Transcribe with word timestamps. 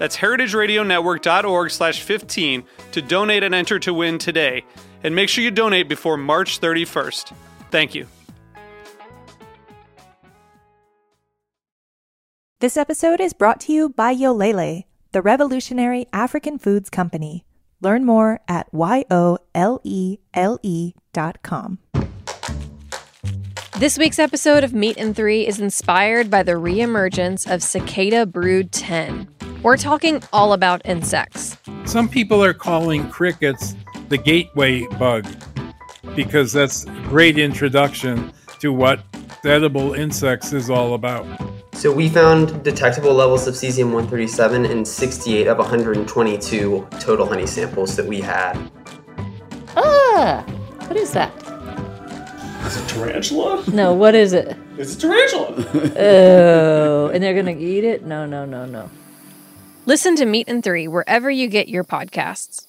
That's 0.00 0.16
heritageradionetwork.org 0.16 1.70
slash 1.70 2.00
15 2.00 2.64
to 2.92 3.02
donate 3.02 3.42
and 3.42 3.54
enter 3.54 3.78
to 3.80 3.92
win 3.92 4.16
today. 4.16 4.64
And 5.04 5.14
make 5.14 5.28
sure 5.28 5.44
you 5.44 5.50
donate 5.50 5.90
before 5.90 6.16
March 6.16 6.58
31st. 6.58 7.34
Thank 7.70 7.94
you. 7.94 8.06
This 12.60 12.78
episode 12.78 13.20
is 13.20 13.34
brought 13.34 13.60
to 13.60 13.74
you 13.74 13.90
by 13.90 14.14
Yolele, 14.14 14.84
the 15.12 15.20
revolutionary 15.20 16.06
African 16.14 16.58
foods 16.58 16.88
company. 16.88 17.44
Learn 17.82 18.06
more 18.06 18.40
at 18.48 18.72
Y-O-L-E-L-E 18.72 19.34
dot 21.12 21.42
com. 21.42 21.78
This 23.76 23.98
week's 23.98 24.18
episode 24.18 24.64
of 24.64 24.72
Meat 24.72 24.96
and 24.96 25.14
Three 25.14 25.46
is 25.46 25.60
inspired 25.60 26.30
by 26.30 26.42
the 26.42 26.52
reemergence 26.52 27.50
of 27.50 27.62
Cicada 27.62 28.24
Brood 28.24 28.72
10. 28.72 29.28
We're 29.62 29.76
talking 29.76 30.22
all 30.32 30.54
about 30.54 30.80
insects. 30.86 31.58
Some 31.84 32.08
people 32.08 32.42
are 32.42 32.54
calling 32.54 33.10
crickets 33.10 33.76
the 34.08 34.16
gateway 34.16 34.86
bug 34.98 35.26
because 36.16 36.52
that's 36.52 36.84
a 36.84 36.90
great 37.02 37.38
introduction 37.38 38.32
to 38.60 38.72
what 38.72 39.00
edible 39.44 39.92
insects 39.92 40.54
is 40.54 40.70
all 40.70 40.94
about. 40.94 41.26
So 41.74 41.92
we 41.92 42.08
found 42.08 42.62
detectable 42.64 43.12
levels 43.12 43.46
of 43.46 43.54
cesium-137 43.54 44.70
in 44.70 44.82
68 44.82 45.46
of 45.46 45.58
122 45.58 46.88
total 46.98 47.26
honey 47.26 47.46
samples 47.46 47.96
that 47.96 48.06
we 48.06 48.20
had. 48.22 48.54
Ah, 49.76 50.42
what 50.86 50.96
is 50.96 51.12
that? 51.12 51.32
Is 52.64 52.76
it 52.78 52.88
tarantula? 52.88 53.62
No, 53.72 53.92
what 53.92 54.14
is 54.14 54.32
it? 54.32 54.56
It's 54.78 54.94
a 54.94 54.98
tarantula. 54.98 55.66
Oh, 55.98 57.10
and 57.12 57.22
they're 57.22 57.34
gonna 57.34 57.58
eat 57.58 57.84
it? 57.84 58.04
No, 58.04 58.24
no, 58.24 58.46
no, 58.46 58.64
no. 58.64 58.90
Listen 59.90 60.14
to 60.14 60.24
Meat 60.24 60.46
and 60.46 60.62
Three 60.62 60.86
wherever 60.86 61.28
you 61.28 61.48
get 61.48 61.68
your 61.68 61.82
podcasts. 61.82 62.68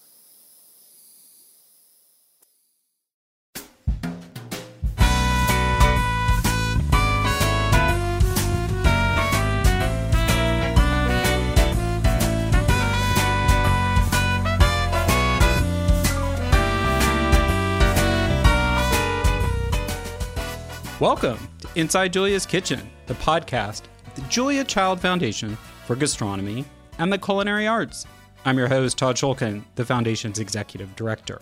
Welcome 20.99 21.37
to 21.59 21.69
Inside 21.75 22.13
Julia's 22.13 22.47
Kitchen, 22.47 22.89
the 23.05 23.13
podcast 23.13 23.83
of 24.07 24.15
the 24.15 24.21
Julia 24.21 24.63
Child 24.63 24.99
Foundation 24.99 25.55
for 25.85 25.95
Gastronomy 25.95 26.65
and 27.01 27.11
the 27.11 27.17
Culinary 27.17 27.65
Arts. 27.65 28.05
I'm 28.45 28.59
your 28.59 28.67
host, 28.67 28.95
Todd 28.95 29.15
Schulkin, 29.15 29.63
the 29.73 29.83
Foundation's 29.83 30.37
Executive 30.37 30.95
Director. 30.95 31.41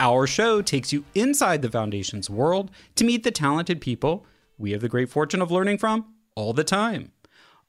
Our 0.00 0.26
show 0.26 0.62
takes 0.62 0.92
you 0.92 1.04
inside 1.14 1.62
the 1.62 1.70
Foundation's 1.70 2.28
world 2.28 2.72
to 2.96 3.04
meet 3.04 3.22
the 3.22 3.30
talented 3.30 3.80
people 3.80 4.26
we 4.58 4.72
have 4.72 4.80
the 4.80 4.88
great 4.88 5.08
fortune 5.08 5.40
of 5.40 5.52
learning 5.52 5.78
from 5.78 6.12
all 6.34 6.52
the 6.52 6.64
time. 6.64 7.12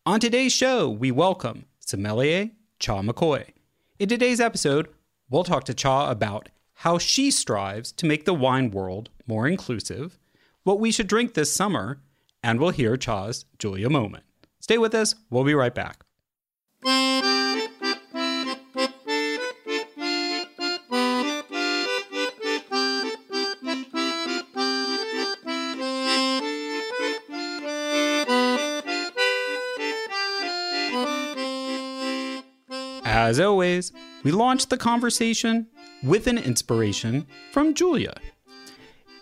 On 0.04 0.20
today's 0.20 0.52
show, 0.52 0.90
we 0.90 1.12
welcome 1.12 1.66
sommelier 1.80 2.50
Cha 2.80 3.04
McCoy. 3.04 3.50
In 4.00 4.10
today's 4.10 4.42
episode, 4.42 4.88
we'll 5.30 5.44
talk 5.44 5.64
to 5.66 5.76
Cha 5.76 6.10
about 6.10 6.50
how 6.74 6.98
she 6.98 7.30
strives 7.30 7.92
to 7.92 8.08
make 8.08 8.26
the 8.26 8.34
wine 8.34 8.72
world 8.72 9.12
more 9.28 9.48
inclusive 9.48 10.18
what 10.64 10.80
we 10.80 10.92
should 10.92 11.06
drink 11.06 11.36
this 11.36 11.54
summer, 11.54 12.02
and 12.42 12.60
we'll 12.60 12.72
hear 12.72 12.98
Cha's 12.98 13.46
Julia 13.60 13.92
moment. 13.92 14.24
Stay 14.60 14.80
with 14.80 14.96
us, 14.96 15.14
we'll 15.30 15.44
be 15.44 15.54
right 15.54 15.76
back. 15.76 16.04
As 33.32 33.40
always, 33.40 33.94
we 34.26 34.32
launch 34.34 34.68
the 34.68 34.76
conversation 34.76 35.68
with 36.04 36.28
an 36.28 36.38
inspiration 36.38 37.26
from 37.54 37.74
Julia. 37.74 38.14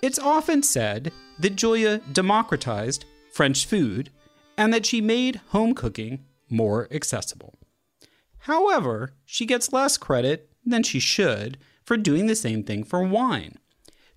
It's 0.01 0.17
often 0.17 0.63
said 0.63 1.11
that 1.37 1.55
Julia 1.55 1.99
democratized 2.11 3.05
French 3.31 3.67
food 3.67 4.09
and 4.57 4.73
that 4.73 4.87
she 4.87 4.99
made 4.99 5.41
home 5.49 5.75
cooking 5.75 6.25
more 6.49 6.87
accessible. 6.89 7.53
However, 8.39 9.13
she 9.25 9.45
gets 9.45 9.71
less 9.71 9.95
credit 9.95 10.49
than 10.65 10.81
she 10.81 10.99
should 10.99 11.59
for 11.83 11.95
doing 11.95 12.25
the 12.25 12.35
same 12.35 12.63
thing 12.63 12.83
for 12.83 13.03
wine. 13.03 13.59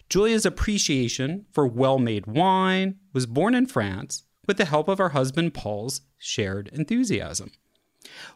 Julia's 0.09 0.47
appreciation 0.47 1.45
for 1.53 1.67
well 1.67 1.99
made 1.99 2.25
wine 2.27 2.97
was 3.13 3.27
born 3.27 3.55
in 3.55 3.67
France 3.67 4.23
with 4.47 4.57
the 4.57 4.65
help 4.65 4.89
of 4.89 4.97
her 4.97 5.11
husband 5.11 5.53
Paul's 5.53 6.01
shared 6.17 6.71
enthusiasm. 6.73 7.53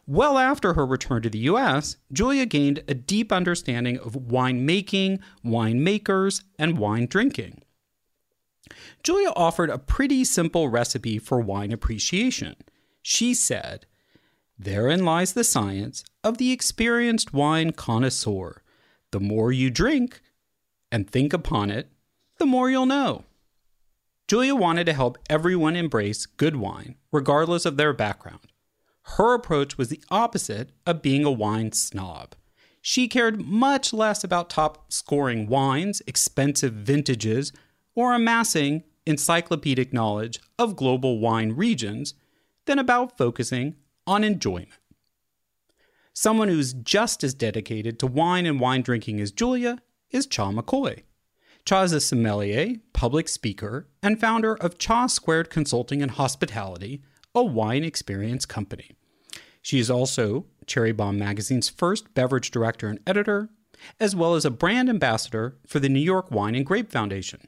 Well 0.05 0.37
after 0.37 0.73
her 0.73 0.85
return 0.85 1.21
to 1.23 1.29
the 1.29 1.39
US, 1.39 1.97
Julia 2.11 2.45
gained 2.45 2.83
a 2.87 2.93
deep 2.93 3.31
understanding 3.31 3.97
of 3.99 4.13
winemaking, 4.13 5.19
winemakers, 5.45 6.43
and 6.57 6.77
wine 6.77 7.07
drinking. 7.07 7.61
Julia 9.03 9.29
offered 9.35 9.69
a 9.69 9.77
pretty 9.77 10.23
simple 10.23 10.69
recipe 10.69 11.19
for 11.19 11.39
wine 11.39 11.71
appreciation. 11.71 12.55
She 13.01 13.33
said, 13.33 13.85
Therein 14.59 15.05
lies 15.05 15.33
the 15.33 15.43
science 15.43 16.03
of 16.23 16.37
the 16.37 16.51
experienced 16.51 17.33
wine 17.33 17.71
connoisseur. 17.71 18.61
The 19.11 19.19
more 19.19 19.51
you 19.51 19.69
drink 19.69 20.21
and 20.91 21.09
think 21.09 21.31
upon 21.33 21.69
it, 21.69 21.91
the 22.37 22.45
more 22.45 22.69
you'll 22.69 22.85
know. 22.85 23.23
Julia 24.27 24.55
wanted 24.55 24.85
to 24.87 24.93
help 24.93 25.17
everyone 25.29 25.77
embrace 25.77 26.25
good 26.25 26.57
wine, 26.57 26.95
regardless 27.13 27.65
of 27.65 27.77
their 27.77 27.93
background. 27.93 28.41
Her 29.15 29.33
approach 29.33 29.77
was 29.77 29.87
the 29.89 30.03
opposite 30.11 30.71
of 30.85 31.01
being 31.01 31.23
a 31.23 31.31
wine 31.31 31.71
snob. 31.71 32.35
She 32.81 33.07
cared 33.07 33.41
much 33.41 33.93
less 33.93 34.23
about 34.23 34.49
top 34.49 34.91
scoring 34.91 35.47
wines, 35.47 36.01
expensive 36.05 36.73
vintages, 36.73 37.51
or 37.95 38.13
amassing 38.13 38.83
encyclopedic 39.05 39.93
knowledge 39.93 40.39
of 40.59 40.75
global 40.75 41.19
wine 41.19 41.53
regions 41.53 42.13
than 42.65 42.77
about 42.77 43.17
focusing 43.17 43.75
on 44.05 44.23
enjoyment. 44.23 44.71
Someone 46.13 46.49
who's 46.49 46.73
just 46.73 47.23
as 47.23 47.33
dedicated 47.33 47.99
to 47.99 48.07
wine 48.07 48.45
and 48.45 48.59
wine 48.59 48.81
drinking 48.81 49.21
as 49.21 49.31
Julia 49.31 49.79
is 50.11 50.27
Cha 50.27 50.51
McCoy. 50.51 51.03
Cha 51.65 51.83
is 51.83 51.93
a 51.93 52.01
sommelier, 52.01 52.75
public 52.93 53.29
speaker, 53.29 53.87
and 54.03 54.19
founder 54.19 54.55
of 54.55 54.77
Cha 54.77 55.07
Squared 55.07 55.49
Consulting 55.49 56.01
and 56.01 56.11
Hospitality, 56.11 57.01
a 57.37 57.43
wine 57.43 57.83
experience 57.83 58.45
company. 58.45 58.91
She 59.61 59.79
is 59.79 59.91
also 59.91 60.45
Cherry 60.65 60.91
Bomb 60.91 61.19
Magazine's 61.19 61.69
first 61.69 62.13
beverage 62.13 62.51
director 62.51 62.87
and 62.87 62.99
editor, 63.05 63.49
as 63.99 64.15
well 64.15 64.35
as 64.35 64.45
a 64.45 64.51
brand 64.51 64.89
ambassador 64.89 65.57
for 65.67 65.79
the 65.79 65.89
New 65.89 65.99
York 65.99 66.31
Wine 66.31 66.55
and 66.55 66.65
Grape 66.65 66.91
Foundation. 66.91 67.47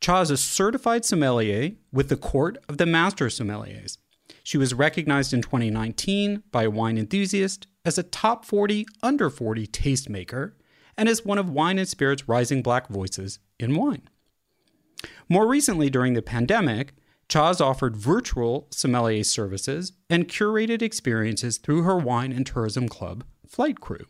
Cha 0.00 0.20
is 0.20 0.30
a 0.30 0.36
certified 0.36 1.04
sommelier 1.04 1.72
with 1.92 2.08
the 2.08 2.16
Court 2.16 2.58
of 2.68 2.78
the 2.78 2.86
Master 2.86 3.26
Sommeliers. 3.26 3.98
She 4.42 4.58
was 4.58 4.74
recognized 4.74 5.32
in 5.32 5.42
2019 5.42 6.42
by 6.52 6.68
wine 6.68 6.98
enthusiast 6.98 7.66
as 7.84 7.96
a 7.96 8.02
top 8.02 8.44
40 8.44 8.86
under 9.02 9.30
40 9.30 9.66
tastemaker 9.66 10.52
and 10.96 11.08
is 11.08 11.24
one 11.24 11.38
of 11.38 11.50
Wine 11.50 11.78
and 11.78 11.88
Spirit's 11.88 12.28
rising 12.28 12.62
black 12.62 12.88
voices 12.88 13.38
in 13.58 13.74
wine. 13.74 14.08
More 15.28 15.48
recently, 15.48 15.90
during 15.90 16.14
the 16.14 16.22
pandemic, 16.22 16.94
Cha 17.28 17.48
has 17.48 17.60
offered 17.60 17.96
virtual 17.96 18.68
sommelier 18.70 19.24
services 19.24 19.92
and 20.10 20.28
curated 20.28 20.82
experiences 20.82 21.58
through 21.58 21.82
her 21.82 21.96
wine 21.96 22.32
and 22.32 22.46
tourism 22.46 22.88
club, 22.88 23.24
Flight 23.46 23.80
Crew. 23.80 24.06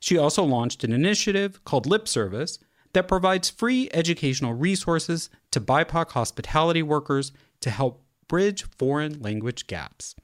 She 0.00 0.18
also 0.18 0.42
launched 0.42 0.84
an 0.84 0.92
initiative 0.92 1.64
called 1.64 1.86
Lip 1.86 2.08
Service 2.08 2.58
that 2.92 3.08
provides 3.08 3.48
free 3.48 3.88
educational 3.94 4.52
resources 4.52 5.30
to 5.50 5.60
BIPOC 5.60 6.10
hospitality 6.10 6.82
workers 6.82 7.32
to 7.60 7.70
help 7.70 8.04
bridge 8.28 8.64
foreign 8.78 9.20
language 9.20 9.66
gaps. 9.66 10.14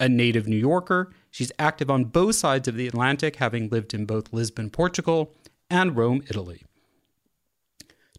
A 0.00 0.08
native 0.08 0.48
New 0.48 0.56
Yorker, 0.56 1.12
she's 1.30 1.52
active 1.58 1.90
on 1.90 2.06
both 2.06 2.34
sides 2.34 2.68
of 2.68 2.76
the 2.76 2.86
Atlantic, 2.86 3.36
having 3.36 3.68
lived 3.68 3.94
in 3.94 4.06
both 4.06 4.32
Lisbon, 4.32 4.70
Portugal, 4.70 5.34
and 5.70 5.96
Rome, 5.96 6.22
Italy. 6.28 6.62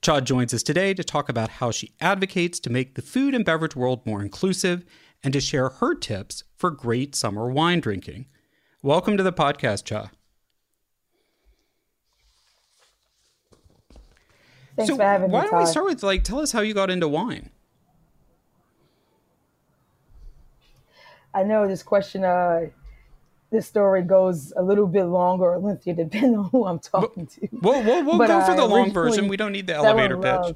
Cha 0.01 0.19
joins 0.19 0.53
us 0.53 0.61
today 0.61 0.93
to 0.93 1.03
talk 1.03 1.29
about 1.29 1.49
how 1.49 1.71
she 1.71 1.93
advocates 1.99 2.59
to 2.59 2.69
make 2.69 2.95
the 2.95 3.01
food 3.01 3.33
and 3.33 3.43
beverage 3.45 3.75
world 3.75 4.05
more 4.05 4.21
inclusive 4.21 4.85
and 5.23 5.33
to 5.33 5.41
share 5.41 5.69
her 5.69 5.95
tips 5.95 6.43
for 6.55 6.69
great 6.69 7.15
summer 7.15 7.49
wine 7.49 7.79
drinking. 7.79 8.27
Welcome 8.83 9.17
to 9.17 9.23
the 9.23 9.33
podcast, 9.33 9.85
Cha. 9.85 10.11
Thanks 14.75 14.89
so 14.89 14.97
for 14.97 15.03
having 15.03 15.31
why 15.31 15.43
me. 15.43 15.45
Why 15.45 15.51
don't 15.51 15.59
we 15.61 15.65
start 15.65 15.85
with 15.85 16.03
like 16.03 16.23
tell 16.23 16.39
us 16.39 16.51
how 16.51 16.61
you 16.61 16.73
got 16.73 16.89
into 16.89 17.07
wine? 17.07 17.49
I 21.33 21.43
know 21.43 21.67
this 21.67 21.83
question, 21.83 22.23
uh, 22.23 22.67
this 23.55 23.65
story 23.67 24.01
goes 24.01 24.53
a 24.57 24.61
little 24.61 24.87
bit 24.87 25.05
longer 25.05 25.45
or 25.45 25.57
lengthier 25.59 25.93
depending 26.03 26.37
on 26.37 26.49
who 26.49 26.65
I'm 26.65 26.79
talking 26.79 27.25
to. 27.27 27.47
We'll 27.51 27.83
we'll, 27.83 28.03
we'll 28.03 28.17
go 28.17 28.41
for 28.41 28.51
I 28.51 28.55
the 28.55 28.65
long 28.65 28.91
version. 28.91 29.27
We 29.27 29.37
don't 29.37 29.53
need 29.53 29.67
the 29.67 29.75
elevator 29.75 30.17
pitch. 30.17 30.55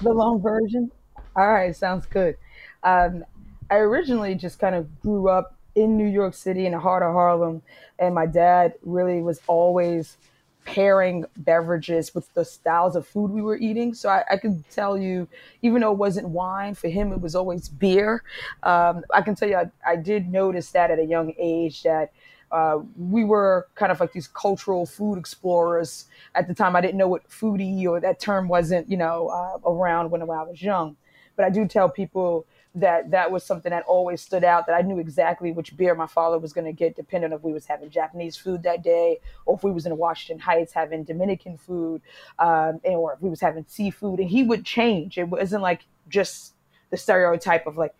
The 0.00 0.12
long 0.12 0.40
version? 0.42 0.90
All 1.36 1.50
right, 1.50 1.74
sounds 1.74 2.06
good. 2.06 2.36
Um, 2.82 3.24
I 3.70 3.76
originally 3.76 4.34
just 4.34 4.58
kind 4.58 4.74
of 4.74 5.00
grew 5.00 5.28
up 5.28 5.56
in 5.74 5.96
New 5.96 6.06
York 6.06 6.34
City 6.34 6.66
in 6.66 6.72
the 6.72 6.78
heart 6.78 7.02
of 7.02 7.12
Harlem, 7.12 7.62
and 7.98 8.14
my 8.14 8.26
dad 8.26 8.74
really 8.82 9.22
was 9.22 9.40
always 9.46 10.18
pairing 10.64 11.24
beverages 11.36 12.14
with 12.14 12.32
the 12.34 12.44
styles 12.44 12.96
of 12.96 13.06
food 13.06 13.30
we 13.30 13.42
were 13.42 13.56
eating. 13.56 13.94
So 13.94 14.08
I, 14.08 14.24
I 14.30 14.36
can 14.36 14.64
tell 14.70 14.96
you, 14.96 15.28
even 15.62 15.80
though 15.80 15.92
it 15.92 15.98
wasn't 15.98 16.28
wine, 16.28 16.74
for 16.74 16.88
him 16.88 17.12
it 17.12 17.20
was 17.20 17.34
always 17.34 17.68
beer. 17.68 18.22
Um, 18.62 19.02
I 19.12 19.22
can 19.22 19.34
tell 19.34 19.48
you, 19.48 19.56
I, 19.56 19.70
I 19.86 19.96
did 19.96 20.30
notice 20.30 20.70
that 20.70 20.90
at 20.90 20.98
a 20.98 21.04
young 21.04 21.34
age 21.38 21.82
that 21.82 22.12
uh, 22.52 22.80
we 22.98 23.24
were 23.24 23.66
kind 23.74 23.90
of 23.90 23.98
like 23.98 24.12
these 24.12 24.28
cultural 24.28 24.84
food 24.84 25.18
explorers. 25.18 26.06
At 26.34 26.48
the 26.48 26.54
time, 26.54 26.76
I 26.76 26.80
didn't 26.80 26.98
know 26.98 27.08
what 27.08 27.28
foodie 27.28 27.86
or 27.86 27.98
that 28.00 28.20
term 28.20 28.46
wasn't, 28.46 28.90
you 28.90 28.96
know, 28.96 29.28
uh, 29.28 29.68
around 29.68 30.10
when, 30.10 30.26
when 30.26 30.38
I 30.38 30.42
was 30.42 30.62
young. 30.62 30.96
But 31.34 31.46
I 31.46 31.50
do 31.50 31.66
tell 31.66 31.88
people 31.88 32.46
that 32.74 33.10
that 33.10 33.30
was 33.30 33.44
something 33.44 33.70
that 33.70 33.84
always 33.86 34.20
stood 34.22 34.44
out. 34.44 34.66
That 34.66 34.74
I 34.74 34.82
knew 34.82 34.98
exactly 34.98 35.52
which 35.52 35.76
beer 35.76 35.94
my 35.94 36.06
father 36.06 36.38
was 36.38 36.52
going 36.52 36.64
to 36.64 36.72
get, 36.72 36.96
depending 36.96 37.32
if 37.32 37.42
we 37.42 37.52
was 37.52 37.66
having 37.66 37.90
Japanese 37.90 38.36
food 38.36 38.62
that 38.62 38.82
day, 38.82 39.20
or 39.44 39.56
if 39.56 39.62
we 39.62 39.70
was 39.70 39.86
in 39.86 39.96
Washington 39.96 40.40
Heights 40.40 40.72
having 40.72 41.04
Dominican 41.04 41.58
food, 41.58 42.00
um, 42.38 42.80
and- 42.84 42.96
or 42.96 43.12
if 43.12 43.20
we 43.20 43.28
was 43.30 43.40
having 43.40 43.64
seafood. 43.68 44.20
And 44.20 44.28
he 44.28 44.42
would 44.42 44.64
change. 44.64 45.18
It 45.18 45.28
wasn't 45.28 45.62
like 45.62 45.82
just 46.08 46.54
the 46.90 46.96
stereotype 46.96 47.66
of 47.66 47.76
like 47.76 47.94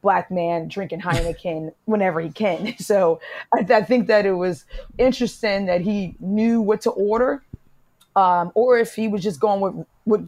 black 0.00 0.30
man 0.30 0.68
drinking 0.68 1.00
Heineken 1.00 1.72
whenever 1.86 2.20
he 2.20 2.30
can. 2.30 2.74
So 2.78 3.20
I, 3.52 3.66
I 3.68 3.82
think 3.82 4.06
that 4.08 4.26
it 4.26 4.32
was 4.32 4.64
interesting 4.98 5.66
that 5.66 5.80
he 5.80 6.16
knew 6.20 6.60
what 6.60 6.82
to 6.82 6.90
order, 6.90 7.42
um, 8.14 8.52
or 8.54 8.78
if 8.78 8.94
he 8.94 9.08
was 9.08 9.22
just 9.22 9.40
going 9.40 9.60
with 9.60 9.86
what 10.04 10.20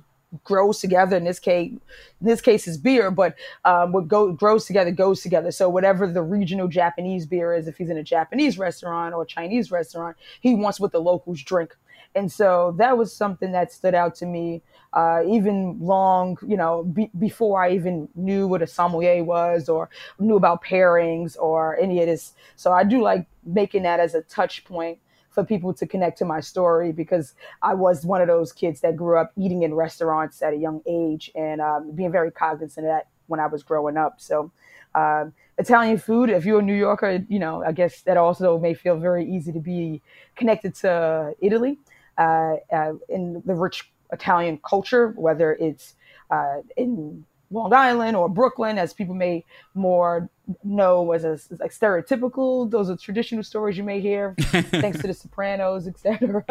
grows 0.45 0.81
together. 0.81 1.17
In 1.17 1.25
this 1.25 1.39
case, 1.39 1.71
in 1.71 1.81
this 2.21 2.41
case 2.41 2.69
is 2.69 2.77
beer, 2.77 3.11
but 3.11 3.35
um, 3.65 3.93
what 3.93 4.09
go, 4.09 4.33
grows 4.33 4.65
together 4.65 4.91
goes 4.91 5.23
together. 5.23 5.51
So 5.51 5.69
whatever 5.69 6.07
the 6.07 6.23
regional 6.23 6.69
Japanese 6.69 7.27
beer 7.27 7.55
is, 7.55 7.67
if 7.67 7.77
he's 7.77 7.91
in 7.91 7.97
a 7.97 8.03
Japanese 8.03 8.59
restaurant 8.59 9.15
or 9.15 9.23
a 9.23 9.27
Chinese 9.27 9.71
restaurant, 9.71 10.17
he 10.41 10.55
wants 10.55 10.81
what 10.81 10.93
the 10.93 11.01
locals 11.01 11.43
drink. 11.43 11.77
And 12.15 12.31
so 12.31 12.75
that 12.79 12.99
was 12.99 13.15
something 13.15 13.53
that 13.53 13.73
stood 13.73 13.95
out 13.95 14.17
to 14.17 14.27
me, 14.27 14.63
uh, 14.93 15.23
even 15.29 15.79
long, 15.81 16.37
you 16.47 16.57
know, 16.57 16.83
be- 16.83 17.11
before 17.19 17.63
I 17.63 17.71
even 17.71 18.09
knew 18.17 18.49
what 18.49 18.63
a 18.63 18.67
sommelier 18.67 19.23
was 19.23 19.69
or 19.69 19.91
knew 20.19 20.37
about 20.37 20.65
pairings 20.65 21.37
or 21.39 21.79
any 21.79 22.01
of 22.01 22.07
this. 22.07 22.33
So 22.57 22.73
I 22.73 22.83
do 22.83 23.01
like 23.01 23.27
making 23.45 23.85
that 23.85 24.01
as 24.01 24.15
a 24.15 24.23
touch 24.23 24.65
point 24.65 24.99
for 25.31 25.45
people 25.45 25.73
to 25.75 25.87
connect 25.87 26.19
to 26.19 26.25
my 26.25 26.41
story 26.41 26.93
because 26.93 27.35
I 27.63 27.75
was 27.75 28.05
one 28.05 28.21
of 28.21 28.29
those 28.29 28.53
kids 28.53 28.81
that 28.81 28.97
grew 28.97 29.17
up 29.17 29.33
eating 29.37 29.63
in 29.63 29.75
restaurants 29.75 30.43
at 30.43 30.53
a 30.53 30.57
young 30.57 30.83
age 30.87 31.31
and 31.35 31.61
um, 31.61 31.93
being 31.93 32.11
very 32.11 32.31
cognizant 32.33 32.87
of 32.87 32.91
that 32.91 33.09
when 33.29 33.41
I 33.41 33.47
was 33.47 33.63
growing 33.63 33.97
up. 33.97 34.21
So 34.21 34.51
um, 34.95 35.33
Italian 35.57 35.99
food, 35.99 36.31
if 36.31 36.45
you're 36.45 36.59
a 36.59 36.63
New 36.63 36.75
Yorker, 36.75 37.25
you 37.29 37.39
know, 37.39 37.63
I 37.65 37.73
guess 37.73 38.03
that 38.03 38.17
also 38.17 38.59
may 38.59 38.75
feel 38.75 38.99
very 38.99 39.25
easy 39.31 39.53
to 39.53 39.61
be 39.61 40.03
connected 40.35 40.75
to 40.77 41.35
Italy 41.41 41.79
uh, 42.19 42.57
uh, 42.73 42.95
in 43.09 43.43
the 43.45 43.55
rich 43.55 43.91
Italian 44.13 44.59
culture, 44.69 45.09
whether 45.17 45.53
it's 45.53 45.95
uh, 46.31 46.63
in 46.77 47.25
Long 47.51 47.73
Island 47.73 48.17
or 48.17 48.29
Brooklyn, 48.29 48.79
as 48.79 48.93
people 48.93 49.15
may 49.15 49.45
more 49.75 50.29
know 50.65 51.13
as 51.13 51.25
a 51.25 51.31
as 51.31 51.49
like 51.59 51.73
stereotypical. 51.73 52.71
Those 52.71 52.91
are 52.91 52.97
traditional 52.97 53.43
stories 53.43 53.77
you 53.77 53.85
may 53.85 54.01
hear, 54.01 54.35
thanks 54.39 55.01
to 55.01 55.07
The 55.07 55.15
Sopranos, 55.15 55.87
etc. 55.87 56.45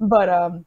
but 0.00 0.28
um, 0.28 0.64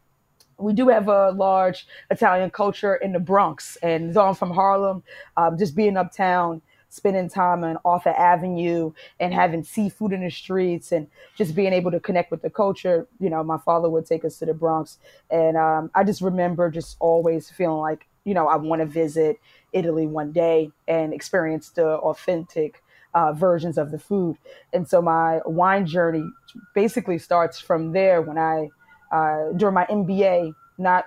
we 0.57 0.73
do 0.73 0.87
have 0.87 1.07
a 1.07 1.31
large 1.31 1.87
Italian 2.09 2.49
culture 2.49 2.95
in 2.95 3.11
the 3.11 3.19
Bronx, 3.19 3.77
and 3.77 4.13
so 4.13 4.21
I'm 4.21 4.35
from 4.35 4.51
Harlem. 4.51 5.03
Um, 5.35 5.57
just 5.57 5.75
being 5.75 5.97
uptown, 5.97 6.61
spending 6.89 7.29
time 7.29 7.63
on 7.63 7.77
Arthur 7.83 8.13
Avenue, 8.17 8.93
and 9.19 9.33
having 9.33 9.63
seafood 9.63 10.13
in 10.13 10.21
the 10.21 10.31
streets, 10.31 10.91
and 10.91 11.07
just 11.35 11.55
being 11.55 11.73
able 11.73 11.91
to 11.91 11.99
connect 11.99 12.31
with 12.31 12.41
the 12.41 12.49
culture. 12.49 13.07
You 13.19 13.29
know, 13.29 13.43
my 13.43 13.57
father 13.57 13.89
would 13.89 14.05
take 14.05 14.23
us 14.23 14.39
to 14.39 14.45
the 14.45 14.53
Bronx, 14.53 14.99
and 15.29 15.57
um, 15.57 15.91
I 15.93 16.03
just 16.03 16.21
remember 16.21 16.69
just 16.69 16.97
always 16.99 17.49
feeling 17.49 17.79
like, 17.79 18.07
you 18.25 18.33
know, 18.33 18.47
I 18.47 18.55
want 18.55 18.81
to 18.81 18.85
visit 18.85 19.39
Italy 19.73 20.07
one 20.07 20.31
day 20.31 20.71
and 20.87 21.13
experience 21.13 21.69
the 21.69 21.95
authentic 21.97 22.81
uh, 23.13 23.33
versions 23.33 23.77
of 23.77 23.91
the 23.91 23.99
food. 23.99 24.37
And 24.71 24.87
so 24.87 25.01
my 25.01 25.41
wine 25.45 25.85
journey 25.85 26.25
basically 26.73 27.19
starts 27.19 27.59
from 27.59 27.91
there 27.91 28.21
when 28.21 28.37
I, 28.37 28.69
uh, 29.11 29.51
during 29.53 29.75
my 29.75 29.85
MBA, 29.85 30.53
not 30.77 31.05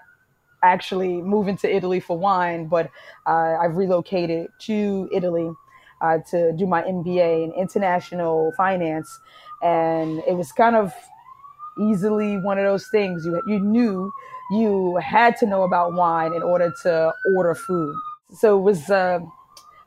actually 0.62 1.20
moving 1.22 1.56
to 1.58 1.74
Italy 1.74 2.00
for 2.00 2.18
wine, 2.18 2.66
but 2.66 2.90
uh, 3.26 3.56
I've 3.60 3.76
relocated 3.76 4.48
to 4.60 5.08
Italy 5.12 5.50
uh, 6.00 6.18
to 6.30 6.52
do 6.52 6.66
my 6.66 6.82
MBA 6.82 7.44
in 7.44 7.52
international 7.52 8.52
finance. 8.56 9.18
And 9.62 10.22
it 10.26 10.36
was 10.36 10.52
kind 10.52 10.76
of 10.76 10.92
easily 11.80 12.38
one 12.38 12.58
of 12.58 12.64
those 12.64 12.88
things 12.88 13.24
you, 13.24 13.40
you 13.46 13.60
knew 13.60 14.12
you 14.50 14.96
had 14.96 15.36
to 15.38 15.46
know 15.46 15.62
about 15.62 15.94
wine 15.94 16.32
in 16.32 16.42
order 16.42 16.72
to 16.82 17.12
order 17.36 17.54
food. 17.54 17.94
So 18.32 18.58
it 18.58 18.62
was 18.62 18.90
uh, 18.90 19.20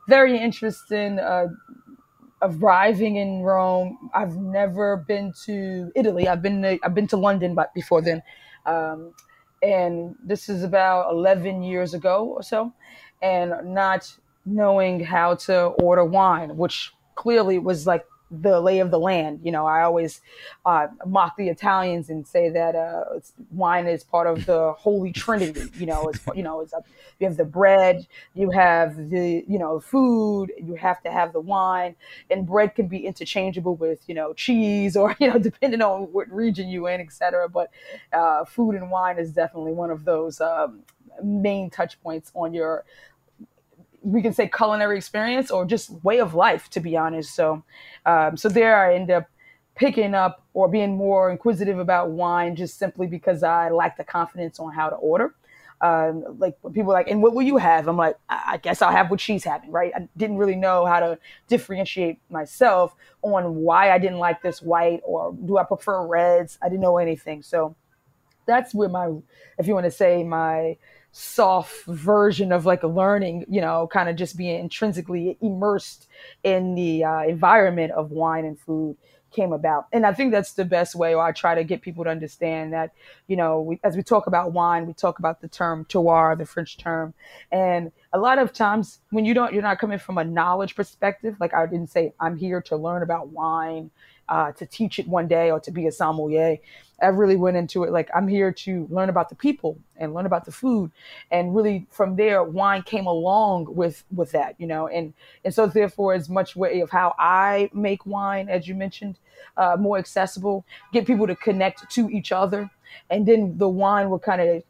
very 0.08 0.38
interesting 0.38 1.18
uh, 1.18 1.48
arriving 2.42 3.16
in 3.16 3.42
Rome. 3.42 4.10
I've 4.14 4.36
never 4.36 4.96
been 4.96 5.32
to 5.46 5.90
Italy. 5.94 6.28
I've 6.28 6.42
been 6.42 6.62
to, 6.62 6.78
I've 6.82 6.94
been 6.94 7.08
to 7.08 7.16
London, 7.16 7.54
but 7.54 7.72
before 7.74 8.02
then, 8.02 8.22
um, 8.66 9.12
and 9.62 10.14
this 10.24 10.48
is 10.48 10.62
about 10.62 11.12
eleven 11.12 11.62
years 11.62 11.92
ago 11.94 12.24
or 12.24 12.42
so, 12.42 12.72
and 13.20 13.52
not 13.64 14.10
knowing 14.46 15.00
how 15.04 15.34
to 15.34 15.66
order 15.82 16.04
wine, 16.04 16.56
which 16.56 16.92
clearly 17.14 17.58
was 17.58 17.86
like 17.86 18.04
the 18.30 18.60
lay 18.60 18.78
of 18.78 18.90
the 18.90 18.98
land. 18.98 19.40
You 19.42 19.52
know, 19.52 19.66
I 19.66 19.82
always 19.82 20.20
uh, 20.64 20.88
mock 21.06 21.36
the 21.36 21.48
Italians 21.48 22.10
and 22.10 22.26
say 22.26 22.48
that 22.50 22.74
uh, 22.76 23.04
it's, 23.16 23.32
wine 23.50 23.86
is 23.86 24.04
part 24.04 24.26
of 24.26 24.46
the 24.46 24.72
holy 24.72 25.12
trinity. 25.24 25.62
You 25.74 25.86
know, 25.86 26.08
it's 26.08 26.20
you 26.34 26.42
know, 26.42 26.60
it's 26.60 26.72
a, 26.72 26.82
you 27.18 27.26
have 27.26 27.36
the 27.36 27.44
bread, 27.44 28.06
you 28.34 28.50
have 28.50 29.10
the 29.10 29.44
you 29.46 29.58
know 29.58 29.80
food, 29.80 30.52
you 30.62 30.74
have 30.74 31.02
to 31.02 31.10
have 31.10 31.32
the 31.32 31.40
wine, 31.40 31.96
and 32.30 32.46
bread 32.46 32.74
can 32.74 32.88
be 32.88 33.06
interchangeable 33.06 33.74
with 33.76 34.00
you 34.08 34.14
know 34.14 34.32
cheese 34.32 34.96
or 34.96 35.16
you 35.20 35.28
know 35.28 35.38
depending 35.38 35.82
on 35.82 36.02
what 36.12 36.30
region 36.30 36.68
you 36.68 36.86
in, 36.86 37.00
etc. 37.00 37.48
But 37.48 37.70
uh, 38.12 38.44
food 38.44 38.74
and 38.76 38.90
wine 38.90 39.18
is 39.18 39.32
definitely 39.32 39.72
one 39.72 39.90
of 39.90 40.04
those 40.04 40.40
um, 40.40 40.82
main 41.22 41.70
touch 41.70 42.00
points 42.02 42.30
on 42.34 42.54
your 42.54 42.84
we 44.02 44.22
can 44.22 44.32
say 44.32 44.48
culinary 44.48 44.96
experience 44.96 45.50
or 45.50 45.64
just 45.64 45.90
way 46.04 46.20
of 46.20 46.34
life, 46.34 46.70
to 46.70 46.80
be 46.80 46.96
honest. 46.96 47.34
So, 47.34 47.62
um, 48.06 48.36
so 48.36 48.48
there 48.48 48.76
I 48.76 48.94
end 48.94 49.10
up 49.10 49.28
picking 49.74 50.14
up 50.14 50.44
or 50.52 50.68
being 50.68 50.96
more 50.96 51.30
inquisitive 51.30 51.78
about 51.78 52.10
wine 52.10 52.56
just 52.56 52.78
simply 52.78 53.06
because 53.06 53.42
I 53.42 53.70
lack 53.70 53.96
the 53.96 54.04
confidence 54.04 54.58
on 54.58 54.72
how 54.72 54.90
to 54.90 54.96
order. 54.96 55.34
Um, 55.82 56.36
like 56.38 56.56
people 56.74 56.92
like, 56.92 57.08
and 57.08 57.22
what 57.22 57.34
will 57.34 57.42
you 57.42 57.56
have? 57.56 57.88
I'm 57.88 57.96
like, 57.96 58.16
I 58.28 58.42
I 58.52 58.56
guess 58.58 58.82
I'll 58.82 58.92
have 58.92 59.10
what 59.10 59.20
she's 59.20 59.44
having, 59.44 59.70
right? 59.70 59.92
I 59.96 60.08
didn't 60.16 60.36
really 60.36 60.56
know 60.56 60.84
how 60.84 61.00
to 61.00 61.18
differentiate 61.48 62.18
myself 62.28 62.94
on 63.22 63.54
why 63.56 63.90
I 63.90 63.98
didn't 63.98 64.18
like 64.18 64.42
this 64.42 64.60
white 64.60 65.00
or 65.04 65.34
do 65.46 65.56
I 65.56 65.64
prefer 65.64 66.06
reds. 66.06 66.58
I 66.60 66.68
didn't 66.68 66.82
know 66.82 66.98
anything. 66.98 67.42
So 67.42 67.74
that's 68.44 68.74
where 68.74 68.90
my, 68.90 69.10
if 69.58 69.66
you 69.66 69.72
want 69.72 69.84
to 69.84 69.90
say 69.90 70.22
my 70.22 70.76
soft 71.12 71.84
version 71.86 72.52
of 72.52 72.66
like 72.66 72.82
learning, 72.82 73.44
you 73.48 73.60
know, 73.60 73.88
kind 73.92 74.08
of 74.08 74.16
just 74.16 74.36
being 74.36 74.60
intrinsically 74.60 75.36
immersed 75.40 76.08
in 76.44 76.74
the 76.74 77.04
uh, 77.04 77.22
environment 77.22 77.92
of 77.92 78.10
wine 78.10 78.44
and 78.44 78.58
food 78.58 78.96
came 79.32 79.52
about. 79.52 79.86
And 79.92 80.04
I 80.04 80.12
think 80.12 80.32
that's 80.32 80.54
the 80.54 80.64
best 80.64 80.94
way, 80.94 81.14
or 81.14 81.22
I 81.22 81.32
try 81.32 81.54
to 81.54 81.64
get 81.64 81.82
people 81.82 82.04
to 82.04 82.10
understand 82.10 82.72
that, 82.72 82.92
you 83.28 83.36
know, 83.36 83.60
we, 83.60 83.80
as 83.84 83.96
we 83.96 84.02
talk 84.02 84.26
about 84.26 84.52
wine, 84.52 84.86
we 84.86 84.92
talk 84.92 85.18
about 85.18 85.40
the 85.40 85.48
term 85.48 85.84
terroir, 85.84 86.36
the 86.36 86.46
French 86.46 86.76
term. 86.76 87.14
And 87.52 87.92
a 88.12 88.18
lot 88.18 88.38
of 88.38 88.52
times 88.52 88.98
when 89.10 89.24
you 89.24 89.34
don't, 89.34 89.52
you're 89.52 89.62
not 89.62 89.78
coming 89.78 89.98
from 89.98 90.18
a 90.18 90.24
knowledge 90.24 90.74
perspective, 90.74 91.36
like 91.40 91.54
I 91.54 91.66
didn't 91.66 91.90
say, 91.90 92.12
I'm 92.18 92.36
here 92.36 92.60
to 92.62 92.76
learn 92.76 93.02
about 93.02 93.28
wine, 93.28 93.90
uh, 94.28 94.52
to 94.52 94.66
teach 94.66 94.98
it 94.98 95.08
one 95.08 95.28
day 95.28 95.50
or 95.50 95.60
to 95.60 95.70
be 95.70 95.86
a 95.86 95.92
sommelier. 95.92 96.58
I 97.02 97.06
really 97.06 97.36
went 97.36 97.56
into 97.56 97.84
it 97.84 97.92
like 97.92 98.10
I'm 98.14 98.28
here 98.28 98.52
to 98.52 98.86
learn 98.90 99.08
about 99.08 99.28
the 99.28 99.34
people 99.34 99.78
and 99.96 100.14
learn 100.14 100.26
about 100.26 100.44
the 100.44 100.52
food, 100.52 100.90
and 101.30 101.54
really 101.54 101.86
from 101.90 102.16
there, 102.16 102.42
wine 102.42 102.82
came 102.82 103.06
along 103.06 103.74
with 103.74 104.04
with 104.14 104.32
that, 104.32 104.54
you 104.58 104.66
know, 104.66 104.88
and 104.88 105.12
and 105.44 105.54
so 105.54 105.66
therefore, 105.66 106.14
as 106.14 106.28
much 106.28 106.56
way 106.56 106.80
of 106.80 106.90
how 106.90 107.14
I 107.18 107.70
make 107.72 108.06
wine, 108.06 108.48
as 108.48 108.68
you 108.68 108.74
mentioned, 108.74 109.18
uh, 109.56 109.76
more 109.78 109.98
accessible, 109.98 110.64
get 110.92 111.06
people 111.06 111.26
to 111.26 111.36
connect 111.36 111.90
to 111.90 112.10
each 112.10 112.32
other, 112.32 112.70
and 113.10 113.26
then 113.26 113.56
the 113.58 113.68
wine 113.68 114.10
will 114.10 114.18
kind 114.18 114.40
of 114.40 114.62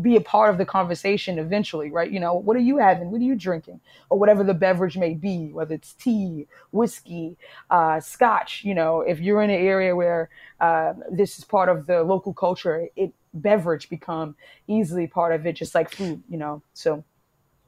be 0.00 0.16
a 0.16 0.20
part 0.20 0.50
of 0.50 0.58
the 0.58 0.66
conversation 0.66 1.38
eventually, 1.38 1.90
right? 1.90 2.10
You 2.10 2.20
know, 2.20 2.34
what 2.34 2.56
are 2.56 2.60
you 2.60 2.78
having? 2.78 3.10
What 3.10 3.20
are 3.20 3.24
you 3.24 3.34
drinking? 3.34 3.80
Or 4.10 4.18
whatever 4.18 4.44
the 4.44 4.54
beverage 4.54 4.96
may 4.96 5.14
be, 5.14 5.52
whether 5.52 5.74
it's 5.74 5.94
tea, 5.94 6.46
whiskey, 6.70 7.36
uh, 7.70 8.00
scotch. 8.00 8.62
You 8.64 8.74
know, 8.74 9.00
if 9.00 9.20
you're 9.20 9.42
in 9.42 9.50
an 9.50 9.60
area 9.60 9.96
where 9.96 10.28
uh, 10.60 10.94
this 11.10 11.38
is 11.38 11.44
part 11.44 11.68
of 11.68 11.86
the 11.86 12.02
local 12.02 12.34
culture, 12.34 12.88
it 12.96 13.12
beverage 13.32 13.88
become 13.88 14.36
easily 14.66 15.06
part 15.06 15.34
of 15.34 15.46
it, 15.46 15.54
just 15.54 15.74
like 15.74 15.90
food. 15.90 16.22
You 16.28 16.38
know, 16.38 16.62
so 16.74 17.02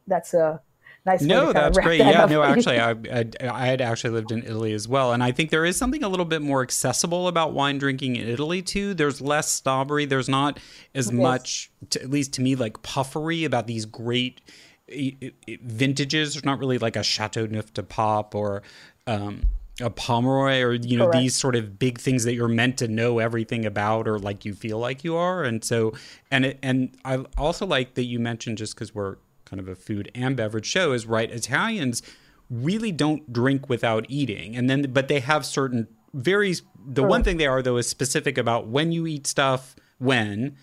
that's 0.06 0.34
a 0.34 0.60
nice. 1.08 1.22
No, 1.22 1.52
that's 1.52 1.78
great. 1.78 1.98
That 1.98 2.14
yeah, 2.14 2.24
no, 2.26 2.42
actually, 2.42 2.78
I, 2.80 2.90
I, 2.90 3.24
I 3.42 3.66
had 3.66 3.80
actually 3.80 4.10
lived 4.10 4.30
in 4.30 4.42
Italy 4.42 4.72
as 4.72 4.86
well, 4.86 5.12
and 5.12 5.22
I 5.22 5.32
think 5.32 5.50
there 5.50 5.64
is 5.64 5.76
something 5.76 6.02
a 6.04 6.08
little 6.08 6.26
bit 6.26 6.42
more 6.42 6.62
accessible 6.62 7.28
about 7.28 7.52
wine 7.52 7.78
drinking 7.78 8.16
in 8.16 8.28
Italy 8.28 8.62
too. 8.62 8.94
There's 8.94 9.20
less 9.20 9.50
snobbery. 9.50 10.04
There's 10.04 10.28
not 10.28 10.58
as 10.94 11.06
yes. 11.06 11.12
much, 11.12 11.70
to, 11.90 12.02
at 12.02 12.10
least 12.10 12.34
to 12.34 12.42
me, 12.42 12.54
like 12.54 12.82
puffery 12.82 13.44
about 13.44 13.66
these 13.66 13.84
great 13.84 14.40
vintages. 14.88 16.34
There's 16.34 16.44
not 16.44 16.58
really 16.58 16.78
like 16.78 16.96
a 16.96 17.00
Châteauneuf-du-Pape 17.00 18.34
or. 18.34 18.62
Um, 19.06 19.42
a 19.80 19.90
Pomeroy 19.90 20.60
or 20.62 20.72
you 20.72 20.96
know 20.96 21.06
Correct. 21.06 21.20
these 21.20 21.36
sort 21.36 21.54
of 21.54 21.78
big 21.78 22.00
things 22.00 22.24
that 22.24 22.34
you're 22.34 22.48
meant 22.48 22.78
to 22.78 22.88
know 22.88 23.20
everything 23.20 23.64
about 23.64 24.08
or 24.08 24.18
like 24.18 24.44
you 24.44 24.52
feel 24.52 24.78
like 24.78 25.04
you 25.04 25.14
are 25.14 25.44
and 25.44 25.64
so 25.64 25.92
and 26.32 26.46
it, 26.46 26.58
and 26.64 26.96
I 27.04 27.18
also 27.36 27.64
like 27.64 27.94
that 27.94 28.04
you 28.04 28.18
mentioned 28.18 28.58
just 28.58 28.74
because 28.74 28.92
we're 28.92 29.18
kind 29.48 29.60
of 29.60 29.68
a 29.68 29.74
food 29.74 30.10
and 30.14 30.36
beverage 30.36 30.66
show 30.66 30.92
is 30.92 31.06
right 31.06 31.30
Italians 31.30 32.02
really 32.50 32.92
don't 32.92 33.32
drink 33.32 33.68
without 33.68 34.06
eating. 34.08 34.56
And 34.56 34.68
then 34.68 34.92
but 34.92 35.08
they 35.08 35.20
have 35.20 35.44
certain 35.44 35.88
very 36.14 36.54
the 36.86 37.02
one 37.02 37.22
thing 37.22 37.36
they 37.36 37.46
are 37.46 37.62
though 37.62 37.76
is 37.76 37.88
specific 37.88 38.38
about 38.38 38.66
when 38.66 38.92
you 38.92 39.06
eat 39.06 39.26
stuff 39.26 39.76
when 39.98 40.56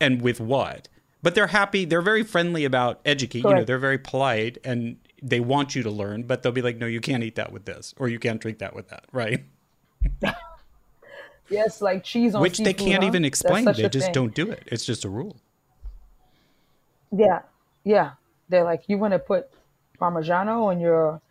and 0.00 0.22
with 0.22 0.40
what. 0.40 0.88
But 1.22 1.34
they're 1.34 1.48
happy 1.48 1.84
they're 1.84 2.02
very 2.02 2.22
friendly 2.22 2.64
about 2.64 3.00
educate 3.04 3.44
you 3.44 3.54
know 3.54 3.64
they're 3.64 3.78
very 3.78 3.98
polite 3.98 4.58
and 4.64 4.96
they 5.22 5.40
want 5.40 5.74
you 5.74 5.82
to 5.82 5.90
learn 5.90 6.22
but 6.22 6.42
they'll 6.42 6.52
be 6.52 6.62
like 6.62 6.76
no 6.76 6.86
you 6.86 7.00
can't 7.00 7.24
eat 7.24 7.36
that 7.36 7.50
with 7.50 7.64
this 7.64 7.94
or 7.96 8.06
you 8.06 8.18
can't 8.18 8.40
drink 8.40 8.58
that 8.58 8.74
with 8.74 8.88
that 8.88 9.04
right? 9.12 9.44
Yes 11.48 11.80
like 11.80 12.02
cheese 12.02 12.34
on 12.34 12.42
which 12.42 12.56
seafood, 12.56 12.66
they 12.66 12.74
can't 12.74 13.04
huh? 13.04 13.08
even 13.08 13.24
explain. 13.24 13.66
they 13.66 13.88
just 13.88 14.06
thing. 14.06 14.12
don't 14.12 14.34
do 14.34 14.50
it. 14.50 14.64
It's 14.66 14.84
just 14.84 15.04
a 15.04 15.08
rule. 15.08 15.36
Yeah 17.16 17.42
yeah, 17.86 18.10
they're 18.48 18.64
like, 18.64 18.82
you 18.88 18.98
want 18.98 19.12
to 19.12 19.18
put 19.20 19.48
Parmigiano 20.00 20.64
on 20.64 20.80
your 20.80 21.22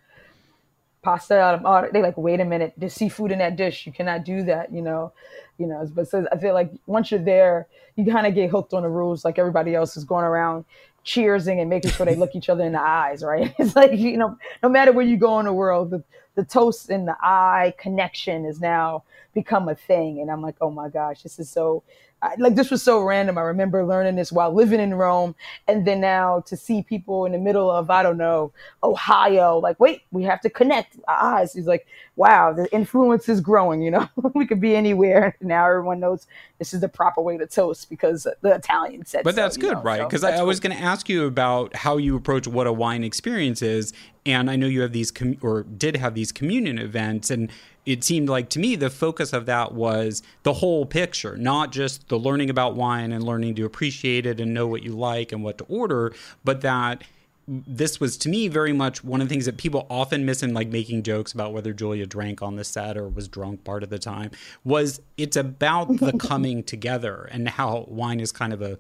pasta? 1.03 1.62
Oh, 1.63 1.89
they 1.91 2.01
like, 2.01 2.17
wait 2.17 2.39
a 2.39 2.45
minute, 2.45 2.74
there's 2.77 2.93
seafood 2.93 3.33
in 3.33 3.39
that 3.39 3.57
dish. 3.57 3.85
You 3.85 3.91
cannot 3.91 4.24
do 4.24 4.41
that, 4.43 4.74
you 4.74 4.81
know, 4.81 5.12
you 5.57 5.67
know. 5.67 5.85
But 5.93 6.07
so 6.07 6.25
I 6.31 6.38
feel 6.38 6.53
like 6.53 6.71
once 6.88 7.12
you're 7.12 7.19
there, 7.19 7.67
you 7.97 8.09
kind 8.09 8.25
of 8.25 8.33
get 8.33 8.50
hooked 8.50 8.74
on 8.74 8.83
the 8.83 8.89
rules, 8.89 9.25
like 9.25 9.38
everybody 9.38 9.75
else 9.75 9.97
is 9.97 10.05
going 10.05 10.24
around 10.24 10.63
cheersing 11.05 11.59
and 11.59 11.69
making 11.69 11.91
sure 11.91 12.05
they 12.05 12.15
look 12.15 12.35
each 12.35 12.47
other 12.47 12.63
in 12.63 12.71
the 12.71 12.81
eyes, 12.81 13.21
right? 13.21 13.53
It's 13.59 13.75
like 13.75 13.91
you 13.91 14.15
know, 14.15 14.38
no 14.63 14.69
matter 14.69 14.93
where 14.93 15.05
you 15.05 15.17
go 15.17 15.39
in 15.39 15.45
the 15.45 15.53
world, 15.53 15.91
the, 15.91 16.03
the 16.35 16.45
toast 16.45 16.89
in 16.89 17.05
the 17.05 17.17
eye 17.21 17.74
connection 17.77 18.45
is 18.45 18.62
now 18.62 19.03
become 19.33 19.67
a 19.67 19.75
thing. 19.75 20.21
And 20.21 20.31
I'm 20.31 20.41
like, 20.41 20.55
oh 20.62 20.71
my 20.71 20.88
gosh, 20.88 21.21
this 21.21 21.38
is 21.38 21.50
so 21.50 21.83
I, 22.25 22.36
like 22.38 22.55
this 22.55 22.72
was 22.72 22.82
so 22.82 23.01
random. 23.01 23.38
I 23.38 23.41
remember 23.41 23.86
learning 23.86 24.15
this 24.15 24.32
while 24.32 24.53
living 24.53 24.79
in 24.79 24.96
Rome, 24.96 25.36
and 25.67 25.86
then 25.86 26.01
now 26.01 26.41
to 26.41 26.58
see 26.58 26.82
people 26.82 27.25
in 27.25 27.32
the 27.32 27.38
middle 27.38 27.70
of 27.70 27.89
I 27.89 28.03
don't 28.03 28.17
know 28.17 28.51
Ohio, 28.84 29.60
like 29.60 29.79
wait, 29.79 30.01
we 30.12 30.24
have 30.24 30.41
to 30.41 30.50
connect 30.50 30.98
eyes. 31.08 31.53
He's 31.53 31.67
like, 31.67 31.88
wow, 32.15 32.53
the 32.53 32.72
influence 32.74 33.29
is 33.29 33.41
growing. 33.41 33.82
You 33.82 33.91
know, 33.91 34.10
we 34.34 34.46
could 34.46 34.60
be 34.60 34.75
anywhere 34.75 35.38
now. 35.41 35.67
Everyone 35.67 36.00
knows 36.00 36.27
this 36.58 36.74
is 36.74 36.82
the 36.82 36.89
proper 36.89 37.22
way 37.22 37.38
to 37.38 37.46
toast 37.46 37.89
because 37.89 38.27
the 38.41 38.55
Italian 38.55 39.05
said. 39.05 39.24
But 39.24 39.36
that's 39.36 39.55
so, 39.55 39.62
good, 39.62 39.74
know? 39.74 39.84
right? 39.84 40.01
Because 40.01 40.22
so 40.22 40.29
I, 40.29 40.38
I, 40.38 40.44
was 40.44 40.60
going 40.60 40.75
to 40.75 40.82
ask 40.82 41.10
you 41.10 41.25
about 41.25 41.75
how 41.75 41.98
you 41.98 42.15
approach 42.15 42.48
what 42.48 42.67
a 42.67 42.74
wine 42.74 43.03
experience 43.03 43.62
is, 43.62 43.94
and 44.25 44.50
I 44.50 44.55
know 44.55 44.67
you 44.67 44.82
have 44.82 44.94
these 44.94 45.12
com- 45.12 45.38
or 45.41 45.63
did 45.63 45.98
have 45.98 46.15
these 46.15 46.32
communion 46.32 46.79
events, 46.79 47.29
and 47.29 47.51
it 47.86 48.04
seemed 48.04 48.30
like 48.30 48.50
to 48.50 48.60
me 48.60 48.75
the 48.75 48.89
focus 48.89 49.34
of 49.34 49.46
that 49.46 49.74
was 49.74 50.24
the 50.44 50.54
whole 50.54 50.86
picture, 50.86 51.38
not 51.38 51.72
just 51.72 52.08
the 52.10 52.18
learning 52.18 52.50
about 52.50 52.75
wine 52.75 53.12
and 53.12 53.24
learning 53.24 53.56
to 53.56 53.65
appreciate 53.65 54.25
it 54.25 54.39
and 54.39 54.54
know 54.54 54.68
what 54.68 54.84
you 54.84 54.96
like 54.96 55.32
and 55.32 55.44
what 55.44 55.58
to 55.60 55.63
order, 55.65 56.13
but 56.44 56.62
that 56.62 57.04
this 57.48 58.00
was 58.00 58.18
to 58.18 58.30
me 58.30 58.48
very 58.48 58.74
much 58.74 59.04
one 59.04 59.22
of 59.22 59.30
the 59.30 59.34
things 59.34 59.46
that 59.46 59.58
people 59.58 59.86
often 59.89 60.25
miss 60.25 60.42
in 60.42 60.54
like 60.54 60.68
making 60.70 61.04
jokes 61.04 61.32
about 61.32 61.54
whether 61.54 61.74
Julia 61.74 62.08
drank 62.08 62.42
on 62.42 62.56
the 62.56 62.63
set 62.63 62.98
or 62.98 63.08
was 63.08 63.27
drunk 63.27 63.63
part 63.63 63.84
of 63.84 63.89
the 63.89 64.00
time 64.00 64.32
was 64.63 65.00
it's 65.18 65.38
about 65.38 65.98
the 65.98 66.13
coming 66.20 66.63
together 66.63 67.30
and 67.32 67.48
how 67.48 67.86
wine 67.88 68.20
is 68.20 68.32
kind 68.32 68.51
of 68.51 68.63
a 68.63 68.80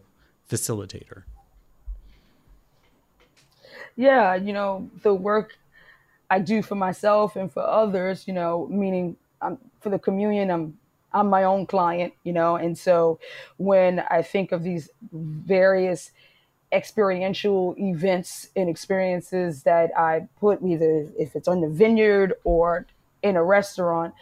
facilitator. 0.49 1.23
Yeah, 3.95 4.35
you 4.35 4.51
know, 4.51 4.89
the 5.03 5.13
work 5.13 5.57
I 6.29 6.39
do 6.39 6.61
for 6.61 6.75
myself 6.75 7.35
and 7.35 7.51
for 7.51 7.63
others, 7.63 8.27
you 8.27 8.33
know, 8.33 8.67
meaning 8.69 9.15
I'm, 9.41 9.57
for 9.81 9.89
the 9.89 9.99
communion, 9.99 10.49
I'm 10.51 10.77
I'm 11.13 11.29
my 11.29 11.45
own 11.45 11.65
client, 11.65 12.13
you 12.23 12.33
know, 12.33 12.57
and 12.57 12.77
so 12.77 13.19
when 13.55 14.03
I 14.11 14.21
think 14.21 14.51
of 14.51 14.63
these 14.63 14.89
various 15.13 16.11
experiential 16.73 17.73
events 17.77 18.49
and 18.53 18.69
experiences 18.69 19.63
that 19.63 19.97
I 19.97 20.27
put 20.41 20.61
either 20.61 21.07
if 21.17 21.35
it's 21.37 21.47
on 21.47 21.61
the 21.61 21.69
vineyard 21.69 22.33
or 22.43 22.85
in 23.23 23.37
a 23.37 23.43
restaurant, 23.43 24.13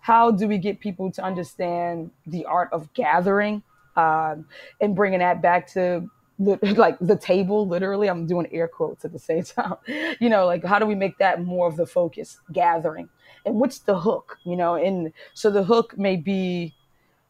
how 0.00 0.30
do 0.30 0.46
we 0.46 0.58
get 0.58 0.80
people 0.80 1.10
to 1.12 1.24
understand 1.24 2.10
the 2.26 2.44
art 2.44 2.68
of 2.72 2.92
gathering 2.92 3.62
um, 3.96 4.44
and 4.82 4.94
bringing 4.94 5.20
that 5.20 5.40
back 5.40 5.66
to 5.68 6.10
like 6.38 6.96
the 7.00 7.16
table 7.16 7.66
literally 7.66 8.08
i'm 8.08 8.26
doing 8.26 8.46
air 8.52 8.68
quotes 8.68 9.04
at 9.04 9.12
the 9.12 9.18
same 9.18 9.42
time. 9.44 9.76
You 10.20 10.28
know 10.28 10.46
like 10.46 10.64
how 10.64 10.78
do 10.78 10.86
we 10.86 10.94
make 10.94 11.18
that 11.18 11.44
more 11.44 11.66
of 11.66 11.76
the 11.76 11.86
focus? 11.86 12.40
Gathering. 12.52 13.08
And 13.44 13.56
what's 13.56 13.80
the 13.80 13.98
hook 13.98 14.38
you 14.44 14.56
know? 14.56 14.74
And 14.74 15.12
so 15.34 15.50
the 15.50 15.64
hook 15.64 15.96
may 15.98 16.16
be 16.16 16.74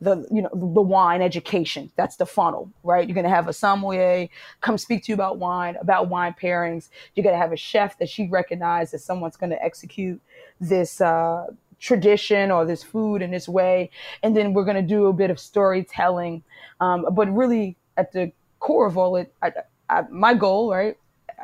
the 0.00 0.26
you 0.32 0.42
know 0.42 0.50
the 0.52 0.82
wine 0.82 1.22
education. 1.22 1.90
That's 1.96 2.16
the 2.16 2.26
funnel 2.26 2.70
right? 2.82 3.06
You're 3.06 3.14
going 3.14 3.24
to 3.24 3.30
have 3.30 3.48
a 3.48 3.52
sommelier 3.52 4.28
come 4.60 4.78
speak 4.78 5.04
to 5.04 5.12
you 5.12 5.14
about 5.14 5.38
wine 5.38 5.76
about 5.80 6.08
wine 6.08 6.34
pairings. 6.40 6.88
You're 7.14 7.24
going 7.24 7.34
to 7.34 7.40
have 7.40 7.52
a 7.52 7.56
chef 7.56 7.98
that 7.98 8.08
she 8.08 8.28
recognizes 8.28 8.94
as 8.94 9.04
someone's 9.04 9.36
going 9.36 9.50
to 9.50 9.62
execute 9.62 10.20
this 10.60 11.00
uh, 11.00 11.46
tradition 11.78 12.50
or 12.50 12.64
this 12.64 12.82
food 12.82 13.22
in 13.22 13.30
this 13.30 13.48
way. 13.48 13.90
And 14.22 14.36
then 14.36 14.54
we're 14.54 14.64
going 14.64 14.76
to 14.76 14.82
do 14.82 15.06
a 15.06 15.12
bit 15.12 15.30
of 15.30 15.38
storytelling 15.40 16.42
um, 16.80 17.06
but 17.12 17.32
really 17.32 17.76
at 17.96 18.12
the 18.12 18.32
core 18.62 18.86
of 18.86 18.96
all 18.96 19.16
it, 19.16 19.34
I, 19.42 19.52
I, 19.90 20.02
my 20.10 20.34
goal, 20.34 20.70
right? 20.70 20.96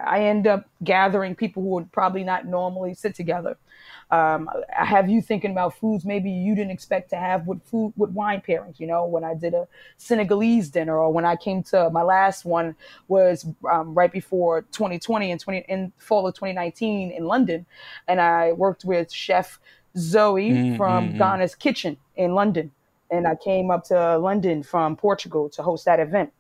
I 0.07 0.25
end 0.25 0.47
up 0.47 0.69
gathering 0.85 1.35
people 1.35 1.63
who 1.63 1.71
would 1.71 1.91
probably 1.91 2.23
not 2.23 2.47
normally 2.47 2.95
sit 2.95 3.17
together. 3.17 3.59
Um, 4.11 4.49
I 4.79 4.85
have 4.85 5.11
you 5.11 5.21
thinking 5.21 5.51
about 5.51 5.77
foods 5.77 6.05
maybe 6.05 6.31
you 6.31 6.55
didn't 6.55 6.71
expect 6.71 7.11
to 7.11 7.17
have 7.17 7.47
with 7.47 7.63
food 7.65 7.93
with 7.97 8.11
wine 8.11 8.41
pairings. 8.47 8.79
You 8.79 8.87
know, 8.87 9.05
when 9.05 9.25
I 9.25 9.35
did 9.35 9.53
a 9.53 9.67
Senegalese 9.97 10.71
dinner, 10.71 10.97
or 10.97 11.13
when 11.13 11.25
I 11.25 11.35
came 11.35 11.63
to 11.65 11.91
my 11.91 12.03
last 12.03 12.45
one 12.45 12.77
was 13.09 13.45
um, 13.71 13.95
right 13.95 14.13
before 14.13 14.63
2020 14.73 15.33
and 15.33 15.41
20 15.41 15.65
in 15.69 15.93
fall 15.99 16.27
of 16.27 16.35
2019 16.35 17.11
in 17.11 17.25
London, 17.25 17.67
and 18.07 18.21
I 18.21 18.53
worked 18.53 18.85
with 18.85 19.13
Chef 19.13 19.59
Zoe 19.97 20.51
mm-hmm. 20.51 20.77
from 20.77 21.15
mm, 21.15 21.19
Ghana's 21.19 21.57
Kitchen 21.57 21.97
in 22.17 22.35
London, 22.35 22.71
and 23.11 23.27
I 23.27 23.35
came 23.35 23.71
up 23.71 23.85
to 23.87 24.17
London 24.19 24.63
from 24.63 24.97
Portugal 24.97 25.51
to 25.51 25.63
host 25.63 25.85
that 25.85 25.99
event. 25.99 26.33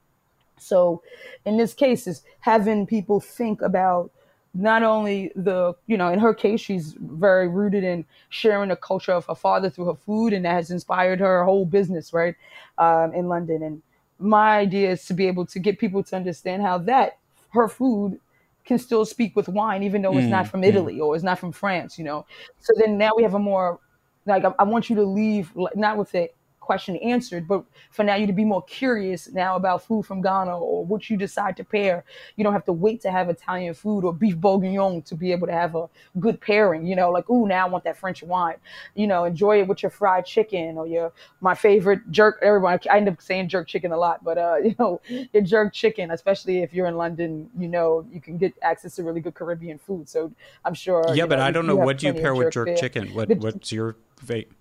So 0.60 1.02
in 1.44 1.56
this 1.56 1.74
case 1.74 2.06
is 2.06 2.22
having 2.40 2.86
people 2.86 3.20
think 3.20 3.62
about 3.62 4.10
not 4.54 4.82
only 4.82 5.30
the, 5.36 5.74
you 5.86 5.96
know, 5.96 6.08
in 6.08 6.18
her 6.18 6.34
case, 6.34 6.60
she's 6.60 6.94
very 6.98 7.48
rooted 7.48 7.84
in 7.84 8.04
sharing 8.30 8.70
the 8.70 8.76
culture 8.76 9.12
of 9.12 9.26
her 9.26 9.34
father 9.34 9.70
through 9.70 9.86
her 9.86 9.94
food, 9.94 10.32
and 10.32 10.44
that 10.44 10.54
has 10.54 10.70
inspired 10.70 11.20
her 11.20 11.44
whole 11.44 11.64
business, 11.64 12.12
right, 12.12 12.34
um, 12.78 13.12
in 13.12 13.28
London. 13.28 13.62
And 13.62 13.82
my 14.18 14.58
idea 14.58 14.90
is 14.90 15.04
to 15.06 15.14
be 15.14 15.26
able 15.28 15.46
to 15.46 15.58
get 15.58 15.78
people 15.78 16.02
to 16.02 16.16
understand 16.16 16.62
how 16.62 16.78
that 16.78 17.18
her 17.50 17.68
food 17.68 18.18
can 18.64 18.78
still 18.78 19.04
speak 19.04 19.36
with 19.36 19.48
wine, 19.48 19.82
even 19.82 20.02
though 20.02 20.16
it's 20.18 20.28
not 20.28 20.46
Mm, 20.46 20.50
from 20.50 20.62
mm. 20.62 20.68
Italy 20.68 21.00
or 21.00 21.14
it's 21.14 21.24
not 21.24 21.38
from 21.38 21.52
France, 21.52 21.98
you 21.98 22.04
know. 22.04 22.26
So 22.58 22.72
then 22.76 22.98
now 22.98 23.12
we 23.16 23.22
have 23.22 23.34
a 23.34 23.38
more 23.38 23.78
like 24.26 24.44
I, 24.44 24.52
I 24.58 24.64
want 24.64 24.90
you 24.90 24.96
to 24.96 25.04
leave 25.04 25.54
like, 25.56 25.76
not 25.76 25.96
with 25.96 26.14
a 26.14 26.30
question 26.68 26.96
answered, 26.96 27.48
but 27.48 27.64
for 27.90 28.04
now 28.04 28.14
you 28.14 28.26
to 28.26 28.32
be 28.34 28.44
more 28.44 28.62
curious 28.64 29.32
now 29.32 29.56
about 29.56 29.82
food 29.82 30.04
from 30.04 30.20
Ghana 30.20 30.54
or 30.58 30.84
what 30.84 31.08
you 31.08 31.16
decide 31.16 31.56
to 31.56 31.64
pair. 31.64 32.04
You 32.36 32.44
don't 32.44 32.52
have 32.52 32.66
to 32.66 32.74
wait 32.74 33.00
to 33.06 33.10
have 33.10 33.30
Italian 33.30 33.72
food 33.72 34.04
or 34.04 34.12
beef 34.12 34.36
bourguignon 34.36 35.00
to 35.08 35.14
be 35.14 35.32
able 35.32 35.46
to 35.46 35.52
have 35.54 35.74
a 35.74 35.88
good 36.20 36.42
pairing. 36.42 36.84
You 36.84 36.94
know, 36.94 37.10
like 37.10 37.30
ooh, 37.30 37.48
now 37.48 37.66
I 37.66 37.70
want 37.70 37.84
that 37.84 37.96
French 37.96 38.22
wine. 38.22 38.56
You 38.94 39.06
know, 39.06 39.24
enjoy 39.24 39.60
it 39.60 39.66
with 39.66 39.82
your 39.82 39.88
fried 39.88 40.26
chicken 40.26 40.76
or 40.76 40.86
your 40.86 41.10
my 41.40 41.54
favorite 41.54 42.02
jerk. 42.10 42.38
Everyone, 42.42 42.78
I 42.90 42.96
end 42.98 43.08
up 43.08 43.22
saying 43.22 43.48
jerk 43.48 43.66
chicken 43.66 43.90
a 43.92 43.96
lot, 43.96 44.22
but 44.22 44.36
uh, 44.36 44.56
you 44.62 44.74
know, 44.78 45.00
your 45.08 45.42
jerk 45.42 45.72
chicken, 45.72 46.10
especially 46.10 46.62
if 46.62 46.74
you're 46.74 46.88
in 46.88 46.98
London, 46.98 47.48
you 47.58 47.68
know, 47.68 48.06
you 48.12 48.20
can 48.20 48.36
get 48.36 48.52
access 48.60 48.96
to 48.96 49.04
really 49.04 49.22
good 49.22 49.34
Caribbean 49.34 49.78
food. 49.78 50.06
So 50.06 50.30
I'm 50.66 50.74
sure. 50.74 51.02
yeah, 51.14 51.24
but 51.24 51.38
know, 51.38 51.44
I 51.46 51.50
don't 51.50 51.66
know 51.66 51.76
what 51.76 51.96
do 51.96 52.08
you 52.08 52.12
pair 52.12 52.34
with 52.34 52.52
jerk 52.52 52.66
there. 52.66 52.76
chicken. 52.76 53.14
What 53.14 53.30
what's 53.38 53.72
your 53.72 53.96
fate? 54.22 54.52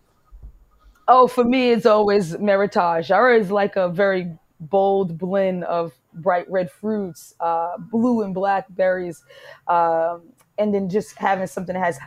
Oh, 1.08 1.28
for 1.28 1.44
me, 1.44 1.72
it's 1.72 1.86
always 1.86 2.36
Meritage. 2.36 3.16
Ours 3.16 3.46
is 3.46 3.52
like 3.52 3.76
a 3.78 3.88
very 3.88 4.32
bold 4.60 5.18
blend 5.18 5.64
of 5.64 5.94
bright 6.14 6.50
red 6.50 6.70
fruits, 6.72 7.34
uh, 7.40 7.78
blue 7.78 8.24
and 8.24 8.34
black 8.34 8.66
berries, 8.70 9.24
um, 9.68 10.24
and 10.58 10.74
then 10.74 10.90
just 10.90 11.18
having 11.18 11.48
something 11.48 11.74
that 11.74 11.84
has 11.84 11.98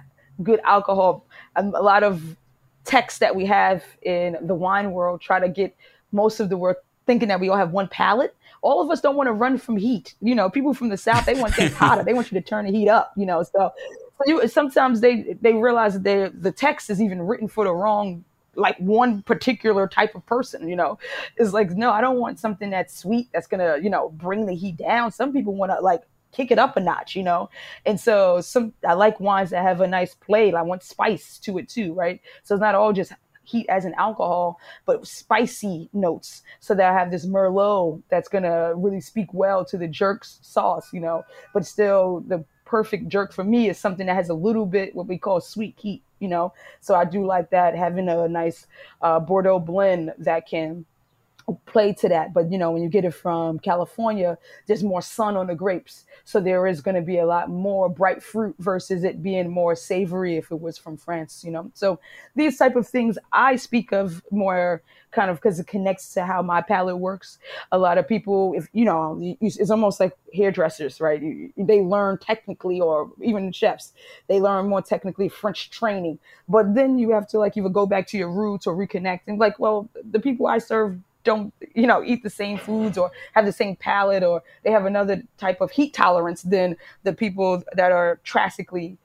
good 0.42 0.60
alcohol. 0.64 1.24
Um, 1.56 1.74
a 1.74 1.82
lot 1.82 2.02
of 2.02 2.36
texts 2.84 3.20
that 3.20 3.34
we 3.34 3.46
have 3.46 3.84
in 4.02 4.36
the 4.42 4.54
wine 4.54 4.92
world 4.92 5.20
try 5.20 5.38
to 5.38 5.48
get 5.48 5.74
most 6.12 6.40
of 6.40 6.48
the 6.48 6.56
world 6.56 6.76
thinking 7.06 7.28
that 7.28 7.40
we 7.40 7.48
all 7.48 7.56
have 7.56 7.72
one 7.72 7.88
palate. 7.88 8.34
All 8.62 8.82
of 8.82 8.90
us 8.90 9.00
don't 9.00 9.16
want 9.16 9.28
to 9.28 9.32
run 9.32 9.56
from 9.56 9.76
heat. 9.78 10.14
You 10.20 10.34
know, 10.34 10.50
people 10.50 10.74
from 10.74 10.90
the 10.90 10.96
south 10.98 11.24
they 11.24 11.34
want 11.40 11.54
things 11.54 11.72
hotter. 11.72 12.04
They 12.04 12.12
want 12.12 12.30
you 12.30 12.38
to 12.40 12.46
turn 12.46 12.66
the 12.66 12.72
heat 12.72 12.88
up. 12.88 13.12
You 13.16 13.24
know, 13.24 13.42
so, 13.42 13.72
so 14.18 14.24
you, 14.26 14.46
sometimes 14.48 15.00
they 15.00 15.36
they 15.40 15.54
realize 15.54 15.98
that 16.00 16.42
the 16.42 16.52
text 16.52 16.90
is 16.90 17.00
even 17.00 17.22
written 17.22 17.48
for 17.48 17.64
the 17.64 17.72
wrong 17.72 18.24
like 18.54 18.76
one 18.78 19.22
particular 19.22 19.86
type 19.88 20.14
of 20.14 20.24
person, 20.26 20.68
you 20.68 20.76
know. 20.76 20.98
It's 21.36 21.52
like, 21.52 21.70
no, 21.70 21.90
I 21.90 22.00
don't 22.00 22.18
want 22.18 22.38
something 22.38 22.70
that's 22.70 22.96
sweet 22.96 23.28
that's 23.32 23.46
gonna, 23.46 23.78
you 23.82 23.90
know, 23.90 24.10
bring 24.10 24.46
the 24.46 24.54
heat 24.54 24.76
down. 24.76 25.12
Some 25.12 25.32
people 25.32 25.54
want 25.54 25.72
to 25.72 25.80
like 25.80 26.02
kick 26.32 26.50
it 26.50 26.58
up 26.58 26.76
a 26.76 26.80
notch, 26.80 27.16
you 27.16 27.22
know. 27.22 27.50
And 27.86 27.98
so 27.98 28.40
some 28.40 28.72
I 28.86 28.94
like 28.94 29.20
wines 29.20 29.50
that 29.50 29.62
have 29.62 29.80
a 29.80 29.86
nice 29.86 30.14
play. 30.14 30.52
I 30.52 30.62
want 30.62 30.82
spice 30.82 31.38
to 31.38 31.58
it 31.58 31.68
too, 31.68 31.92
right? 31.94 32.20
So 32.42 32.54
it's 32.54 32.60
not 32.60 32.74
all 32.74 32.92
just 32.92 33.12
heat 33.42 33.66
as 33.68 33.84
an 33.84 33.94
alcohol, 33.94 34.60
but 34.86 35.06
spicy 35.06 35.88
notes. 35.92 36.42
So 36.60 36.74
that 36.74 36.90
I 36.90 36.98
have 36.98 37.10
this 37.10 37.26
Merlot 37.26 38.02
that's 38.08 38.28
gonna 38.28 38.74
really 38.74 39.00
speak 39.00 39.32
well 39.32 39.64
to 39.64 39.76
the 39.76 39.88
jerk 39.88 40.24
sauce, 40.24 40.92
you 40.92 41.00
know, 41.00 41.24
but 41.52 41.66
still 41.66 42.22
the 42.26 42.44
perfect 42.64 43.08
jerk 43.08 43.32
for 43.32 43.42
me 43.42 43.68
is 43.68 43.78
something 43.78 44.06
that 44.06 44.14
has 44.14 44.28
a 44.28 44.34
little 44.34 44.66
bit 44.66 44.94
what 44.94 45.08
we 45.08 45.18
call 45.18 45.40
sweet 45.40 45.76
heat, 45.78 46.02
you 46.20 46.28
know. 46.28 46.52
So 46.80 46.94
I 46.94 47.04
do 47.04 47.26
like 47.26 47.50
that 47.50 47.74
having 47.74 48.08
a 48.08 48.28
nice 48.28 48.66
uh, 49.02 49.18
Bordeaux 49.20 49.58
blend 49.58 50.14
that 50.18 50.46
can 50.46 50.84
play 51.66 51.92
to 51.94 52.08
that. 52.08 52.32
But 52.32 52.50
you 52.50 52.58
know, 52.58 52.70
when 52.70 52.82
you 52.82 52.88
get 52.88 53.04
it 53.04 53.14
from 53.14 53.58
California, 53.58 54.38
there's 54.66 54.82
more 54.82 55.02
sun 55.02 55.36
on 55.36 55.46
the 55.46 55.54
grapes, 55.54 56.06
so 56.24 56.40
there 56.40 56.66
is 56.66 56.80
going 56.80 56.94
to 56.94 57.02
be 57.02 57.18
a 57.18 57.26
lot 57.26 57.48
more 57.48 57.88
bright 57.88 58.22
fruit 58.22 58.54
versus 58.58 59.04
it 59.04 59.22
being 59.22 59.50
more 59.50 59.74
savory 59.74 60.36
if 60.36 60.50
it 60.50 60.60
was 60.60 60.78
from 60.78 60.96
France. 60.96 61.42
You 61.44 61.52
know, 61.52 61.70
so 61.74 62.00
these 62.36 62.56
type 62.58 62.76
of 62.76 62.86
things 62.86 63.18
I 63.32 63.56
speak 63.56 63.92
of 63.92 64.22
more 64.30 64.82
kind 65.10 65.30
of 65.30 65.36
because 65.36 65.58
it 65.58 65.66
connects 65.66 66.14
to 66.14 66.24
how 66.24 66.42
my 66.42 66.60
palate 66.60 66.98
works. 66.98 67.38
A 67.72 67.78
lot 67.78 67.98
of 67.98 68.06
people, 68.06 68.54
if 68.56 68.68
you 68.72 68.84
know, 68.84 69.18
it's 69.40 69.70
almost 69.70 70.00
like 70.00 70.16
hairdressers, 70.32 71.00
right? 71.00 71.20
They 71.56 71.80
learn 71.80 72.18
technically, 72.18 72.80
or 72.80 73.10
even 73.22 73.52
chefs, 73.52 73.92
they 74.28 74.40
learn 74.40 74.68
more 74.68 74.82
technically 74.82 75.28
French 75.28 75.70
training. 75.70 76.18
But 76.48 76.74
then 76.74 76.98
you 76.98 77.10
have 77.10 77.26
to 77.28 77.38
like 77.38 77.56
either 77.56 77.68
go 77.68 77.86
back 77.86 78.06
to 78.08 78.18
your 78.18 78.30
roots 78.30 78.66
or 78.66 78.74
reconnect 78.74 79.20
and 79.26 79.38
like, 79.38 79.58
well, 79.58 79.88
the 80.08 80.20
people 80.20 80.46
I 80.46 80.58
serve 80.58 80.98
don't 81.24 81.52
you 81.74 81.86
know 81.86 82.02
eat 82.02 82.22
the 82.22 82.30
same 82.30 82.58
foods 82.58 82.96
or 82.96 83.10
have 83.34 83.44
the 83.44 83.52
same 83.52 83.76
palate 83.76 84.22
or 84.22 84.42
they 84.64 84.70
have 84.70 84.86
another 84.86 85.22
type 85.38 85.60
of 85.60 85.70
heat 85.70 85.92
tolerance 85.92 86.42
than 86.42 86.76
the 87.02 87.12
people 87.12 87.62
that 87.74 87.92
are 87.92 88.20
classically 88.26 88.96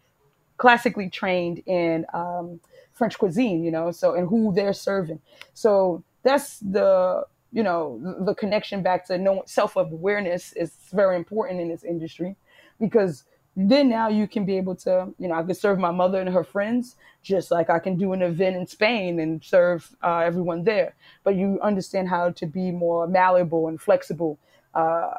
classically 0.57 1.09
trained 1.09 1.61
in 1.65 2.05
um, 2.13 2.59
French 2.93 3.17
cuisine, 3.17 3.63
you 3.63 3.71
know, 3.71 3.91
so 3.91 4.13
and 4.15 4.27
who 4.27 4.53
they're 4.53 4.73
serving. 4.73 5.19
So 5.53 6.03
that's 6.23 6.59
the 6.59 7.25
you 7.51 7.63
know 7.63 7.99
the 8.25 8.33
connection 8.35 8.81
back 8.81 9.05
to 9.07 9.17
no 9.17 9.43
self 9.45 9.75
awareness 9.75 10.53
is 10.53 10.73
very 10.91 11.15
important 11.15 11.61
in 11.61 11.69
this 11.69 11.83
industry 11.83 12.35
because 12.79 13.23
then 13.55 13.89
now 13.89 14.09
you 14.09 14.27
can 14.27 14.45
be 14.45 14.57
able 14.57 14.75
to 14.75 15.13
you 15.17 15.27
know 15.27 15.35
I 15.35 15.43
could 15.43 15.57
serve 15.57 15.79
my 15.79 15.91
mother 15.91 16.19
and 16.19 16.29
her 16.29 16.43
friends 16.43 16.95
just 17.23 17.51
like 17.51 17.69
I 17.69 17.79
can 17.79 17.97
do 17.97 18.13
an 18.13 18.21
event 18.21 18.55
in 18.55 18.67
Spain 18.67 19.19
and 19.19 19.43
serve 19.43 19.95
uh, 20.03 20.19
everyone 20.19 20.63
there. 20.63 20.93
But 21.23 21.35
you 21.35 21.59
understand 21.61 22.09
how 22.09 22.31
to 22.31 22.45
be 22.45 22.71
more 22.71 23.07
malleable 23.07 23.67
and 23.67 23.81
flexible. 23.81 24.37
Uh, 24.73 25.15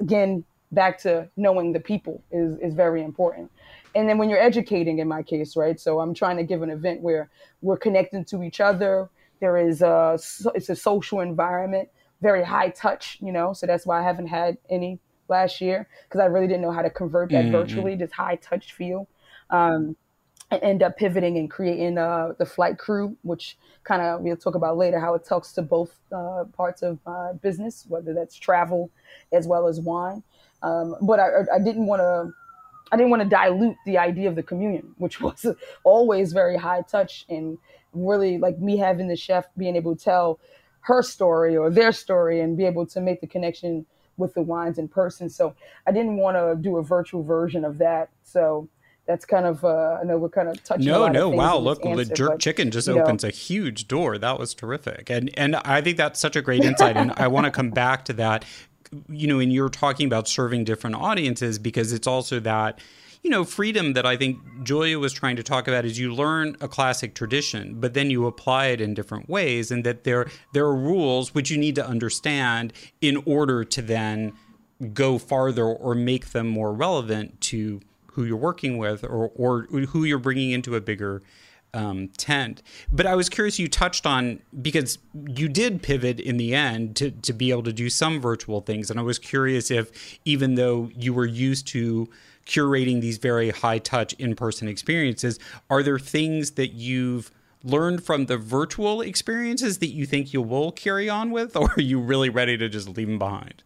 again, 0.00 0.44
back 0.72 0.98
to 0.98 1.28
knowing 1.36 1.72
the 1.72 1.80
people 1.80 2.22
is 2.30 2.58
is 2.58 2.74
very 2.74 3.02
important 3.02 3.50
and 3.94 4.08
then 4.08 4.18
when 4.18 4.28
you're 4.28 4.40
educating 4.40 4.98
in 4.98 5.08
my 5.08 5.22
case 5.22 5.56
right 5.56 5.80
so 5.80 6.00
i'm 6.00 6.12
trying 6.12 6.36
to 6.36 6.42
give 6.42 6.62
an 6.62 6.70
event 6.70 7.00
where 7.00 7.30
we're 7.62 7.76
connecting 7.76 8.24
to 8.24 8.42
each 8.42 8.60
other 8.60 9.08
there 9.40 9.56
is 9.56 9.80
a 9.82 10.18
it's 10.54 10.68
a 10.68 10.76
social 10.76 11.20
environment 11.20 11.88
very 12.20 12.44
high 12.44 12.68
touch 12.70 13.18
you 13.20 13.32
know 13.32 13.52
so 13.52 13.66
that's 13.66 13.86
why 13.86 13.98
i 13.98 14.02
haven't 14.02 14.26
had 14.26 14.58
any 14.68 14.98
last 15.28 15.60
year 15.60 15.88
because 16.04 16.20
i 16.20 16.24
really 16.26 16.46
didn't 16.46 16.62
know 16.62 16.70
how 16.72 16.82
to 16.82 16.90
convert 16.90 17.30
that 17.30 17.46
Mhm. 17.46 17.52
virtually 17.52 17.94
this 17.94 18.12
high 18.12 18.36
touch 18.36 18.72
feel 18.72 19.08
um, 19.50 19.96
I 20.50 20.56
end 20.58 20.82
up 20.82 20.96
pivoting 20.96 21.36
and 21.36 21.50
creating 21.50 21.98
uh, 21.98 22.32
the 22.38 22.46
flight 22.46 22.78
crew, 22.78 23.16
which 23.22 23.58
kind 23.84 24.00
of 24.00 24.22
we'll 24.22 24.36
talk 24.36 24.54
about 24.54 24.78
later 24.78 24.98
how 24.98 25.14
it 25.14 25.24
talks 25.24 25.52
to 25.52 25.62
both 25.62 25.98
uh, 26.10 26.44
parts 26.56 26.82
of 26.82 26.98
my 27.04 27.32
business, 27.42 27.84
whether 27.88 28.14
that's 28.14 28.34
travel 28.34 28.90
as 29.30 29.46
well 29.46 29.68
as 29.68 29.78
wine. 29.80 30.22
Um, 30.62 30.96
but 31.02 31.20
I, 31.20 31.28
I 31.54 31.58
didn't 31.58 31.86
want 31.86 32.00
to. 32.00 32.32
I 32.90 32.96
didn't 32.96 33.10
want 33.10 33.22
to 33.22 33.28
dilute 33.28 33.76
the 33.84 33.98
idea 33.98 34.30
of 34.30 34.36
the 34.36 34.42
communion, 34.42 34.94
which 34.96 35.20
was 35.26 35.46
always 35.84 36.32
very 36.32 36.56
high 36.56 36.80
touch 36.80 37.26
and 37.28 37.58
really 37.92 38.38
like 38.38 38.58
me 38.58 38.78
having 38.78 39.08
the 39.08 39.16
chef 39.16 39.44
being 39.58 39.76
able 39.76 39.94
to 39.94 40.02
tell 40.02 40.40
her 40.80 41.02
story 41.02 41.54
or 41.58 41.68
their 41.68 41.92
story 41.92 42.40
and 42.40 42.56
be 42.56 42.64
able 42.64 42.86
to 42.86 43.00
make 43.02 43.20
the 43.20 43.26
connection 43.26 43.84
with 44.18 44.34
the 44.34 44.42
wines 44.42 44.78
in 44.78 44.88
person. 44.88 45.30
So 45.30 45.54
I 45.86 45.92
didn't 45.92 46.16
want 46.16 46.36
to 46.36 46.56
do 46.60 46.76
a 46.76 46.82
virtual 46.82 47.22
version 47.22 47.64
of 47.64 47.78
that. 47.78 48.10
So 48.24 48.68
that's 49.08 49.24
kind 49.24 49.46
of 49.46 49.64
uh, 49.64 49.98
I 50.00 50.04
know 50.04 50.18
we're 50.18 50.28
kind 50.28 50.48
of 50.48 50.62
touching. 50.62 50.84
No, 50.84 51.08
no, 51.08 51.30
wow! 51.30 51.56
Look, 51.56 51.82
the 51.82 52.04
jerk 52.04 52.32
but, 52.32 52.40
chicken 52.40 52.70
just 52.70 52.86
you 52.86 52.94
know, 52.94 53.02
opens 53.02 53.24
a 53.24 53.30
huge 53.30 53.88
door. 53.88 54.18
That 54.18 54.38
was 54.38 54.52
terrific, 54.52 55.08
and 55.08 55.30
and 55.38 55.56
I 55.56 55.80
think 55.80 55.96
that's 55.96 56.20
such 56.20 56.36
a 56.36 56.42
great 56.42 56.62
insight. 56.62 56.96
and 56.96 57.12
I 57.12 57.26
want 57.28 57.46
to 57.46 57.50
come 57.50 57.70
back 57.70 58.04
to 58.04 58.12
that. 58.14 58.44
You 59.08 59.26
know, 59.26 59.38
and 59.38 59.52
you're 59.52 59.70
talking 59.70 60.06
about 60.06 60.28
serving 60.28 60.64
different 60.64 60.96
audiences 60.96 61.58
because 61.58 61.92
it's 61.92 62.06
also 62.06 62.38
that 62.40 62.80
you 63.22 63.30
know 63.30 63.44
freedom 63.44 63.92
that 63.94 64.06
I 64.06 64.16
think 64.16 64.38
Julia 64.62 64.98
was 64.98 65.12
trying 65.12 65.36
to 65.36 65.42
talk 65.42 65.68
about 65.68 65.84
is 65.84 65.98
you 65.98 66.14
learn 66.14 66.56
a 66.60 66.68
classic 66.68 67.14
tradition, 67.14 67.80
but 67.80 67.94
then 67.94 68.10
you 68.10 68.26
apply 68.26 68.66
it 68.66 68.80
in 68.80 68.94
different 68.94 69.28
ways, 69.28 69.70
and 69.70 69.84
that 69.84 70.04
there 70.04 70.28
there 70.52 70.64
are 70.64 70.76
rules 70.76 71.34
which 71.34 71.50
you 71.50 71.58
need 71.58 71.74
to 71.76 71.86
understand 71.86 72.72
in 73.00 73.22
order 73.26 73.64
to 73.64 73.82
then 73.82 74.32
go 74.92 75.18
farther 75.18 75.64
or 75.64 75.94
make 75.94 76.30
them 76.30 76.48
more 76.48 76.72
relevant 76.72 77.40
to 77.40 77.80
who 78.12 78.24
you're 78.24 78.36
working 78.36 78.78
with 78.78 79.04
or, 79.04 79.30
or 79.34 79.62
who 79.62 80.04
you're 80.04 80.18
bringing 80.18 80.50
into 80.50 80.74
a 80.74 80.80
bigger 80.80 81.22
um, 81.74 82.08
tent. 82.16 82.62
But 82.90 83.06
I 83.06 83.14
was 83.14 83.28
curious, 83.28 83.58
you 83.58 83.68
touched 83.68 84.06
on 84.06 84.40
because 84.60 84.98
you 85.28 85.48
did 85.48 85.82
pivot 85.82 86.18
in 86.18 86.36
the 86.36 86.54
end 86.54 86.96
to, 86.96 87.10
to 87.10 87.32
be 87.32 87.50
able 87.50 87.62
to 87.64 87.72
do 87.72 87.90
some 87.90 88.20
virtual 88.20 88.60
things. 88.60 88.90
And 88.90 88.98
I 88.98 89.02
was 89.02 89.18
curious 89.18 89.70
if, 89.70 90.18
even 90.24 90.54
though 90.54 90.90
you 90.96 91.12
were 91.12 91.26
used 91.26 91.66
to 91.68 92.08
curating 92.48 93.00
these 93.00 93.18
very 93.18 93.50
high 93.50 93.78
touch 93.78 94.14
in 94.14 94.34
person 94.34 94.66
experiences, 94.66 95.38
are 95.70 95.82
there 95.84 95.98
things 95.98 96.52
that 96.52 96.72
you've 96.72 97.30
learned 97.62 98.02
from 98.02 98.26
the 98.26 98.36
virtual 98.36 99.00
experiences 99.00 99.78
that 99.78 99.88
you 99.88 100.06
think 100.06 100.32
you 100.32 100.42
will 100.42 100.72
carry 100.72 101.08
on 101.08 101.30
with, 101.30 101.56
or 101.56 101.70
are 101.76 101.80
you 101.80 102.00
really 102.00 102.28
ready 102.28 102.56
to 102.56 102.68
just 102.68 102.88
leave 102.88 103.06
them 103.06 103.18
behind? 103.18 103.62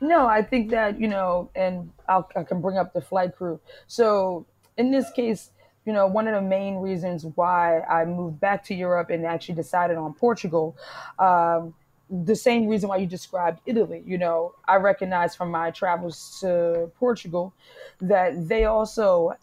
No, 0.00 0.26
I 0.26 0.42
think 0.42 0.70
that 0.70 0.98
you 0.98 1.08
know, 1.08 1.50
and 1.54 1.90
I'll, 2.08 2.28
I 2.34 2.42
can 2.42 2.60
bring 2.60 2.76
up 2.76 2.92
the 2.92 3.00
flight 3.00 3.36
crew. 3.36 3.60
So 3.86 4.46
in 4.76 4.90
this 4.90 5.10
case, 5.12 5.50
you 5.84 5.92
know, 5.92 6.06
one 6.06 6.26
of 6.28 6.34
the 6.34 6.42
main 6.42 6.76
reasons 6.76 7.24
why 7.34 7.80
I 7.80 8.04
moved 8.04 8.40
back 8.40 8.64
to 8.66 8.74
Europe 8.74 9.10
and 9.10 9.24
actually 9.24 9.54
decided 9.54 9.96
on 9.96 10.14
Portugal, 10.14 10.76
um, 11.18 11.74
the 12.12 12.36
same 12.36 12.68
reason 12.68 12.88
why 12.88 12.98
you 12.98 13.06
described 13.06 13.60
Italy. 13.64 14.02
You 14.06 14.18
know, 14.18 14.54
I 14.68 14.76
recognize 14.76 15.34
from 15.34 15.50
my 15.50 15.70
travels 15.70 16.38
to 16.40 16.90
Portugal 16.98 17.54
that 18.00 18.48
they 18.48 18.66
also 18.66 19.34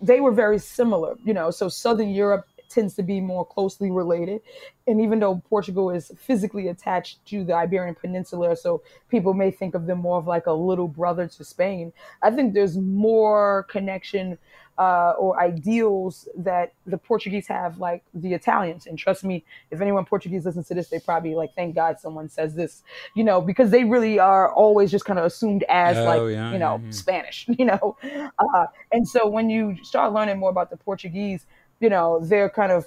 they 0.00 0.20
were 0.20 0.32
very 0.32 0.58
similar. 0.58 1.16
You 1.24 1.34
know, 1.34 1.50
so 1.50 1.68
Southern 1.68 2.10
Europe 2.10 2.46
tends 2.68 2.94
to 2.94 3.02
be 3.02 3.20
more 3.20 3.44
closely 3.44 3.90
related. 3.90 4.40
And 4.86 5.00
even 5.00 5.20
though 5.20 5.42
Portugal 5.48 5.90
is 5.90 6.10
physically 6.16 6.68
attached 6.68 7.24
to 7.26 7.44
the 7.44 7.54
Iberian 7.54 7.94
Peninsula, 7.94 8.56
so 8.56 8.82
people 9.10 9.34
may 9.34 9.50
think 9.50 9.74
of 9.74 9.86
them 9.86 9.98
more 9.98 10.18
of 10.18 10.26
like 10.26 10.46
a 10.46 10.52
little 10.52 10.88
brother 10.88 11.26
to 11.26 11.44
Spain, 11.44 11.92
I 12.22 12.30
think 12.30 12.54
there's 12.54 12.78
more 12.78 13.64
connection 13.68 14.38
uh, 14.78 15.12
or 15.18 15.40
ideals 15.40 16.28
that 16.36 16.72
the 16.86 16.96
Portuguese 16.96 17.46
have, 17.46 17.78
like 17.78 18.02
the 18.14 18.32
Italians. 18.32 18.86
And 18.86 18.98
trust 18.98 19.22
me, 19.22 19.44
if 19.70 19.80
anyone 19.80 20.04
Portuguese 20.04 20.44
listens 20.44 20.68
to 20.68 20.74
this, 20.74 20.88
they 20.88 20.98
probably 20.98 21.34
like, 21.34 21.54
thank 21.54 21.74
God 21.74 22.00
someone 22.00 22.28
says 22.28 22.54
this, 22.54 22.82
you 23.14 23.22
know, 23.22 23.40
because 23.40 23.70
they 23.70 23.84
really 23.84 24.18
are 24.18 24.52
always 24.52 24.90
just 24.90 25.04
kind 25.04 25.18
of 25.18 25.24
assumed 25.24 25.64
as 25.68 25.96
Oh, 25.96 26.04
like, 26.04 26.34
yeah, 26.34 26.52
you 26.52 26.58
know, 26.58 26.76
yeah, 26.76 26.84
yeah. 26.86 26.90
Spanish, 26.90 27.46
you 27.58 27.64
know. 27.64 27.96
Uh, 28.02 28.66
and 28.92 29.06
so 29.06 29.28
when 29.28 29.50
you 29.50 29.76
start 29.82 30.12
learning 30.12 30.38
more 30.38 30.50
about 30.50 30.70
the 30.70 30.76
Portuguese, 30.76 31.46
you 31.80 31.90
know, 31.90 32.20
they're 32.22 32.50
kind 32.50 32.72
of 32.72 32.86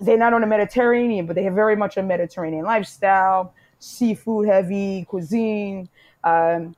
they're 0.00 0.18
not 0.18 0.32
on 0.32 0.40
the 0.40 0.46
Mediterranean, 0.46 1.26
but 1.26 1.36
they 1.36 1.44
have 1.44 1.54
very 1.54 1.76
much 1.76 1.96
a 1.96 2.02
Mediterranean 2.02 2.64
lifestyle, 2.64 3.52
seafood 3.78 4.48
heavy 4.48 5.04
cuisine. 5.04 5.88
Um, 6.24 6.74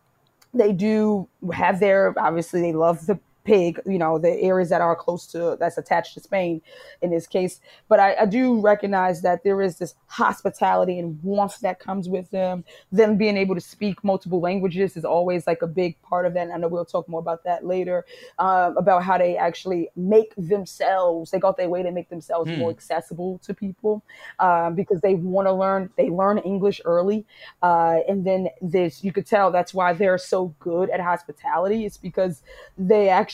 they 0.55 0.73
do 0.73 1.29
have 1.53 1.81
their 1.81 2.15
obviously 2.19 2.61
they 2.61 2.73
love 2.73 3.07
the 3.07 3.19
pig, 3.45 3.81
you 3.87 3.99
know, 3.99 4.19
the 4.19 4.31
areas 4.41 4.69
that 4.69 4.81
are 4.81 4.95
close 4.95 5.27
to 5.29 5.57
that's 5.59 5.79
attached 5.79 6.15
to 6.15 6.21
Spain 6.21 6.61
in 7.01 7.11
this 7.11 7.27
case. 7.27 7.61
But 7.89 8.01
I, 8.01 8.15
I 8.21 8.27
do 8.27 8.61
recognize 8.61 9.23
that 9.23 9.43
there 9.45 9.61
is 9.63 9.79
this 9.79 9.95
hospitality 10.07 10.99
and 10.99 11.23
warmth 11.23 11.61
that 11.61 11.81
comes 11.81 12.09
with 12.09 12.31
them. 12.31 12.65
Them 12.91 13.17
being 13.17 13.37
able 13.37 13.55
to 13.55 13.61
speak 13.61 14.03
multiple 14.05 14.41
languages 14.41 14.97
is 14.97 15.05
always 15.05 15.47
like 15.47 15.63
a 15.63 15.67
big 15.67 16.01
part 16.03 16.27
of 16.27 16.35
that. 16.35 16.43
And 16.43 16.53
I 16.53 16.57
know 16.59 16.69
we'll 16.69 16.85
talk 16.85 17.09
more 17.09 17.21
about 17.21 17.45
that 17.45 17.67
later, 17.67 18.05
uh, 18.39 18.73
about 18.77 19.03
how 19.03 19.19
they 19.19 19.37
actually 19.37 19.89
make 19.97 20.35
themselves, 20.37 21.31
they 21.31 21.39
got 21.39 21.57
their 21.57 21.69
way 21.69 21.83
to 21.83 21.91
make 21.91 22.09
themselves 22.09 22.51
more 22.51 22.71
accessible 22.71 23.39
to 23.45 23.55
people 23.55 24.03
um, 24.39 24.75
because 24.75 25.01
they 25.01 25.15
want 25.15 25.47
to 25.49 25.53
learn, 25.53 25.91
they 25.97 26.11
learn 26.11 26.39
English 26.39 26.81
early. 26.85 27.25
Uh, 27.63 27.99
and 28.09 28.25
then 28.25 28.49
this, 28.61 29.03
you 29.03 29.13
could 29.13 29.27
tell 29.27 29.51
that's 29.51 29.75
why 29.75 29.93
they're 29.93 30.19
so 30.19 30.55
good 30.61 30.91
at 30.91 31.01
hospitality. 31.01 31.85
It's 31.85 31.97
because 31.97 32.43
they 32.77 33.09
actually 33.09 33.32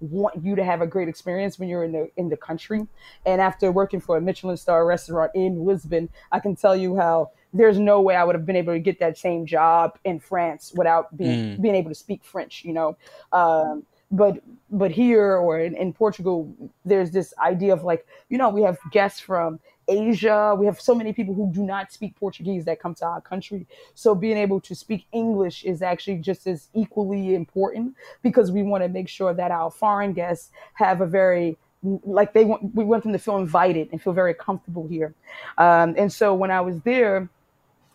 want 0.00 0.44
you 0.44 0.56
to 0.56 0.64
have 0.64 0.80
a 0.80 0.86
great 0.86 1.08
experience 1.08 1.58
when 1.58 1.68
you're 1.68 1.84
in 1.84 1.92
the 1.92 2.10
in 2.16 2.28
the 2.28 2.36
country. 2.36 2.86
And 3.26 3.40
after 3.40 3.70
working 3.72 4.00
for 4.00 4.16
a 4.16 4.20
Michelin 4.20 4.56
star 4.56 4.86
restaurant 4.86 5.32
in 5.34 5.64
Lisbon, 5.64 6.08
I 6.32 6.40
can 6.40 6.56
tell 6.56 6.76
you 6.76 6.96
how 6.96 7.30
there's 7.52 7.78
no 7.78 8.00
way 8.00 8.14
I 8.14 8.24
would 8.24 8.34
have 8.34 8.46
been 8.46 8.56
able 8.56 8.72
to 8.72 8.78
get 8.78 9.00
that 9.00 9.18
same 9.18 9.46
job 9.46 9.98
in 10.04 10.20
France 10.20 10.72
without 10.74 11.16
being 11.16 11.60
being 11.60 11.74
able 11.74 11.90
to 11.90 11.94
speak 11.94 12.24
French. 12.24 12.64
You 12.64 12.72
know. 12.72 12.96
Um, 13.32 13.84
but 14.10 14.42
but 14.70 14.90
here 14.90 15.36
or 15.36 15.60
in, 15.60 15.76
in 15.76 15.92
Portugal, 15.92 16.52
there's 16.84 17.10
this 17.10 17.32
idea 17.38 17.72
of 17.72 17.84
like 17.84 18.06
you 18.28 18.38
know 18.38 18.48
we 18.48 18.62
have 18.62 18.78
guests 18.90 19.20
from 19.20 19.60
Asia. 19.90 20.54
We 20.56 20.66
have 20.66 20.80
so 20.80 20.94
many 20.94 21.12
people 21.12 21.34
who 21.34 21.50
do 21.52 21.62
not 21.62 21.92
speak 21.92 22.14
Portuguese 22.16 22.64
that 22.64 22.80
come 22.80 22.94
to 22.96 23.04
our 23.04 23.20
country. 23.20 23.66
So 23.94 24.14
being 24.14 24.36
able 24.36 24.60
to 24.60 24.74
speak 24.74 25.06
English 25.12 25.64
is 25.64 25.82
actually 25.82 26.18
just 26.18 26.46
as 26.46 26.68
equally 26.74 27.34
important 27.34 27.96
because 28.22 28.50
we 28.52 28.62
want 28.62 28.84
to 28.84 28.88
make 28.88 29.08
sure 29.08 29.34
that 29.34 29.50
our 29.50 29.70
foreign 29.70 30.12
guests 30.12 30.50
have 30.74 31.00
a 31.00 31.06
very 31.06 31.58
like 31.82 32.34
they 32.34 32.44
want 32.44 32.74
we 32.74 32.84
want 32.84 33.02
them 33.02 33.12
to 33.12 33.18
feel 33.18 33.38
invited 33.38 33.88
and 33.90 34.02
feel 34.02 34.12
very 34.12 34.34
comfortable 34.34 34.86
here. 34.86 35.14
Um, 35.58 35.94
and 35.96 36.12
so 36.12 36.34
when 36.34 36.50
I 36.50 36.60
was 36.60 36.80
there, 36.82 37.28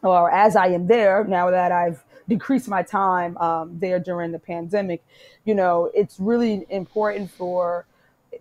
or 0.02 0.32
as 0.32 0.56
I 0.56 0.68
am 0.68 0.88
there 0.88 1.24
now 1.24 1.52
that 1.52 1.72
I've 1.72 2.04
decreased 2.28 2.68
my 2.68 2.82
time 2.82 3.38
um, 3.38 3.78
there 3.80 4.00
during 4.00 4.32
the 4.32 4.40
pandemic, 4.40 5.04
you 5.46 5.54
know, 5.54 5.92
it's 5.94 6.20
really 6.20 6.66
important 6.70 7.30
for 7.30 7.86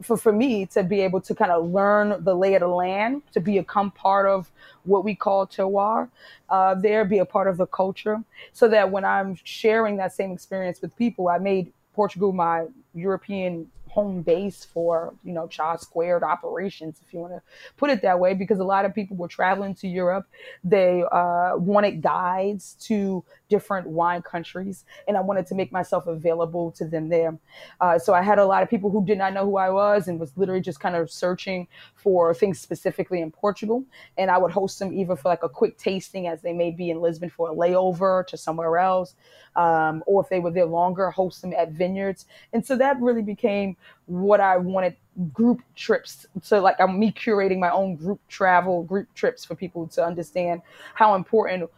for, 0.02 0.16
for 0.16 0.33
me 0.33 0.66
to 0.66 0.83
be 0.83 1.00
able 1.00 1.20
to 1.22 1.35
kind 1.35 1.50
of 1.50 1.70
learn 1.70 2.22
the 2.24 2.35
lay 2.35 2.54
of 2.54 2.61
the 2.61 2.68
land, 2.68 3.22
to 3.33 3.40
become 3.40 3.90
part 3.90 4.26
of 4.26 4.50
what 4.85 5.04
we 5.04 5.14
call 5.14 5.46
terroir 5.46 6.09
uh, 6.48 6.74
there, 6.74 7.04
be 7.04 7.18
a 7.18 7.24
part 7.24 7.48
of 7.48 7.57
the 7.57 7.66
culture, 7.66 8.22
so 8.52 8.68
that 8.68 8.90
when 8.90 9.04
I'm 9.04 9.37
sharing 9.44 9.96
that 9.96 10.12
same 10.12 10.33
experience 10.33 10.80
with 10.80 10.96
people, 10.96 11.28
I 11.28 11.38
made 11.38 11.72
Portugal 11.94 12.33
my 12.33 12.66
European 12.94 13.70
home 13.94 14.22
base 14.22 14.64
for 14.64 15.14
you 15.22 15.33
know 15.33 15.46
Cha 15.46 15.76
squared 15.76 16.24
operations 16.24 17.00
if 17.07 17.14
you 17.14 17.20
want 17.20 17.33
to 17.33 17.40
put 17.76 17.90
it 17.90 18.02
that 18.02 18.18
way 18.18 18.35
because 18.35 18.59
a 18.59 18.64
lot 18.64 18.85
of 18.85 18.92
people 18.92 19.16
were 19.16 19.28
traveling 19.28 19.72
to 19.76 19.87
europe. 19.87 20.26
They 20.64 21.04
uh, 21.12 21.52
wanted 21.57 22.02
guides 22.02 22.74
to 22.88 23.24
different 23.48 23.87
wine 23.87 24.22
countries 24.22 24.85
and 25.09 25.16
i 25.16 25.20
wanted 25.20 25.46
to 25.46 25.54
make 25.54 25.72
myself 25.72 26.07
available 26.07 26.70
to 26.72 26.85
them 26.85 27.09
there. 27.09 27.37
Uh, 27.80 27.98
so 27.98 28.12
i 28.14 28.22
had 28.22 28.38
a 28.38 28.44
lot 28.44 28.62
of 28.62 28.70
people 28.70 28.90
who 28.90 29.04
did 29.04 29.18
not 29.18 29.33
know 29.33 29.44
who 29.44 29.57
i 29.57 29.70
was 29.70 30.09
and 30.09 30.20
was 30.20 30.33
literally 30.37 30.61
just 30.61 30.80
kind 30.80 30.96
of 30.96 31.11
searching 31.11 31.66
for 31.94 32.35
things 32.35 32.61
specifically 32.61 33.20
in 33.20 33.30
portugal. 33.30 33.85
And 34.18 34.30
i 34.30 34.38
would 34.38 34.52
host 34.52 34.78
them 34.78 34.92
either 34.92 35.16
for 35.16 35.28
like 35.28 35.42
a 35.42 35.48
quick 35.48 35.78
tasting 35.78 36.26
as 36.26 36.42
they 36.42 36.52
may 36.52 36.70
be 36.70 36.90
in 36.90 37.00
lisbon 37.00 37.30
for 37.30 37.50
a 37.50 37.54
layover 37.54 38.26
to 38.26 38.37
somewhere 38.37 38.78
else 38.78 39.14
um, 39.57 40.02
or 40.07 40.22
if 40.22 40.28
they 40.28 40.40
were 40.40 40.50
there 40.50 40.66
longer 40.66 41.11
host 41.14 41.42
them 41.42 41.52
at 41.57 41.72
vineyards. 41.72 42.26
And 42.52 42.64
so 42.64 42.76
that 42.76 43.00
really 43.00 43.22
became 43.22 43.76
what 44.07 44.40
I 44.40 44.57
wanted 44.57 44.96
group 45.33 45.62
trips. 45.76 46.26
So 46.42 46.61
like 46.61 46.76
I'm 46.80 46.98
me 46.98 47.12
curating 47.12 47.59
my 47.59 47.70
own 47.70 47.96
group 47.96 48.20
travel, 48.28 48.83
group 48.83 49.12
trips 49.14 49.44
for 49.44 49.54
people 49.54 49.87
to 49.88 50.04
understand 50.04 50.62
how 50.94 51.14
important 51.14 51.70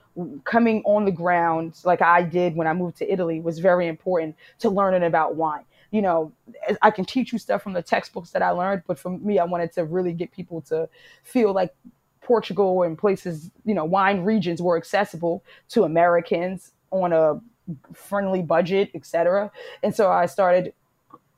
coming 0.45 0.83
on 0.85 1.05
the 1.05 1.11
ground, 1.11 1.75
like 1.85 2.03
I 2.03 2.23
did 2.23 2.57
when 2.57 2.67
I 2.67 2.73
moved 2.73 2.97
to 2.99 3.13
Italy, 3.13 3.41
was 3.41 3.59
very 3.59 3.87
important 3.87 4.37
to 4.61 4.71
learning 4.71 5.03
about 5.03 5.37
wine. 5.37 5.65
You 5.91 6.03
know, 6.03 6.33
I 6.83 6.91
can 6.91 7.05
teach 7.05 7.33
you 7.33 7.39
stuff 7.39 7.63
from 7.63 7.73
the 7.73 7.83
textbooks 7.83 8.31
that 8.31 8.43
I 8.43 8.51
learned, 8.51 8.83
but 8.87 8.99
for 8.99 9.11
me, 9.11 9.39
I 9.39 9.45
wanted 9.45 9.73
to 9.75 9.85
really 9.85 10.13
get 10.13 10.33
people 10.33 10.61
to 10.63 10.89
feel 11.23 11.53
like 11.53 11.75
Portugal 12.23 12.83
and 12.83 12.99
places, 12.99 13.51
you 13.65 13.75
know, 13.75 13.85
wine 13.85 14.25
regions 14.25 14.61
were 14.61 14.77
accessible 14.77 15.45
to 15.69 15.85
Americans 15.85 16.73
on 16.91 17.13
a 17.13 17.41
friendly 17.95 18.43
budget, 18.43 18.91
etc. 18.95 19.51
And 19.83 19.95
so 19.95 20.11
I 20.11 20.27
started 20.27 20.73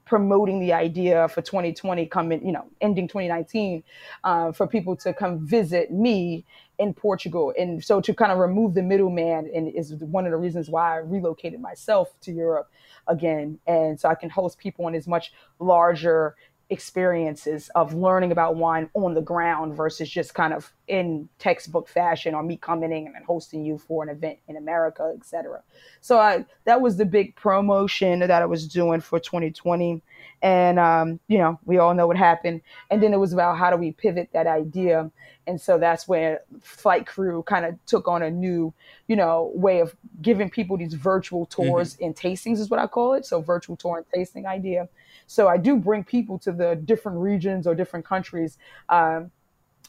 promoting 0.07 0.61
the 0.61 0.73
idea 0.73 1.29
for 1.29 1.43
2020 1.43 2.07
coming, 2.07 2.45
you 2.45 2.53
know, 2.53 2.65
ending 2.81 3.07
2019, 3.07 3.83
uh, 4.25 4.53
for 4.53 4.67
people 4.67 4.97
to 4.97 5.13
come 5.13 5.47
visit 5.47 5.93
me 5.93 6.47
in 6.79 6.95
Portugal. 6.95 7.53
And 7.59 7.83
so 7.83 8.01
to 8.01 8.15
kind 8.15 8.33
of 8.33 8.39
remove 8.39 8.75
the 8.75 8.83
middleman 8.83 9.51
and 9.55 9.69
is 9.75 9.95
one 9.95 10.27
of 10.27 10.31
the 10.31 10.37
reasons 10.37 10.69
why 10.69 10.95
I 10.95 10.97
relocated 10.99 11.61
myself 11.61 12.13
to 12.23 12.33
Europe 12.33 12.71
again. 13.07 13.59
And 13.67 13.99
so 13.99 14.09
I 14.09 14.15
can 14.15 14.31
host 14.31 14.59
people 14.59 14.87
on 14.87 14.95
as 14.95 15.09
much 15.09 15.33
larger 15.59 16.37
experiences 16.71 17.71
of 17.75 17.95
learning 17.95 18.31
about 18.31 18.57
wine 18.57 18.91
on 18.93 19.15
the 19.15 19.23
ground 19.23 19.75
versus 19.75 20.09
just 20.09 20.35
kind 20.35 20.53
of 20.53 20.73
in 20.87 21.29
textbook 21.39 21.89
fashion 21.89 22.35
or 22.35 22.43
me 22.43 22.57
coming 22.59 22.93
in 22.93 23.07
and 23.17 23.25
hosting 23.25 23.65
you 23.65 23.79
for 23.79 24.03
an 24.03 24.11
event 24.11 24.39
in 24.49 24.57
America, 24.57 25.15
etc. 25.17 25.63
So 26.01 26.19
I 26.19 26.45
that 26.65 26.81
was 26.81 26.97
the 26.97 27.07
big 27.07 27.35
promotion 27.37 28.21
that 28.21 28.31
I 28.31 28.47
was 28.47 28.69
doing 28.69 29.01
for 29.01 29.19
2020. 29.19 30.03
And 30.43 30.79
um, 30.79 31.21
you 31.29 31.39
know, 31.39 31.59
we 31.65 31.79
all 31.79 31.95
know 31.95 32.07
what 32.07 32.17
happened. 32.17 32.63
And 32.91 33.03
then 33.03 33.13
it 33.13 33.19
was 33.19 33.33
about 33.33 33.59
how 33.59 33.71
do 33.71 33.77
we 33.77 33.93
pivot 33.93 34.31
that 34.33 34.47
idea. 34.47 35.11
And 35.47 35.61
so 35.61 35.79
that's 35.79 36.07
where 36.07 36.43
Flight 36.61 37.07
Crew 37.07 37.43
kind 37.43 37.65
of 37.65 37.75
took 37.87 38.07
on 38.07 38.23
a 38.23 38.31
new, 38.31 38.73
you 39.07 39.17
know, 39.17 39.51
way 39.55 39.81
of 39.81 39.97
giving 40.21 40.51
people 40.51 40.77
these 40.77 40.95
virtual 40.95 41.47
tours 41.47 41.97
and 42.01 42.15
tastings 42.15 42.59
is 42.59 42.69
what 42.69 42.79
I 42.79 42.87
call 42.87 43.15
it. 43.15 43.25
So 43.25 43.41
virtual 43.41 43.75
tour 43.75 43.97
and 43.97 44.07
tasting 44.15 44.47
idea. 44.47 44.89
So 45.27 45.49
I 45.49 45.57
do 45.57 45.77
bring 45.77 46.05
people 46.05 46.39
to 46.41 46.53
the 46.53 46.77
different 46.77 47.19
regions 47.19 47.67
or 47.67 47.75
different 47.75 48.05
countries. 48.05 48.59
Um, 48.89 49.31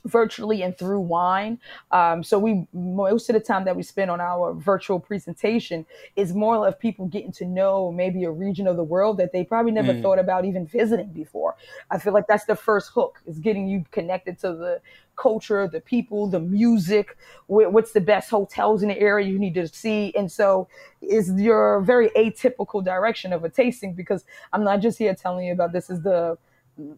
virtually 0.06 0.62
and 0.62 0.78
through 0.78 1.02
wine. 1.02 1.60
Um, 1.92 2.24
so 2.24 2.40
we 2.40 2.68
most 2.74 3.30
of 3.30 3.34
the 3.34 3.40
time 3.40 3.66
that 3.66 3.76
we 3.76 3.84
spend 3.84 4.10
on 4.12 4.22
our 4.22 4.54
virtual 4.54 5.00
presentation 5.00 5.86
is 6.16 6.34
more 6.34 6.68
of 6.68 6.80
people 6.80 7.08
getting 7.08 7.32
to 7.34 7.46
know 7.46 7.92
maybe 7.92 8.24
a 8.24 8.32
region 8.32 8.68
of 8.68 8.76
the 8.76 8.84
world 8.84 9.18
that 9.18 9.32
they 9.32 9.44
probably 9.44 9.72
never 9.72 9.94
thought 10.02 10.20
about 10.20 10.46
even 10.46 10.66
visiting 10.66 11.12
before. 11.12 11.56
I 11.92 11.98
feel 12.00 12.14
like 12.14 12.28
that's 12.28 12.46
the 12.46 12.56
first 12.56 12.92
hook 12.92 13.20
is 13.26 13.40
getting 13.40 13.68
you 13.68 13.86
connected 13.92 14.40
to 14.40 14.54
the 14.54 14.82
culture, 15.16 15.68
the 15.68 15.82
people, 15.82 16.28
the 16.28 16.40
music, 16.40 17.18
wh- 17.48 17.72
what's 17.72 17.92
the 17.92 18.02
best 18.02 18.30
hotels 18.30 18.82
in 18.82 18.90
the 18.90 18.98
area 18.98 19.28
you 19.28 19.38
need 19.38 19.54
to 19.54 19.68
see. 19.68 20.14
And 20.16 20.32
so 20.32 20.68
is 21.02 21.32
your 21.34 21.82
very 21.82 22.10
atypical 22.12 22.84
direction 22.84 23.34
of 23.34 23.44
a 23.44 23.50
tasting 23.50 23.94
because 23.94 24.24
I'm 24.54 24.64
not 24.64 24.80
just 24.80 24.98
here 24.98 25.14
telling 25.14 25.46
you 25.46 25.54
about 25.54 25.74
this 25.74 25.90
is 25.90 26.02
the 26.02 26.38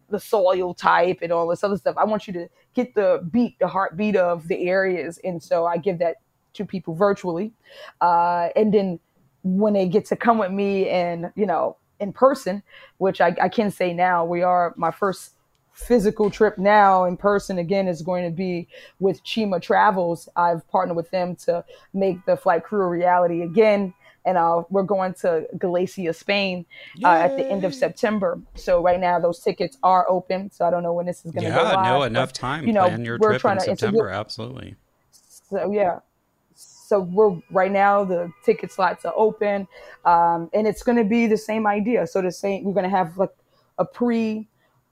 the 0.08 0.20
soil 0.20 0.74
type 0.74 1.18
and 1.22 1.32
all 1.32 1.48
this 1.48 1.64
other 1.64 1.76
stuff. 1.76 1.96
I 1.96 2.04
want 2.04 2.26
you 2.26 2.32
to 2.34 2.48
get 2.74 2.94
the 2.94 3.26
beat, 3.30 3.58
the 3.58 3.68
heartbeat 3.68 4.16
of 4.16 4.48
the 4.48 4.68
areas. 4.68 5.18
And 5.24 5.42
so 5.42 5.66
I 5.66 5.76
give 5.76 5.98
that 5.98 6.16
to 6.54 6.64
people 6.64 6.94
virtually. 6.94 7.52
Uh, 8.00 8.48
and 8.56 8.72
then 8.72 9.00
when 9.42 9.72
they 9.72 9.88
get 9.88 10.04
to 10.06 10.16
come 10.16 10.38
with 10.38 10.52
me 10.52 10.88
and, 10.88 11.32
you 11.34 11.46
know, 11.46 11.76
in 12.00 12.12
person, 12.12 12.62
which 12.98 13.20
I, 13.20 13.34
I 13.40 13.48
can 13.48 13.70
say 13.70 13.92
now, 13.92 14.24
we 14.24 14.42
are 14.42 14.74
my 14.76 14.90
first 14.90 15.32
physical 15.72 16.30
trip 16.30 16.58
now 16.58 17.04
in 17.04 17.16
person 17.16 17.58
again 17.58 17.88
is 17.88 18.02
going 18.02 18.24
to 18.24 18.30
be 18.30 18.68
with 19.00 19.24
Chima 19.24 19.60
Travels. 19.60 20.28
I've 20.36 20.66
partnered 20.68 20.96
with 20.96 21.10
them 21.10 21.34
to 21.36 21.64
make 21.94 22.24
the 22.26 22.36
flight 22.36 22.64
crew 22.64 22.82
a 22.82 22.88
reality 22.88 23.42
again. 23.42 23.94
And 24.24 24.38
uh, 24.38 24.62
we're 24.70 24.82
going 24.82 25.14
to 25.14 25.46
Galicia, 25.58 26.12
Spain, 26.12 26.64
uh, 27.04 27.08
at 27.08 27.36
the 27.36 27.44
end 27.44 27.64
of 27.64 27.74
September. 27.74 28.40
So 28.54 28.82
right 28.82 29.00
now 29.00 29.18
those 29.18 29.40
tickets 29.40 29.78
are 29.82 30.08
open. 30.08 30.50
So 30.50 30.64
I 30.64 30.70
don't 30.70 30.82
know 30.82 30.92
when 30.92 31.06
this 31.06 31.24
is 31.24 31.32
going 31.32 31.44
to 31.44 31.50
yeah, 31.50 31.56
go 31.56 31.62
live. 31.64 31.84
no, 31.84 31.98
but, 32.00 32.10
enough 32.10 32.32
time. 32.32 32.66
You 32.66 32.72
know, 32.72 32.86
Plan 32.86 33.04
your 33.04 33.18
we're 33.18 33.30
trip 33.30 33.40
trying 33.40 33.56
in 33.56 33.64
to 33.64 33.76
September. 33.76 34.08
Absolutely. 34.10 34.76
so 35.10 35.72
yeah 35.72 35.98
so 36.92 37.00
we're 37.00 37.40
right 37.50 37.72
now 37.72 38.04
the 38.04 38.30
ticket 38.44 38.70
slots 38.70 39.06
are 39.06 39.14
open 39.16 39.66
um, 40.04 40.50
and 40.52 40.66
it's 40.66 40.82
going 40.82 40.98
to 40.98 41.04
be 41.04 41.26
the 41.26 41.38
same 41.38 41.66
idea 41.66 42.06
so 42.06 42.20
the 42.20 42.30
same 42.30 42.64
we're 42.64 42.74
going 42.74 42.84
to 42.84 42.90
have 42.90 43.16
like 43.16 43.34
a 43.78 43.84
pre 43.84 44.46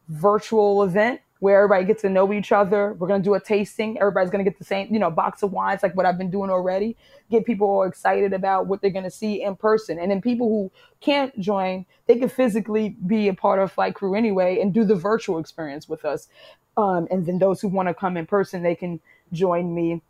virtual 0.09 0.83
event 0.83 1.21
where 1.41 1.57
everybody 1.57 1.85
gets 1.85 2.03
to 2.03 2.09
know 2.09 2.33
each 2.33 2.53
other. 2.53 2.95
We're 2.95 3.09
to 3.23 3.29
do 3.29 3.35
a 3.35 3.41
tasting. 3.41 3.99
Everybody's 3.99 4.31
to 4.45 4.49
get 4.51 4.59
the 4.59 4.65
same 4.65 4.93
you 4.93 5.01
know 5.01 5.11
box 5.11 5.43
of 5.43 5.53
wines 5.53 5.83
like 5.83 5.97
what 5.97 6.07
i've 6.07 6.19
been 6.19 6.31
doing 6.31 6.51
already. 6.51 6.97
Get 7.31 7.45
people 7.45 7.83
excited 7.83 8.33
about 8.33 8.67
what 8.67 8.81
they're 8.81 8.91
to 9.05 9.11
see 9.11 9.43
in 9.43 9.57
person. 9.57 9.99
And 9.99 10.11
then 10.11 10.21
people 10.21 10.49
who 10.49 10.71
can't 11.01 11.39
join 11.41 11.87
they 12.07 12.17
can 12.17 12.29
physically 12.29 12.97
be 13.07 13.29
a 13.29 13.35
part 13.35 13.59
of 13.59 13.73
flight 13.73 13.95
crew 13.95 14.15
anyway 14.15 14.61
and 14.61 14.73
do 14.73 14.85
the 14.85 14.95
virtual 14.95 15.39
experience 15.39 15.89
with 15.89 16.05
us. 16.05 16.29
Um, 16.77 17.09
and 17.11 17.27
then 17.27 17.39
those 17.39 17.61
who 17.61 17.69
want 17.69 17.89
to 17.89 17.95
come 17.95 18.17
in 18.17 18.27
person 18.27 18.63
they 18.63 18.75
can 18.75 19.01
join 19.33 19.75
me 19.75 20.03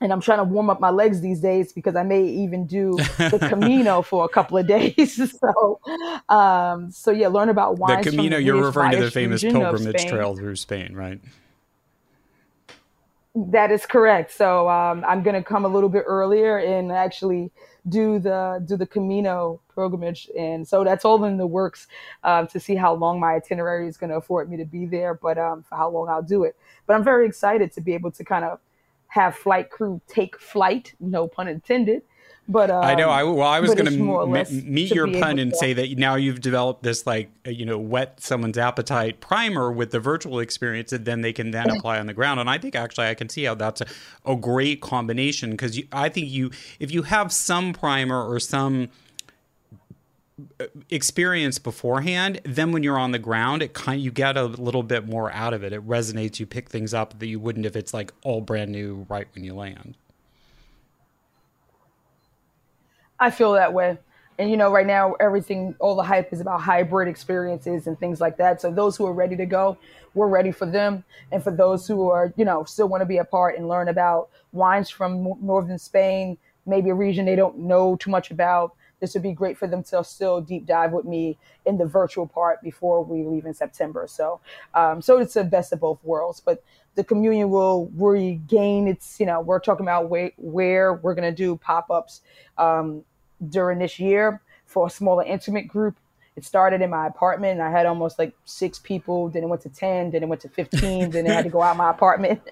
and 0.00 0.12
I'm 0.12 0.20
trying 0.20 0.38
to 0.38 0.44
warm 0.44 0.68
up 0.68 0.80
my 0.80 0.90
legs 0.90 1.20
these 1.20 1.40
days 1.40 1.72
because 1.72 1.96
I 1.96 2.02
may 2.02 2.24
even 2.24 2.66
do 2.66 2.96
the 3.18 3.38
Camino 3.48 4.02
for 4.02 4.24
a 4.24 4.28
couple 4.28 4.58
of 4.58 4.66
days. 4.66 5.32
so, 5.40 5.80
um, 6.28 6.90
so 6.90 7.10
yeah, 7.10 7.28
learn 7.28 7.48
about 7.48 7.78
why 7.78 8.02
The 8.02 8.10
Camino, 8.10 8.36
you're 8.38 8.62
referring 8.62 8.92
to 8.92 9.00
the 9.04 9.10
famous 9.10 9.42
pilgrimage 9.42 10.06
trail 10.06 10.36
through 10.36 10.56
Spain, 10.56 10.94
right? 10.94 11.20
That 13.34 13.70
is 13.70 13.84
correct. 13.84 14.32
So 14.32 14.68
um, 14.68 15.04
I'm 15.06 15.22
going 15.22 15.36
to 15.36 15.42
come 15.42 15.64
a 15.64 15.68
little 15.68 15.90
bit 15.90 16.04
earlier 16.06 16.58
and 16.58 16.90
actually 16.90 17.50
do 17.88 18.18
the 18.18 18.64
do 18.66 18.76
the 18.76 18.86
Camino 18.86 19.60
pilgrimage, 19.74 20.28
and 20.36 20.66
so 20.66 20.82
that's 20.82 21.04
all 21.04 21.22
in 21.24 21.36
the 21.36 21.46
works 21.46 21.86
um, 22.24 22.48
to 22.48 22.58
see 22.58 22.74
how 22.74 22.94
long 22.94 23.20
my 23.20 23.34
itinerary 23.34 23.86
is 23.86 23.96
going 23.96 24.10
to 24.10 24.16
afford 24.16 24.50
me 24.50 24.56
to 24.56 24.64
be 24.64 24.86
there, 24.86 25.14
but 25.14 25.38
um, 25.38 25.62
for 25.62 25.76
how 25.76 25.88
long 25.88 26.08
I'll 26.08 26.22
do 26.22 26.42
it. 26.42 26.56
But 26.86 26.94
I'm 26.94 27.04
very 27.04 27.26
excited 27.26 27.70
to 27.72 27.80
be 27.80 27.94
able 27.94 28.10
to 28.12 28.24
kind 28.24 28.44
of 28.44 28.58
have 29.16 29.34
flight 29.34 29.70
crew 29.70 30.00
take 30.06 30.38
flight, 30.38 30.94
no 31.00 31.26
pun 31.26 31.48
intended. 31.48 32.02
But 32.48 32.70
um, 32.70 32.84
I 32.84 32.94
know. 32.94 33.10
I 33.10 33.24
well, 33.24 33.42
I 33.42 33.58
was 33.58 33.74
going 33.74 33.88
it's 33.88 33.96
to 33.96 34.02
more 34.02 34.20
or 34.20 34.28
less 34.28 34.52
meet 34.52 34.92
your 34.92 35.08
pun 35.08 35.40
and 35.40 35.50
to- 35.50 35.56
say 35.56 35.72
that 35.72 35.98
now 35.98 36.14
you've 36.14 36.40
developed 36.40 36.84
this 36.84 37.04
like 37.04 37.28
uh, 37.44 37.50
you 37.50 37.64
know 37.64 37.76
whet 37.76 38.20
someone's 38.20 38.56
appetite 38.56 39.20
primer 39.20 39.72
with 39.72 39.90
the 39.90 39.98
virtual 39.98 40.38
experience, 40.38 40.92
and 40.92 41.04
then 41.04 41.22
they 41.22 41.32
can 41.32 41.50
then 41.50 41.68
apply 41.70 41.98
on 41.98 42.06
the 42.06 42.14
ground. 42.14 42.38
And 42.38 42.48
I 42.48 42.58
think 42.58 42.76
actually 42.76 43.08
I 43.08 43.14
can 43.14 43.28
see 43.28 43.44
how 43.44 43.56
that's 43.56 43.80
a, 43.80 43.86
a 44.24 44.36
great 44.36 44.80
combination 44.80 45.50
because 45.50 45.80
I 45.90 46.08
think 46.08 46.30
you 46.30 46.52
if 46.78 46.92
you 46.92 47.02
have 47.02 47.32
some 47.32 47.72
primer 47.72 48.22
or 48.22 48.38
some 48.38 48.90
experience 50.90 51.58
beforehand 51.58 52.42
then 52.44 52.70
when 52.70 52.82
you're 52.82 52.98
on 52.98 53.10
the 53.10 53.18
ground 53.18 53.62
it 53.62 53.72
kind 53.72 54.02
you 54.02 54.10
get 54.10 54.36
a 54.36 54.44
little 54.44 54.82
bit 54.82 55.08
more 55.08 55.32
out 55.32 55.54
of 55.54 55.64
it 55.64 55.72
it 55.72 55.86
resonates 55.88 56.38
you 56.38 56.44
pick 56.44 56.68
things 56.68 56.92
up 56.92 57.18
that 57.18 57.26
you 57.26 57.40
wouldn't 57.40 57.64
if 57.64 57.74
it's 57.74 57.94
like 57.94 58.12
all 58.22 58.42
brand 58.42 58.70
new 58.70 59.06
right 59.08 59.28
when 59.34 59.44
you 59.44 59.54
land 59.54 59.96
I 63.18 63.30
feel 63.30 63.52
that 63.52 63.72
way. 63.72 63.98
And 64.38 64.50
you 64.50 64.56
know, 64.56 64.70
right 64.70 64.86
now 64.86 65.14
everything, 65.14 65.74
all 65.78 65.96
the 65.96 66.02
hype 66.02 66.32
is 66.32 66.40
about 66.40 66.60
hybrid 66.60 67.08
experiences 67.08 67.86
and 67.86 67.98
things 67.98 68.20
like 68.20 68.36
that. 68.36 68.60
So 68.60 68.70
those 68.70 68.96
who 68.96 69.06
are 69.06 69.12
ready 69.12 69.36
to 69.36 69.46
go, 69.46 69.78
we're 70.14 70.28
ready 70.28 70.52
for 70.52 70.66
them. 70.66 71.04
And 71.32 71.42
for 71.42 71.50
those 71.50 71.86
who 71.86 72.10
are, 72.10 72.32
you 72.36 72.44
know, 72.44 72.64
still 72.64 72.88
want 72.88 73.00
to 73.00 73.06
be 73.06 73.16
a 73.16 73.24
part 73.24 73.56
and 73.56 73.68
learn 73.68 73.88
about 73.88 74.28
wines 74.52 74.90
from 74.90 75.34
northern 75.40 75.78
Spain, 75.78 76.36
maybe 76.66 76.90
a 76.90 76.94
region 76.94 77.24
they 77.24 77.36
don't 77.36 77.58
know 77.58 77.96
too 77.96 78.10
much 78.10 78.30
about, 78.30 78.74
this 79.06 79.14
would 79.14 79.22
be 79.22 79.32
great 79.32 79.56
for 79.56 79.68
them 79.68 79.84
to 79.84 80.02
still 80.02 80.40
deep 80.40 80.66
dive 80.66 80.90
with 80.90 81.04
me 81.04 81.38
in 81.64 81.78
the 81.78 81.86
virtual 81.86 82.26
part 82.26 82.60
before 82.60 83.04
we 83.04 83.22
leave 83.22 83.46
in 83.46 83.54
September. 83.54 84.06
So, 84.08 84.40
um, 84.74 85.00
so 85.00 85.18
it's 85.18 85.34
the 85.34 85.44
best 85.44 85.72
of 85.72 85.78
both 85.78 86.02
worlds. 86.02 86.40
But 86.40 86.60
the 86.96 87.04
communion 87.04 87.50
will 87.50 87.88
regain 87.94 88.88
its, 88.88 89.20
you 89.20 89.26
know, 89.26 89.40
we're 89.40 89.60
talking 89.60 89.86
about 89.86 90.08
where, 90.08 90.32
where 90.38 90.94
we're 90.94 91.14
going 91.14 91.30
to 91.30 91.36
do 91.36 91.56
pop 91.56 91.88
ups 91.88 92.22
um, 92.58 93.04
during 93.48 93.78
this 93.78 94.00
year 94.00 94.42
for 94.64 94.88
a 94.88 94.90
smaller 94.90 95.22
intimate 95.22 95.68
group. 95.68 95.96
It 96.34 96.44
started 96.44 96.82
in 96.82 96.90
my 96.90 97.06
apartment 97.06 97.60
and 97.60 97.62
I 97.62 97.70
had 97.70 97.86
almost 97.86 98.18
like 98.18 98.34
six 98.44 98.80
people. 98.80 99.28
Then 99.28 99.44
it 99.44 99.46
went 99.46 99.62
to 99.62 99.68
10, 99.68 100.10
then 100.10 100.24
it 100.24 100.28
went 100.28 100.40
to 100.42 100.48
15, 100.48 101.10
then 101.10 101.30
I 101.30 101.34
had 101.34 101.44
to 101.44 101.50
go 101.50 101.62
out 101.62 101.76
my 101.76 101.90
apartment. 101.90 102.42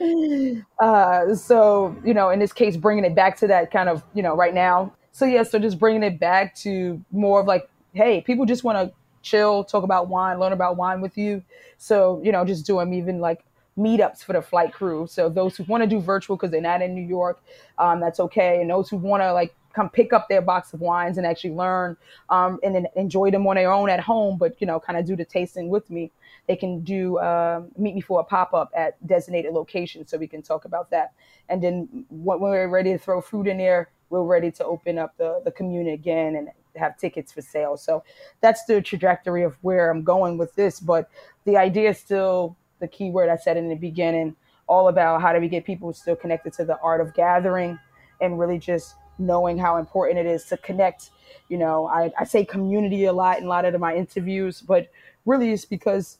uh, 0.80 1.34
so, 1.34 1.94
you 2.02 2.14
know, 2.14 2.30
in 2.30 2.38
this 2.38 2.54
case, 2.54 2.78
bringing 2.78 3.04
it 3.04 3.14
back 3.14 3.36
to 3.40 3.46
that 3.48 3.70
kind 3.70 3.90
of, 3.90 4.02
you 4.14 4.22
know, 4.22 4.34
right 4.34 4.54
now. 4.54 4.94
So, 5.18 5.24
yeah, 5.24 5.42
so 5.42 5.58
just 5.58 5.80
bringing 5.80 6.04
it 6.04 6.20
back 6.20 6.54
to 6.58 7.04
more 7.10 7.40
of 7.40 7.48
like, 7.48 7.68
hey, 7.92 8.20
people 8.20 8.46
just 8.46 8.62
want 8.62 8.78
to 8.78 8.94
chill, 9.20 9.64
talk 9.64 9.82
about 9.82 10.06
wine, 10.06 10.38
learn 10.38 10.52
about 10.52 10.76
wine 10.76 11.00
with 11.00 11.18
you. 11.18 11.42
So, 11.76 12.20
you 12.22 12.30
know, 12.30 12.44
just 12.44 12.64
doing 12.64 12.94
even 12.94 13.18
like 13.18 13.42
meetups 13.76 14.22
for 14.22 14.32
the 14.32 14.40
flight 14.40 14.72
crew. 14.72 15.08
So 15.08 15.28
those 15.28 15.56
who 15.56 15.64
want 15.64 15.82
to 15.82 15.88
do 15.88 15.98
virtual 15.98 16.36
because 16.36 16.52
they're 16.52 16.60
not 16.60 16.82
in 16.82 16.94
New 16.94 17.02
York, 17.02 17.42
um, 17.78 17.98
that's 17.98 18.20
okay. 18.20 18.60
And 18.60 18.70
those 18.70 18.88
who 18.88 18.96
want 18.96 19.24
to 19.24 19.32
like 19.32 19.52
come 19.72 19.90
pick 19.90 20.12
up 20.12 20.28
their 20.28 20.40
box 20.40 20.72
of 20.72 20.80
wines 20.80 21.18
and 21.18 21.26
actually 21.26 21.50
learn 21.50 21.96
um, 22.30 22.60
and 22.62 22.76
then 22.76 22.86
enjoy 22.94 23.32
them 23.32 23.44
on 23.48 23.56
their 23.56 23.72
own 23.72 23.90
at 23.90 23.98
home, 23.98 24.38
but 24.38 24.54
you 24.60 24.68
know, 24.68 24.78
kind 24.78 25.00
of 25.00 25.04
do 25.04 25.16
the 25.16 25.24
tasting 25.24 25.68
with 25.68 25.90
me. 25.90 26.12
They 26.46 26.54
can 26.54 26.84
do 26.84 27.18
um, 27.18 27.72
meet 27.76 27.96
me 27.96 28.00
for 28.00 28.20
a 28.20 28.24
pop 28.24 28.54
up 28.54 28.70
at 28.72 29.04
designated 29.04 29.52
locations, 29.52 30.12
so 30.12 30.16
we 30.16 30.28
can 30.28 30.42
talk 30.42 30.64
about 30.64 30.90
that. 30.90 31.12
And 31.48 31.60
then 31.60 32.06
when 32.08 32.38
we're 32.38 32.68
ready 32.68 32.92
to 32.92 32.98
throw 32.98 33.20
food 33.20 33.48
in 33.48 33.58
there, 33.58 33.90
we're 34.10 34.22
ready 34.22 34.50
to 34.52 34.64
open 34.64 34.98
up 34.98 35.16
the 35.18 35.40
the 35.44 35.50
community 35.50 35.94
again 35.94 36.36
and 36.36 36.48
have 36.76 36.96
tickets 36.96 37.32
for 37.32 37.42
sale. 37.42 37.76
So 37.76 38.04
that's 38.40 38.64
the 38.64 38.80
trajectory 38.80 39.42
of 39.42 39.56
where 39.62 39.90
I'm 39.90 40.02
going 40.02 40.38
with 40.38 40.54
this. 40.54 40.80
But 40.80 41.10
the 41.44 41.56
idea 41.56 41.90
is 41.90 41.98
still 41.98 42.56
the 42.80 42.88
key 42.88 43.10
word 43.10 43.28
I 43.28 43.36
said 43.36 43.56
in 43.56 43.68
the 43.68 43.74
beginning, 43.74 44.36
all 44.66 44.88
about 44.88 45.20
how 45.20 45.32
do 45.32 45.40
we 45.40 45.48
get 45.48 45.64
people 45.64 45.92
still 45.92 46.16
connected 46.16 46.52
to 46.54 46.64
the 46.64 46.78
art 46.80 47.00
of 47.00 47.14
gathering 47.14 47.78
and 48.20 48.38
really 48.38 48.58
just 48.58 48.94
knowing 49.18 49.58
how 49.58 49.76
important 49.76 50.18
it 50.18 50.26
is 50.26 50.44
to 50.46 50.56
connect. 50.58 51.10
You 51.48 51.58
know, 51.58 51.88
I, 51.88 52.12
I 52.18 52.24
say 52.24 52.44
community 52.44 53.04
a 53.06 53.12
lot 53.12 53.38
in 53.38 53.44
a 53.44 53.48
lot 53.48 53.64
of 53.64 53.78
my 53.80 53.94
interviews, 53.94 54.60
but 54.60 54.88
really 55.26 55.50
it's 55.50 55.64
because 55.64 56.18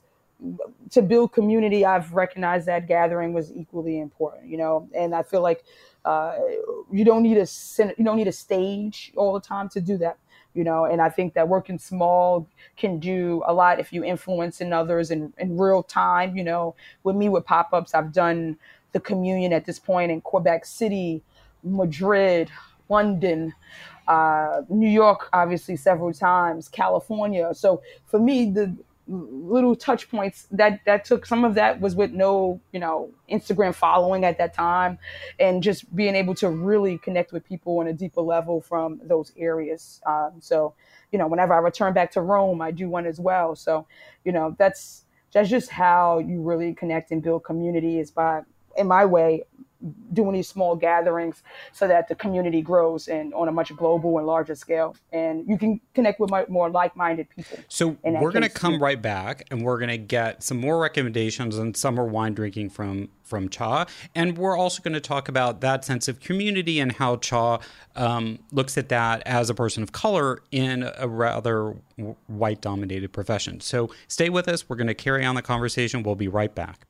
to 0.90 1.02
build 1.02 1.32
community, 1.32 1.84
I've 1.84 2.12
recognized 2.12 2.66
that 2.66 2.86
gathering 2.86 3.32
was 3.32 3.52
equally 3.52 4.00
important, 4.00 4.46
you 4.48 4.56
know, 4.56 4.88
and 4.94 5.14
I 5.14 5.22
feel 5.22 5.42
like 5.42 5.64
uh, 6.08 6.32
you 6.90 7.04
don't 7.04 7.22
need 7.22 7.36
a 7.36 7.46
you 7.98 8.04
don't 8.06 8.16
need 8.16 8.28
a 8.28 8.38
stage 8.46 9.12
all 9.14 9.32
the 9.34 9.44
time 9.54 9.68
to 9.68 9.80
do 9.90 9.98
that, 9.98 10.16
you 10.54 10.64
know, 10.64 10.86
and 10.86 11.02
I 11.02 11.10
think 11.10 11.34
that 11.34 11.46
working 11.48 11.78
small 11.78 12.48
can 12.78 12.98
do 12.98 13.42
a 13.46 13.52
lot 13.52 13.78
if 13.78 13.92
you 13.92 14.02
influence 14.04 14.62
in 14.62 14.72
others 14.72 15.10
in, 15.10 15.34
in 15.36 15.58
real 15.58 15.82
time, 15.82 16.34
you 16.34 16.44
know, 16.44 16.74
with 17.04 17.14
me 17.14 17.28
with 17.28 17.44
pop-ups, 17.44 17.92
I've 17.94 18.12
done 18.24 18.56
the 18.92 19.00
communion 19.00 19.52
at 19.52 19.66
this 19.66 19.78
point 19.78 20.10
in 20.10 20.22
Quebec 20.22 20.64
City, 20.64 21.22
Madrid, 21.62 22.48
London, 22.88 23.52
uh, 24.06 24.62
New 24.70 24.88
York, 24.88 25.28
obviously 25.34 25.76
several 25.76 26.14
times, 26.14 26.68
California. 26.68 27.52
So 27.52 27.82
for 28.06 28.18
me, 28.18 28.50
the 28.50 28.74
little 29.08 29.74
touch 29.74 30.10
points 30.10 30.46
that 30.50 30.80
that 30.84 31.04
took 31.04 31.24
some 31.24 31.44
of 31.44 31.54
that 31.54 31.80
was 31.80 31.94
with 31.96 32.12
no 32.12 32.60
you 32.72 32.80
know 32.80 33.10
instagram 33.30 33.74
following 33.74 34.24
at 34.24 34.36
that 34.36 34.52
time 34.52 34.98
and 35.40 35.62
just 35.62 35.94
being 35.96 36.14
able 36.14 36.34
to 36.34 36.50
really 36.50 36.98
connect 36.98 37.32
with 37.32 37.44
people 37.44 37.78
on 37.78 37.86
a 37.88 37.92
deeper 37.92 38.20
level 38.20 38.60
from 38.60 39.00
those 39.02 39.32
areas. 39.38 40.00
Um, 40.06 40.32
so 40.40 40.74
you 41.10 41.18
know 41.18 41.26
whenever 41.26 41.54
i 41.54 41.58
return 41.58 41.94
back 41.94 42.10
to 42.12 42.20
rome 42.20 42.60
i 42.60 42.70
do 42.70 42.88
one 42.88 43.06
as 43.06 43.18
well. 43.18 43.56
So 43.56 43.86
you 44.24 44.32
know 44.32 44.54
that's 44.58 45.04
that's 45.32 45.48
just 45.48 45.70
how 45.70 46.18
you 46.18 46.42
really 46.42 46.74
connect 46.74 47.10
and 47.10 47.22
build 47.22 47.44
community 47.44 47.98
is 47.98 48.10
by 48.10 48.42
in 48.76 48.86
my 48.86 49.04
way 49.04 49.44
doing 50.12 50.32
these 50.32 50.48
small 50.48 50.74
gatherings 50.74 51.42
so 51.72 51.86
that 51.86 52.08
the 52.08 52.14
community 52.14 52.60
grows 52.60 53.08
and 53.08 53.32
on 53.34 53.48
a 53.48 53.52
much 53.52 53.74
global 53.76 54.18
and 54.18 54.26
larger 54.26 54.54
scale 54.54 54.96
and 55.12 55.48
you 55.48 55.56
can 55.56 55.80
connect 55.94 56.18
with 56.20 56.30
more 56.48 56.70
like-minded 56.70 57.28
people 57.30 57.58
So 57.68 57.96
we're 58.02 58.32
going 58.32 58.42
to 58.42 58.48
come 58.48 58.82
right 58.82 59.00
back, 59.00 59.46
and 59.50 59.62
we're 59.62 59.78
going 59.78 59.90
to 59.90 59.98
get 59.98 60.42
some 60.42 60.58
more 60.58 60.80
recommendations 60.80 61.58
on 61.58 61.74
summer 61.74 62.04
wine 62.04 62.34
drinking 62.34 62.70
from 62.70 63.08
from 63.22 63.50
Cha, 63.50 63.86
and 64.14 64.38
we're 64.38 64.56
also 64.56 64.82
going 64.82 64.94
to 64.94 65.00
talk 65.00 65.28
about 65.28 65.60
that 65.60 65.84
sense 65.84 66.08
of 66.08 66.18
community 66.18 66.80
and 66.80 66.92
how 66.92 67.16
Cha 67.16 67.60
um, 67.94 68.38
looks 68.52 68.78
at 68.78 68.88
that 68.88 69.22
as 69.26 69.50
a 69.50 69.54
person 69.54 69.82
of 69.82 69.92
color 69.92 70.42
in 70.50 70.90
a 70.96 71.06
rather 71.06 71.76
white 72.26 72.62
dominated 72.62 73.12
profession. 73.12 73.60
So 73.60 73.90
stay 74.08 74.30
with 74.30 74.48
us. 74.48 74.68
We're 74.68 74.76
going 74.76 74.86
to 74.86 74.94
carry 74.94 75.24
on 75.24 75.34
the 75.34 75.42
conversation. 75.42 76.02
We'll 76.02 76.14
be 76.14 76.28
right 76.28 76.54
back. 76.54 76.87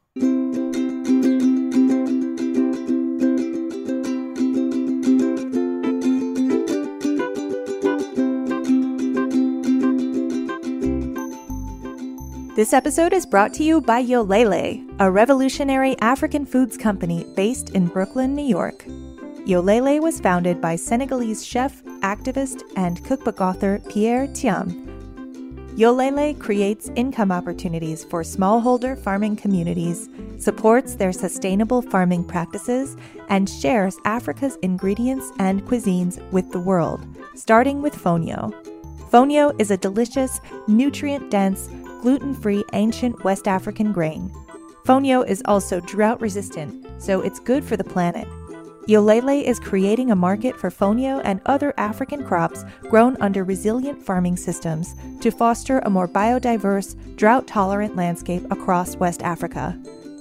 This 12.59 12.73
episode 12.73 13.13
is 13.13 13.25
brought 13.25 13.55
to 13.55 13.63
you 13.63 13.81
by 13.81 14.03
Yolele, 14.03 14.85
a 14.99 15.09
revolutionary 15.09 15.97
African 16.01 16.45
foods 16.45 16.77
company 16.77 17.25
based 17.37 17.71
in 17.71 17.87
Brooklyn, 17.87 18.35
New 18.35 18.45
York. 18.45 18.83
Yolele 19.47 20.01
was 20.01 20.19
founded 20.19 20.61
by 20.61 20.75
Senegalese 20.75 21.47
chef 21.47 21.85
activist 22.01 22.63
and 22.75 23.05
cookbook 23.05 23.41
author 23.41 23.81
Pierre 23.89 24.27
Thiam. 24.27 24.75
Yolele 25.77 26.37
creates 26.41 26.91
income 26.97 27.31
opportunities 27.31 28.03
for 28.03 28.23
smallholder 28.23 28.99
farming 28.99 29.37
communities, 29.37 30.09
supports 30.39 30.97
their 30.97 31.13
sustainable 31.13 31.81
farming 31.81 32.25
practices, 32.25 32.97
and 33.29 33.49
shares 33.49 33.97
Africa's 34.05 34.57
ingredients 34.63 35.31
and 35.39 35.65
cuisines 35.65 36.21
with 36.33 36.51
the 36.51 36.59
world, 36.59 37.07
starting 37.37 37.83
with 37.83 37.95
fonio. 37.95 38.53
Fonio 39.13 39.59
is 39.59 39.71
a 39.71 39.77
delicious, 39.77 40.39
nutrient 40.67 41.31
dense, 41.31 41.71
gluten 42.01 42.35
free 42.35 42.65
ancient 42.73 43.25
West 43.25 43.49
African 43.49 43.93
grain. 43.93 44.31
Fonio 44.85 45.27
is 45.27 45.43
also 45.45 45.81
drought 45.81 46.21
resistant, 46.21 46.87
so 47.01 47.21
it's 47.21 47.41
good 47.41 47.65
for 47.65 47.77
the 47.77 47.85
planet. 47.85 48.27
Yolele 48.89 49.45
is 49.45 49.61
creating 49.61 50.11
a 50.11 50.17
market 50.17 50.57
for 50.57 50.71
fonio 50.71 51.21
and 51.23 51.43
other 51.45 51.75
African 51.77 52.25
crops 52.25 52.65
grown 52.89 53.19
under 53.21 53.45
resilient 53.45 54.03
farming 54.03 54.39
systems 54.39 54.95
to 55.21 55.31
foster 55.31 55.81
a 55.81 55.91
more 55.91 56.09
biodiverse, 56.09 56.97
drought 57.17 57.47
tolerant 57.47 57.97
landscape 57.97 58.51
across 58.51 58.97
West 58.97 59.23
Africa. 59.23 59.79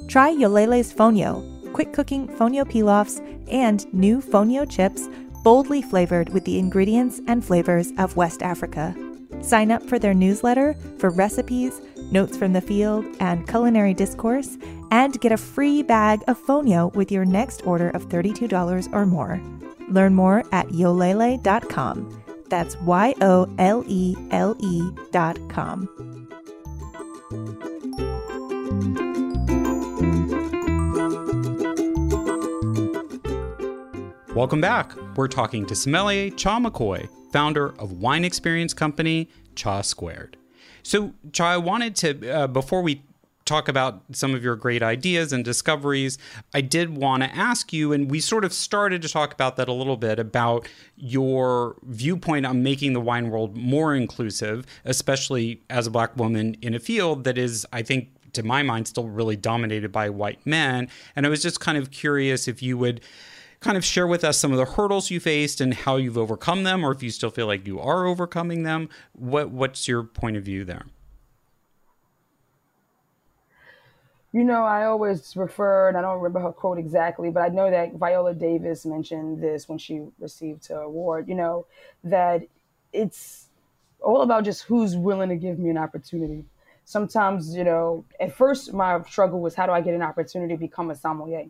Try 0.09 0.33
Yolele's 0.33 0.93
fonio, 0.93 1.41
quick 1.71 1.93
cooking 1.93 2.27
fonio 2.27 2.65
pilafs, 2.65 3.23
and 3.49 3.85
new 3.93 4.21
fonio 4.21 4.69
chips, 4.69 5.07
boldly 5.45 5.81
flavored 5.81 6.27
with 6.33 6.43
the 6.43 6.59
ingredients 6.59 7.21
and 7.27 7.45
flavors 7.45 7.93
of 7.97 8.17
West 8.17 8.43
Africa. 8.43 8.93
Sign 9.41 9.71
up 9.71 9.83
for 9.83 9.99
their 9.99 10.13
newsletter 10.13 10.75
for 10.97 11.09
recipes, 11.09 11.81
notes 12.11 12.37
from 12.37 12.53
the 12.53 12.61
field, 12.61 13.05
and 13.19 13.47
culinary 13.47 13.93
discourse, 13.93 14.57
and 14.91 15.19
get 15.19 15.31
a 15.31 15.37
free 15.37 15.83
bag 15.83 16.23
of 16.27 16.41
fonio 16.43 16.93
with 16.93 17.11
your 17.11 17.25
next 17.25 17.65
order 17.65 17.89
of 17.89 18.07
$32 18.09 18.93
or 18.93 19.05
more. 19.05 19.41
Learn 19.89 20.13
more 20.13 20.39
at 20.51 20.67
yolele.com. 20.67 22.23
That's 22.49 22.77
Y 22.81 23.13
O 23.21 23.53
L 23.57 23.83
E 23.87 24.15
L 24.31 24.55
E.com. 24.59 25.89
Welcome 34.37 34.61
back. 34.61 34.93
We're 35.15 35.27
talking 35.27 35.65
to 35.65 35.75
Sommelier 35.75 36.29
Cha 36.29 36.59
McCoy, 36.59 37.09
founder 37.31 37.67
of 37.79 37.91
wine 37.93 38.23
experience 38.25 38.73
company 38.73 39.29
Cha 39.55 39.81
Squared. 39.81 40.37
So, 40.83 41.13
Cha, 41.33 41.51
I 41.53 41.57
wanted 41.57 41.95
to, 41.97 42.29
uh, 42.29 42.47
before 42.47 42.81
we 42.81 43.01
talk 43.47 43.67
about 43.67 44.03
some 44.11 44.35
of 44.35 44.43
your 44.43 44.55
great 44.55 44.83
ideas 44.83 45.33
and 45.33 45.43
discoveries, 45.43 46.17
I 46.53 46.61
did 46.61 46.95
want 46.95 47.23
to 47.23 47.35
ask 47.35 47.73
you, 47.73 47.93
and 47.93 48.11
we 48.11 48.19
sort 48.19 48.45
of 48.45 48.53
started 48.53 49.01
to 49.01 49.09
talk 49.09 49.33
about 49.33 49.55
that 49.55 49.67
a 49.67 49.73
little 49.73 49.97
bit 49.97 50.19
about 50.19 50.67
your 50.95 51.77
viewpoint 51.83 52.45
on 52.45 52.61
making 52.61 52.93
the 52.93 53.01
wine 53.01 53.29
world 53.29 53.57
more 53.57 53.95
inclusive, 53.95 54.65
especially 54.85 55.61
as 55.69 55.87
a 55.87 55.91
black 55.91 56.15
woman 56.17 56.55
in 56.61 56.75
a 56.75 56.79
field 56.79 57.23
that 57.23 57.37
is, 57.37 57.65
I 57.73 57.81
think, 57.81 58.09
to 58.33 58.43
my 58.43 58.61
mind, 58.61 58.87
still 58.87 59.07
really 59.07 59.35
dominated 59.35 59.91
by 59.91 60.09
white 60.09 60.45
men. 60.45 60.89
And 61.15 61.25
I 61.25 61.29
was 61.29 61.41
just 61.41 61.59
kind 61.59 61.77
of 61.77 61.89
curious 61.89 62.47
if 62.47 62.61
you 62.61 62.77
would 62.77 63.01
kind 63.59 63.77
of 63.77 63.83
share 63.83 64.07
with 64.07 64.23
us 64.23 64.37
some 64.37 64.51
of 64.51 64.57
the 64.57 64.65
hurdles 64.65 65.09
you 65.09 65.19
faced 65.19 65.61
and 65.61 65.73
how 65.73 65.95
you've 65.95 66.17
overcome 66.17 66.63
them, 66.63 66.85
or 66.85 66.91
if 66.91 67.01
you 67.01 67.09
still 67.09 67.31
feel 67.31 67.47
like 67.47 67.65
you 67.65 67.79
are 67.79 68.05
overcoming 68.05 68.63
them. 68.63 68.89
What 69.13 69.49
What's 69.49 69.87
your 69.87 70.03
point 70.03 70.37
of 70.37 70.43
view 70.43 70.63
there? 70.63 70.85
You 74.33 74.43
know, 74.43 74.63
I 74.63 74.85
always 74.85 75.35
refer, 75.35 75.87
and 75.87 75.97
I 75.97 76.01
don't 76.01 76.17
remember 76.17 76.41
her 76.41 76.51
quote 76.51 76.77
exactly, 76.77 77.31
but 77.31 77.41
I 77.41 77.47
know 77.47 77.71
that 77.71 77.93
Viola 77.93 78.35
Davis 78.35 78.85
mentioned 78.85 79.41
this 79.41 79.67
when 79.67 79.79
she 79.79 80.03
received 80.19 80.67
her 80.67 80.81
award, 80.81 81.27
you 81.27 81.33
know, 81.33 81.65
that 82.03 82.43
it's 82.93 83.47
all 83.99 84.21
about 84.21 84.43
just 84.43 84.63
who's 84.63 84.95
willing 84.95 85.29
to 85.29 85.35
give 85.37 85.57
me 85.57 85.69
an 85.69 85.77
opportunity. 85.77 86.45
Sometimes, 86.85 87.55
you 87.55 87.63
know, 87.63 88.05
at 88.19 88.31
first 88.31 88.73
my 88.73 89.01
struggle 89.03 89.41
was 89.41 89.55
how 89.55 89.65
do 89.65 89.71
I 89.71 89.81
get 89.81 89.93
an 89.93 90.01
opportunity 90.01 90.53
to 90.53 90.59
become 90.59 90.91
a 90.91 90.95
sommelier? 90.95 91.45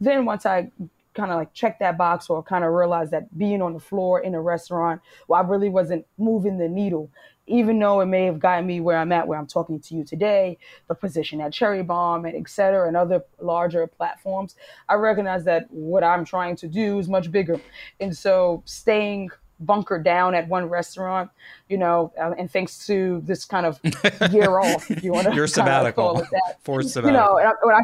Then 0.00 0.24
once 0.24 0.44
I 0.44 0.70
kind 1.14 1.30
of 1.30 1.38
like 1.38 1.52
check 1.54 1.78
that 1.78 1.96
box 1.96 2.28
or 2.28 2.42
kind 2.42 2.64
of 2.64 2.72
realize 2.72 3.10
that 3.10 3.36
being 3.38 3.62
on 3.62 3.72
the 3.72 3.80
floor 3.80 4.20
in 4.20 4.34
a 4.34 4.40
restaurant, 4.40 5.00
well, 5.28 5.42
I 5.42 5.46
really 5.46 5.68
wasn't 5.68 6.06
moving 6.18 6.58
the 6.58 6.68
needle. 6.68 7.10
Even 7.46 7.78
though 7.78 8.00
it 8.00 8.06
may 8.06 8.24
have 8.24 8.40
gotten 8.40 8.66
me 8.66 8.80
where 8.80 8.96
I'm 8.96 9.12
at, 9.12 9.28
where 9.28 9.38
I'm 9.38 9.46
talking 9.46 9.78
to 9.78 9.94
you 9.94 10.02
today, 10.02 10.56
the 10.88 10.94
position 10.94 11.42
at 11.42 11.52
Cherry 11.52 11.82
Bombe 11.82 12.24
and 12.24 12.34
et 12.34 12.48
cetera, 12.48 12.88
and 12.88 12.96
other 12.96 13.22
larger 13.38 13.86
platforms, 13.86 14.56
I 14.88 14.94
recognize 14.94 15.44
that 15.44 15.70
what 15.70 16.02
I'm 16.02 16.24
trying 16.24 16.56
to 16.56 16.68
do 16.68 16.98
is 16.98 17.06
much 17.06 17.30
bigger. 17.30 17.60
And 18.00 18.16
so 18.16 18.62
staying 18.64 19.28
bunkered 19.60 20.04
down 20.04 20.34
at 20.34 20.48
one 20.48 20.70
restaurant, 20.70 21.30
you 21.68 21.76
know, 21.76 22.12
uh, 22.18 22.32
and 22.38 22.50
thanks 22.50 22.86
to 22.86 23.22
this 23.26 23.44
kind 23.44 23.66
of 23.66 23.78
year 24.32 24.58
off, 24.58 24.90
if 24.90 25.04
you 25.04 25.12
want 25.12 25.28
to 25.28 25.34
your 25.34 25.46
sabbatical, 25.46 26.12
call 26.12 26.22
it 26.22 26.28
that, 26.30 26.64
forced 26.64 26.94
sabbatical. 26.94 27.20
You 27.20 27.26
know, 27.26 27.38
and 27.38 27.48
I, 27.48 27.52
when 27.62 27.74
I, 27.74 27.82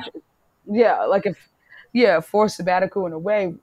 yeah, 0.71 1.05
like 1.05 1.27
if 1.27 1.50
yeah, 1.93 2.21
forced 2.21 2.57
sabbatical 2.57 3.07
in 3.07 3.13
a 3.13 3.19
way, 3.19 3.55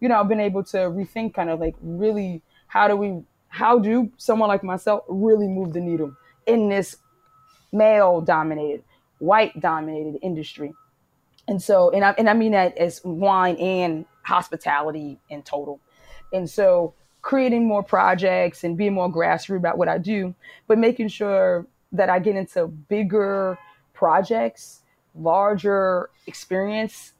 you 0.00 0.08
know, 0.08 0.20
I've 0.20 0.28
been 0.28 0.40
able 0.40 0.64
to 0.64 0.78
rethink 0.78 1.34
kind 1.34 1.50
of 1.50 1.60
like 1.60 1.74
really 1.80 2.42
how 2.66 2.88
do 2.88 2.96
we 2.96 3.22
how 3.48 3.78
do 3.78 4.10
someone 4.18 4.48
like 4.48 4.62
myself 4.62 5.04
really 5.08 5.48
move 5.48 5.72
the 5.72 5.80
needle 5.80 6.14
in 6.46 6.68
this 6.68 6.96
male 7.72 8.20
dominated, 8.20 8.84
white 9.18 9.58
dominated 9.60 10.18
industry. 10.22 10.74
And 11.48 11.62
so 11.62 11.90
and 11.90 12.04
I 12.04 12.10
and 12.18 12.28
I 12.28 12.34
mean 12.34 12.52
that 12.52 12.76
as 12.76 13.00
wine 13.04 13.56
and 13.56 14.04
hospitality 14.22 15.18
in 15.30 15.42
total. 15.42 15.80
And 16.32 16.50
so 16.50 16.94
creating 17.22 17.66
more 17.66 17.82
projects 17.82 18.62
and 18.62 18.76
being 18.76 18.94
more 18.94 19.10
grassroots 19.10 19.56
about 19.56 19.78
what 19.78 19.88
I 19.88 19.98
do, 19.98 20.34
but 20.66 20.78
making 20.78 21.08
sure 21.08 21.66
that 21.92 22.10
I 22.10 22.18
get 22.18 22.36
into 22.36 22.66
bigger 22.66 23.58
projects, 23.94 24.82
larger 25.14 26.10
experience 26.26 27.12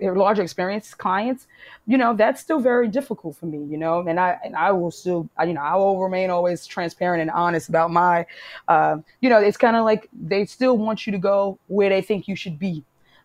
larger 0.00 0.42
experience 0.42 0.94
clients, 0.94 1.46
you 1.86 1.96
know, 1.96 2.14
that's 2.14 2.40
still 2.40 2.60
very 2.60 2.88
difficult 2.88 3.36
for 3.36 3.46
me, 3.46 3.64
you 3.64 3.78
know, 3.78 4.00
and 4.00 4.18
I, 4.18 4.38
and 4.44 4.56
I 4.56 4.72
will 4.72 4.90
still, 4.90 5.28
you 5.44 5.54
know, 5.54 5.60
I 5.60 5.76
will 5.76 6.02
remain 6.02 6.30
always 6.30 6.66
transparent 6.66 7.22
and 7.22 7.30
honest 7.30 7.68
about 7.68 7.90
my, 7.90 8.26
uh, 8.66 8.98
you 9.20 9.30
know, 9.30 9.38
it's 9.38 9.56
kind 9.56 9.76
of 9.76 9.84
like 9.84 10.08
they 10.12 10.44
still 10.46 10.76
want 10.76 11.06
you 11.06 11.12
to 11.12 11.18
go 11.18 11.58
where 11.68 11.88
they 11.88 12.02
think 12.02 12.28
you 12.28 12.36
should 12.36 12.58
be. 12.58 12.84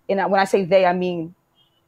And 0.10 0.20
when 0.30 0.40
I 0.40 0.46
say 0.46 0.64
they, 0.64 0.86
I 0.86 0.94
mean 0.94 1.34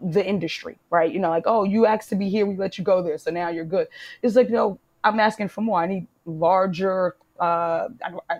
the 0.02 0.26
industry, 0.26 0.78
right? 0.90 1.12
You 1.12 1.20
know, 1.20 1.30
like, 1.30 1.44
oh, 1.46 1.64
you 1.64 1.86
asked 1.86 2.10
to 2.10 2.16
be 2.16 2.30
here, 2.30 2.46
we 2.46 2.56
let 2.56 2.78
you 2.78 2.84
go 2.84 3.02
there, 3.02 3.18
so 3.18 3.32
now 3.32 3.50
you're 3.50 3.66
good. 3.66 3.88
It's 4.22 4.36
like, 4.36 4.50
no, 4.50 4.80
I'm 5.04 5.20
asking 5.20 5.50
for 5.50 5.62
more. 5.62 5.80
I 5.82 5.88
need 5.88 6.08
larger 6.26 7.16
uh, 7.40 7.90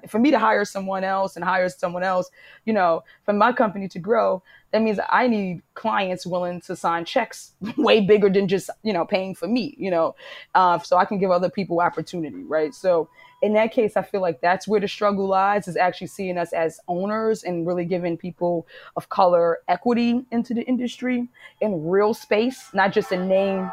for 0.08 0.20
me 0.20 0.32
to 0.32 0.40
hire 0.40 0.66
someone 0.66 1.04
else 1.04 1.36
and 1.36 1.44
hire 1.44 1.68
someone 1.70 2.04
else, 2.04 2.30
you 2.66 2.74
know, 2.74 3.04
for 3.26 3.34
my 3.34 3.52
company 3.52 3.88
to 3.90 4.00
grow, 4.00 4.42
that 4.76 4.82
means 4.82 5.00
I 5.10 5.30
need 5.30 5.62
clients 5.74 6.26
willing 6.26 6.60
to 6.60 6.76
sign 6.76 7.06
checks 7.06 7.54
way 7.78 8.02
bigger 8.02 8.30
than 8.30 8.50
just, 8.50 8.70
you 8.84 8.92
know, 8.92 9.06
paying 9.06 9.34
for 9.34 9.48
me, 9.48 9.74
you 9.78 9.90
know, 9.90 10.16
uh, 10.54 10.80
so 10.80 10.98
I 10.98 11.06
can 11.06 11.18
give 11.18 11.32
other 11.32 11.50
people 11.50 11.80
opportunity, 11.80 12.44
right? 12.44 12.76
So 12.76 13.08
in 13.42 13.54
that 13.54 13.72
case, 13.72 13.96
I 13.96 14.02
feel 14.02 14.20
like 14.20 14.42
that's 14.42 14.68
where 14.68 14.82
the 14.82 14.88
struggle 14.90 15.28
lies 15.28 15.70
is 15.70 15.78
actually 15.78 16.08
seeing 16.08 16.38
us 16.38 16.52
as 16.52 16.82
owners 16.90 17.44
and 17.44 17.66
really 17.66 17.86
giving 17.86 18.18
people 18.18 18.68
of 18.98 19.08
color 19.08 19.60
equity 19.70 20.26
into 20.32 20.54
the 20.54 20.64
industry 20.64 21.30
in 21.62 21.88
real 21.88 22.14
space, 22.14 22.70
not 22.74 22.92
just 22.92 23.14
a 23.14 23.26
name 23.26 23.72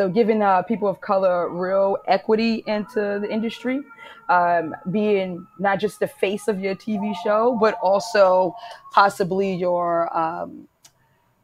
So 0.00 0.08
giving 0.08 0.40
uh, 0.40 0.62
people 0.62 0.88
of 0.88 1.02
color 1.02 1.50
real 1.50 1.98
equity 2.06 2.64
into 2.66 3.18
the 3.20 3.28
industry, 3.30 3.82
um, 4.30 4.74
being 4.90 5.46
not 5.58 5.78
just 5.78 6.00
the 6.00 6.08
face 6.08 6.48
of 6.48 6.58
your 6.58 6.74
TV 6.74 7.14
show, 7.22 7.58
but 7.60 7.74
also 7.82 8.56
possibly 8.92 9.52
your 9.52 10.08
um, 10.16 10.66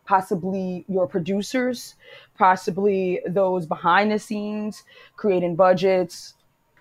possibly 0.06 0.86
your 0.88 1.06
producers, 1.06 1.96
possibly 2.38 3.20
those 3.26 3.66
behind 3.66 4.10
the 4.10 4.18
scenes, 4.18 4.84
creating 5.16 5.54
budgets, 5.54 6.32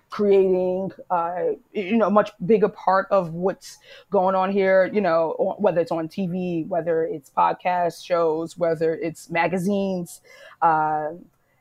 creating 0.08 0.92
uh, 1.10 1.42
you 1.74 1.98
know 1.98 2.08
much 2.08 2.30
bigger 2.46 2.70
part 2.70 3.06
of 3.10 3.34
what's 3.34 3.76
going 4.10 4.34
on 4.34 4.50
here 4.50 4.88
you 4.94 5.00
know 5.00 5.56
whether 5.58 5.80
it's 5.80 5.90
on 5.90 6.08
tv 6.08 6.66
whether 6.68 7.04
it's 7.04 7.28
podcast 7.36 8.02
shows 8.02 8.56
whether 8.56 8.94
it's 8.94 9.28
magazines 9.28 10.22
uh, 10.62 11.08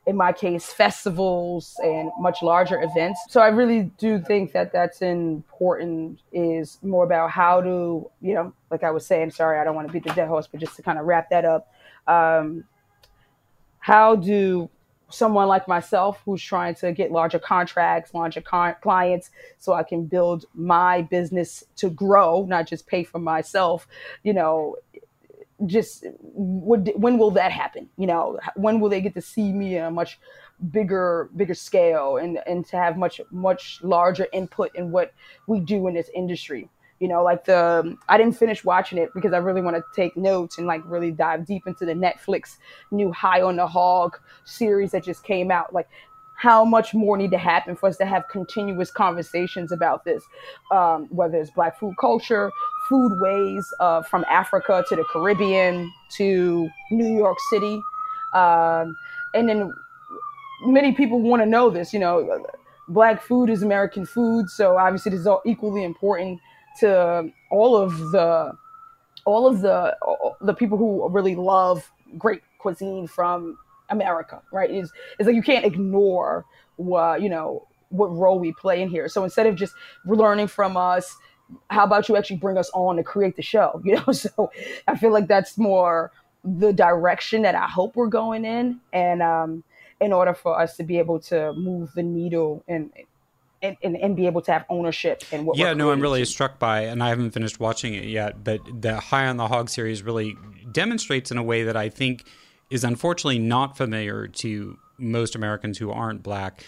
in 0.08 0.16
my 0.16 0.32
case, 0.32 0.72
festivals 0.72 1.76
and 1.84 2.12
much 2.20 2.44
larger 2.44 2.82
events. 2.82 3.20
So 3.30 3.42
I 3.42 3.48
really 3.48 3.92
do 3.98 4.20
think 4.20 4.52
that 4.52 4.72
that's 4.72 5.02
important 5.02 6.22
is 6.32 6.78
more 6.84 7.04
about 7.04 7.32
how 7.32 7.62
to, 7.62 8.10
you 8.22 8.34
know, 8.36 8.54
like 8.70 8.84
I 8.84 8.92
was 8.92 9.06
saying, 9.06 9.32
sorry, 9.32 9.60
I 9.60 9.64
don't 9.64 9.76
want 9.76 9.88
to 9.88 9.94
be 9.94 10.00
the 10.00 10.14
dead 10.14 10.28
horse, 10.28 10.48
but 10.48 10.60
just 10.60 10.76
to 10.76 10.84
kind 10.84 11.00
of 11.00 11.06
wrap 11.06 11.30
that 11.32 11.44
up. 11.44 11.74
Um, 12.08 12.66
how 13.80 14.16
do 14.16 14.70
someone 15.10 15.48
like 15.48 15.68
myself 15.68 16.22
who's 16.26 16.42
trying 16.42 16.76
to 16.76 16.92
get 16.92 17.12
larger 17.12 17.40
contracts, 17.40 18.14
larger 18.14 18.42
con- 18.42 18.76
clients, 18.82 19.30
so 19.60 19.74
I 19.74 19.84
can 19.84 20.06
build 20.06 20.46
my 20.54 21.04
business 21.04 21.64
to 21.78 21.90
grow, 21.90 22.46
not 22.46 22.68
just 22.68 22.88
pay 22.88 23.04
for 23.04 23.20
myself, 23.20 23.88
you 24.24 24.34
know, 24.34 24.76
just 25.66 26.06
would 26.22 26.92
when 26.96 27.18
will 27.18 27.32
that 27.32 27.52
happen? 27.52 27.90
You 27.98 28.08
know, 28.08 28.40
when 28.56 28.80
will 28.80 28.90
they 28.90 29.02
get 29.02 29.14
to 29.16 29.22
see 29.22 29.52
me 29.52 29.78
in 29.78 29.84
a 29.84 29.92
much 29.92 30.20
bigger 30.72 31.30
bigger 31.36 31.54
scale 31.54 32.18
and 32.18 32.40
and 32.46 32.66
to 32.68 32.78
have 32.78 32.98
much 32.98 33.22
much 33.32 33.80
larger 33.82 34.28
input 34.34 34.72
in 34.76 34.92
what 34.92 35.14
we 35.48 35.60
do 35.60 35.88
in 35.88 35.94
this 35.94 36.10
industry? 36.14 36.70
You 37.00 37.10
know, 37.10 37.24
like 37.24 37.46
the 37.46 37.96
I 38.08 38.18
didn't 38.18 38.38
finish 38.38 38.64
watching 38.64 38.98
it 38.98 39.10
because 39.14 39.34
I 39.34 39.38
really 39.38 39.62
want 39.62 39.78
to 39.78 39.84
take 39.96 40.16
notes 40.18 40.58
and 40.58 40.68
like 40.68 40.82
really 40.86 41.12
dive 41.12 41.46
deep 41.46 41.64
into 41.68 41.86
the 41.86 41.94
Netflix 41.94 42.58
new 42.92 43.12
High 43.12 43.42
on 43.42 43.56
the 43.56 43.68
Hog 43.68 44.18
series 44.46 44.92
that 44.92 45.04
just 45.04 45.24
came 45.24 45.52
out. 45.52 45.74
Like 45.74 45.88
how 46.38 46.66
much 46.66 46.94
more 46.94 47.18
need 47.18 47.32
to 47.32 47.38
happen 47.38 47.76
for 47.76 47.88
us 47.90 47.98
to 47.98 48.06
have 48.06 48.28
continuous 48.30 48.92
conversations 48.92 49.72
about 49.72 50.04
this, 50.04 50.24
um, 50.72 51.08
whether 51.10 51.38
it's 51.38 51.52
Black 51.52 51.80
food 51.80 51.96
culture, 52.00 52.52
food 52.90 53.12
ways 53.22 53.66
uh, 53.80 54.02
from 54.04 54.26
Africa 54.30 54.84
to 54.90 54.96
the 54.96 55.04
Caribbean 55.12 55.92
to 56.18 56.70
New 56.92 57.18
York 57.18 57.38
City, 57.50 57.82
um, 58.34 58.96
and 59.34 59.50
then 59.50 59.74
many 60.66 60.92
people 60.92 61.22
want 61.22 61.42
to 61.42 61.46
know 61.46 61.70
this. 61.70 61.94
You 61.94 62.00
know, 62.00 62.46
Black 62.88 63.22
food 63.22 63.50
is 63.50 63.64
American 63.64 64.06
food, 64.06 64.50
so 64.50 64.78
obviously 64.78 65.12
this 65.12 65.22
is 65.22 65.28
all 65.28 65.42
equally 65.46 65.84
important 65.84 66.40
to 66.80 67.30
all 67.52 67.78
of 67.78 67.98
the 68.12 68.52
all 69.26 69.48
of 69.48 69.62
the 69.62 69.96
the 70.42 70.54
people 70.54 70.78
who 70.78 71.08
really 71.10 71.36
love 71.36 71.92
great 72.18 72.42
cuisine 72.60 73.08
from 73.08 73.58
America, 73.90 74.42
right? 74.52 74.70
Is 74.70 74.92
is 75.20 75.28
like 75.28 75.36
you 75.36 75.44
can't 75.44 75.66
ignore 75.66 76.46
what 76.78 77.22
you 77.22 77.30
know 77.30 77.68
what 77.90 78.08
role 78.08 78.40
we 78.40 78.52
play 78.54 78.82
in 78.82 78.90
here. 78.90 79.08
So 79.08 79.24
instead 79.24 79.48
of 79.48 79.56
just 79.56 79.74
learning 80.06 80.48
from 80.48 80.76
us, 80.76 81.16
how 81.70 81.84
about 81.84 82.10
you 82.10 82.18
actually 82.18 82.38
bring 82.38 82.58
us 82.58 82.70
on 82.74 82.98
to 82.98 83.04
create 83.04 83.36
the 83.36 83.42
show? 83.42 83.82
You 83.86 83.96
know, 83.96 84.12
so 84.12 84.52
I 84.88 84.98
feel 84.98 85.12
like 85.12 85.28
that's 85.28 85.58
more 85.58 86.12
the 86.44 86.74
direction 86.74 87.42
that 87.44 87.56
I 87.56 87.68
hope 87.68 87.96
we're 87.96 88.08
going 88.08 88.46
in, 88.46 88.80
and 88.94 89.22
um, 89.22 89.64
in 90.00 90.14
order 90.14 90.34
for 90.34 90.60
us 90.60 90.78
to 90.78 90.84
be 90.84 91.00
able 91.00 91.20
to 91.20 91.54
move 91.54 91.92
the 91.94 92.04
needle 92.04 92.64
and 92.68 92.92
and, 93.62 93.78
and, 93.82 93.98
and, 93.98 94.16
be 94.16 94.28
able 94.28 94.42
to 94.42 94.52
have 94.52 94.66
ownership 94.70 95.24
and 95.32 95.46
what 95.46 95.58
yeah 95.58 95.74
no 95.74 95.90
i'm 95.90 96.02
really 96.02 96.24
struck 96.26 96.60
by 96.60 96.82
and 96.82 97.02
i 97.02 97.10
haven't 97.10 97.32
finished 97.32 97.60
watching 97.60 97.94
it 97.94 98.04
yet 98.04 98.44
but 98.44 98.60
the 98.82 99.00
high 99.00 99.26
on 99.26 99.38
the 99.38 99.48
hog 99.48 99.70
series 99.70 100.04
really 100.04 100.38
demonstrates 100.72 101.32
in 101.32 101.38
a 101.38 101.44
way 101.44 101.64
that 101.64 101.76
i 101.76 101.90
think 101.90 102.26
is 102.70 102.84
unfortunately 102.84 103.40
not 103.40 103.78
familiar 103.78 104.28
to 104.28 104.78
most 104.98 105.36
Americans 105.36 105.78
who 105.78 105.92
aren't 105.92 106.24
black 106.24 106.64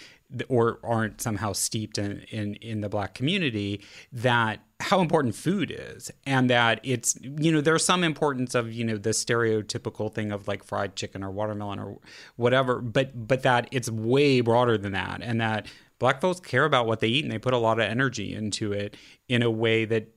or 0.49 0.79
aren't 0.83 1.21
somehow 1.21 1.53
steeped 1.53 1.97
in, 1.97 2.19
in, 2.29 2.55
in 2.55 2.81
the 2.81 2.89
black 2.89 3.13
community 3.13 3.81
that 4.11 4.59
how 4.79 4.99
important 4.99 5.33
food 5.33 5.71
is 5.75 6.11
and 6.25 6.49
that 6.49 6.79
it's 6.83 7.17
you 7.21 7.51
know 7.51 7.61
there's 7.61 7.83
some 7.83 8.03
importance 8.03 8.53
of 8.53 8.71
you 8.71 8.83
know 8.83 8.97
the 8.97 9.09
stereotypical 9.09 10.13
thing 10.13 10.31
of 10.31 10.47
like 10.47 10.63
fried 10.63 10.95
chicken 10.95 11.23
or 11.23 11.31
watermelon 11.31 11.79
or 11.79 11.97
whatever 12.35 12.79
but 12.79 13.27
but 13.27 13.41
that 13.41 13.67
it's 13.71 13.89
way 13.89 14.39
broader 14.41 14.77
than 14.77 14.91
that 14.91 15.19
and 15.23 15.41
that 15.41 15.65
black 15.97 16.21
folks 16.21 16.39
care 16.39 16.65
about 16.65 16.85
what 16.85 16.99
they 16.99 17.07
eat 17.07 17.23
and 17.23 17.31
they 17.31 17.39
put 17.39 17.53
a 17.53 17.57
lot 17.57 17.79
of 17.79 17.85
energy 17.85 18.35
into 18.35 18.71
it 18.71 18.95
in 19.27 19.41
a 19.41 19.49
way 19.49 19.83
that 19.83 20.07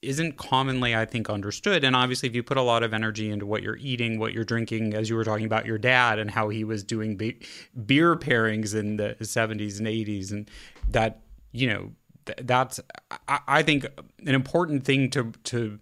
isn't 0.00 0.36
commonly, 0.36 0.94
I 0.94 1.04
think, 1.04 1.28
understood. 1.28 1.82
And 1.82 1.96
obviously, 1.96 2.28
if 2.28 2.34
you 2.34 2.42
put 2.42 2.56
a 2.56 2.62
lot 2.62 2.82
of 2.82 2.94
energy 2.94 3.30
into 3.30 3.46
what 3.46 3.62
you're 3.62 3.76
eating, 3.76 4.18
what 4.18 4.32
you're 4.32 4.44
drinking, 4.44 4.94
as 4.94 5.10
you 5.10 5.16
were 5.16 5.24
talking 5.24 5.46
about 5.46 5.66
your 5.66 5.78
dad 5.78 6.18
and 6.18 6.30
how 6.30 6.48
he 6.48 6.62
was 6.62 6.84
doing 6.84 7.16
be- 7.16 7.40
beer 7.86 8.14
pairings 8.16 8.74
in 8.74 8.96
the 8.96 9.16
70s 9.20 9.78
and 9.78 9.88
80s, 9.88 10.30
and 10.30 10.48
that, 10.90 11.20
you 11.52 11.66
know, 11.66 11.90
th- 12.26 12.38
that's, 12.42 12.78
I-, 13.26 13.40
I 13.48 13.62
think, 13.62 13.86
an 14.24 14.34
important 14.34 14.84
thing 14.84 15.10
to, 15.10 15.32
to, 15.44 15.78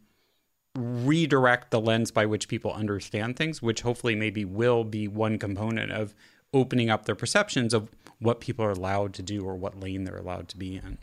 redirect 0.77 1.71
the 1.71 1.81
lens 1.81 2.11
by 2.11 2.27
which 2.27 2.49
people 2.49 2.73
understand 2.73 3.37
things, 3.37 3.62
which 3.62 3.81
hopefully 3.81 4.14
maybe 4.14 4.45
will 4.45 4.85
be 4.85 5.09
one 5.09 5.39
component 5.39 5.91
of 5.91 6.14
opening 6.53 6.91
up 6.91 7.07
their 7.07 7.14
perceptions 7.14 7.75
of 7.75 7.91
what 8.19 8.41
people 8.41 8.64
are 8.64 8.71
allowed 8.71 9.14
to 9.14 9.23
do 9.23 9.43
or 9.45 9.55
what 9.55 9.81
lane 9.81 10.05
they're 10.05 10.19
allowed 10.19 10.49
to 10.49 10.57
be 10.57 10.77
in. 10.77 10.99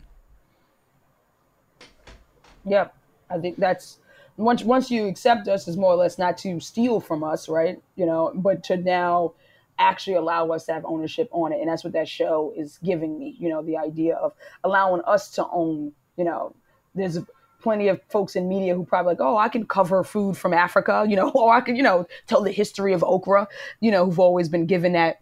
Yep. 2.64 2.94
I 3.34 3.40
think 3.40 3.56
that's 3.56 3.98
once 4.36 4.62
once 4.62 4.90
you 4.90 5.06
accept 5.06 5.48
us 5.48 5.68
is 5.68 5.76
more 5.76 5.92
or 5.92 5.96
less 5.96 6.18
not 6.18 6.38
to 6.38 6.60
steal 6.60 7.00
from 7.00 7.22
us, 7.22 7.48
right? 7.48 7.80
You 7.96 8.06
know, 8.06 8.32
but 8.34 8.64
to 8.64 8.76
now 8.76 9.32
actually 9.78 10.14
allow 10.14 10.48
us 10.48 10.66
to 10.66 10.72
have 10.72 10.84
ownership 10.84 11.28
on 11.32 11.52
it, 11.52 11.60
and 11.60 11.68
that's 11.68 11.84
what 11.84 11.92
that 11.94 12.08
show 12.08 12.52
is 12.56 12.78
giving 12.82 13.18
me. 13.18 13.36
You 13.38 13.48
know, 13.48 13.62
the 13.62 13.76
idea 13.76 14.16
of 14.16 14.32
allowing 14.62 15.02
us 15.02 15.30
to 15.32 15.46
own. 15.52 15.92
You 16.16 16.24
know, 16.24 16.54
there's 16.94 17.18
plenty 17.60 17.88
of 17.88 18.00
folks 18.10 18.36
in 18.36 18.48
media 18.48 18.74
who 18.74 18.84
probably 18.84 19.12
like, 19.12 19.20
oh, 19.20 19.36
I 19.36 19.48
can 19.48 19.66
cover 19.66 20.04
food 20.04 20.36
from 20.36 20.52
Africa, 20.52 21.06
you 21.08 21.16
know, 21.16 21.30
or 21.34 21.52
I 21.52 21.60
can, 21.60 21.76
you 21.76 21.82
know, 21.82 22.06
tell 22.26 22.42
the 22.42 22.52
history 22.52 22.92
of 22.92 23.02
okra, 23.02 23.48
you 23.80 23.90
know, 23.90 24.04
who've 24.04 24.20
always 24.20 24.48
been 24.48 24.66
given 24.66 24.92
that 24.92 25.20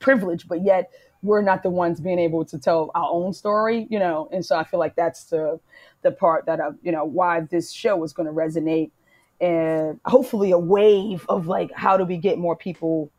privilege, 0.00 0.48
but 0.48 0.64
yet 0.64 0.90
we're 1.22 1.42
not 1.42 1.62
the 1.62 1.70
ones 1.70 2.00
being 2.00 2.18
able 2.18 2.44
to 2.46 2.58
tell 2.58 2.90
our 2.94 3.08
own 3.10 3.32
story, 3.32 3.86
you 3.88 3.98
know. 3.98 4.28
And 4.32 4.44
so 4.44 4.56
I 4.56 4.64
feel 4.64 4.80
like 4.80 4.96
that's 4.96 5.24
the 5.24 5.60
the 6.02 6.10
part 6.10 6.46
that 6.46 6.60
I, 6.60 6.70
you 6.82 6.92
know, 6.92 7.04
why 7.04 7.40
this 7.40 7.70
show 7.70 8.02
is 8.04 8.12
going 8.12 8.26
to 8.26 8.32
resonate, 8.32 8.90
and 9.40 10.00
hopefully 10.04 10.50
a 10.50 10.58
wave 10.58 11.24
of 11.28 11.46
like 11.46 11.70
how 11.72 11.96
do 11.96 12.04
we 12.04 12.16
get 12.16 12.38
more 12.38 12.56
people 12.56 13.10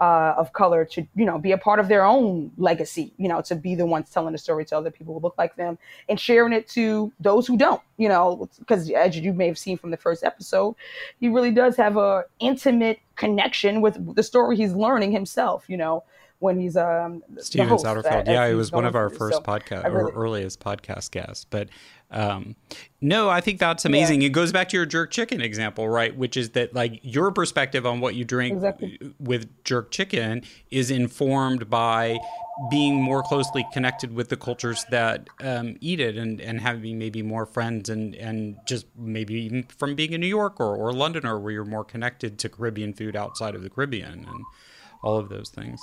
uh, 0.00 0.34
of 0.36 0.52
color 0.52 0.84
to 0.84 1.04
you 1.16 1.24
know 1.24 1.38
be 1.38 1.50
a 1.50 1.58
part 1.58 1.80
of 1.80 1.88
their 1.88 2.04
own 2.04 2.52
legacy, 2.56 3.12
you 3.16 3.28
know, 3.28 3.40
to 3.42 3.56
be 3.56 3.74
the 3.74 3.86
ones 3.86 4.10
telling 4.10 4.32
the 4.32 4.38
story 4.38 4.64
to 4.64 4.76
other 4.76 4.90
people 4.90 5.14
who 5.14 5.20
look 5.20 5.34
like 5.38 5.56
them 5.56 5.78
and 6.08 6.20
sharing 6.20 6.52
it 6.52 6.68
to 6.68 7.12
those 7.18 7.46
who 7.46 7.56
don't, 7.56 7.82
you 7.96 8.08
know, 8.08 8.48
because 8.58 8.90
as 8.90 9.16
you 9.16 9.32
may 9.32 9.46
have 9.46 9.58
seen 9.58 9.76
from 9.76 9.90
the 9.90 9.96
first 9.96 10.22
episode, 10.22 10.76
he 11.18 11.28
really 11.28 11.50
does 11.50 11.76
have 11.76 11.96
a 11.96 12.24
intimate 12.38 13.00
connection 13.16 13.80
with 13.80 14.14
the 14.14 14.22
story 14.22 14.56
he's 14.56 14.72
learning 14.72 15.10
himself, 15.10 15.64
you 15.68 15.76
know 15.76 16.04
when 16.40 16.58
he's 16.58 16.76
um 16.76 17.22
Stephen 17.38 17.76
Satterfield. 17.76 18.26
Yeah, 18.26 18.48
he 18.48 18.54
was 18.54 18.70
one 18.70 18.84
of 18.84 18.94
our 18.94 19.10
first 19.10 19.38
so 19.38 19.42
podcast 19.42 19.84
really, 19.84 20.12
or 20.12 20.14
earliest 20.14 20.60
podcast 20.60 21.10
guests. 21.10 21.44
But 21.44 21.68
um 22.10 22.54
no, 23.00 23.28
I 23.28 23.40
think 23.40 23.58
that's 23.58 23.84
amazing. 23.84 24.22
Yeah. 24.22 24.28
It 24.28 24.32
goes 24.32 24.52
back 24.52 24.68
to 24.70 24.76
your 24.76 24.86
jerk 24.86 25.10
chicken 25.10 25.40
example, 25.40 25.88
right? 25.88 26.16
Which 26.16 26.36
is 26.36 26.50
that 26.50 26.74
like 26.74 27.00
your 27.02 27.32
perspective 27.32 27.86
on 27.86 28.00
what 28.00 28.14
you 28.14 28.24
drink 28.24 28.54
exactly. 28.54 28.98
with 29.18 29.64
jerk 29.64 29.90
chicken 29.90 30.42
is 30.70 30.90
informed 30.90 31.68
by 31.68 32.18
being 32.70 33.00
more 33.00 33.22
closely 33.22 33.64
connected 33.72 34.12
with 34.12 34.28
the 34.28 34.36
cultures 34.36 34.84
that 34.90 35.28
um, 35.40 35.76
eat 35.80 36.00
it 36.00 36.16
and, 36.16 36.40
and 36.40 36.60
having 36.60 36.98
maybe 36.98 37.22
more 37.22 37.46
friends 37.46 37.88
and, 37.88 38.16
and 38.16 38.56
just 38.66 38.86
maybe 38.96 39.34
even 39.34 39.62
from 39.64 39.94
being 39.94 40.12
in 40.12 40.20
New 40.20 40.26
York 40.26 40.58
or, 40.58 40.74
or 40.76 40.92
London 40.92 41.24
or 41.24 41.38
where 41.38 41.52
you're 41.52 41.64
more 41.64 41.84
connected 41.84 42.36
to 42.40 42.48
Caribbean 42.48 42.92
food 42.94 43.14
outside 43.14 43.54
of 43.54 43.62
the 43.62 43.70
Caribbean 43.70 44.26
and 44.28 44.44
all 45.04 45.16
of 45.16 45.28
those 45.28 45.50
things. 45.50 45.80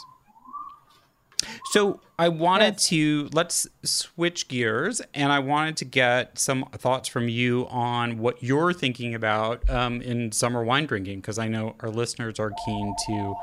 So 1.72 2.00
I 2.18 2.30
wanted 2.30 2.76
yes. 2.76 2.88
to 2.88 3.30
let's 3.34 3.68
switch 3.84 4.48
gears, 4.48 5.02
and 5.14 5.32
I 5.32 5.40
wanted 5.40 5.78
to 5.78 5.86
get 5.86 6.40
some 6.40 6.66
thoughts 6.72 7.10
from 7.10 7.28
you 7.28 7.68
on 7.70 8.20
what 8.20 8.42
you're 8.42 8.74
thinking 8.74 9.14
about 9.16 9.70
um, 9.70 10.02
in 10.02 10.32
summer 10.32 10.64
wine 10.64 10.86
drinking, 10.86 11.20
because 11.20 11.38
I 11.38 11.48
know 11.48 11.76
our 11.82 11.90
listeners 11.90 12.40
are 12.40 12.52
keen 12.66 12.96
to 13.08 13.36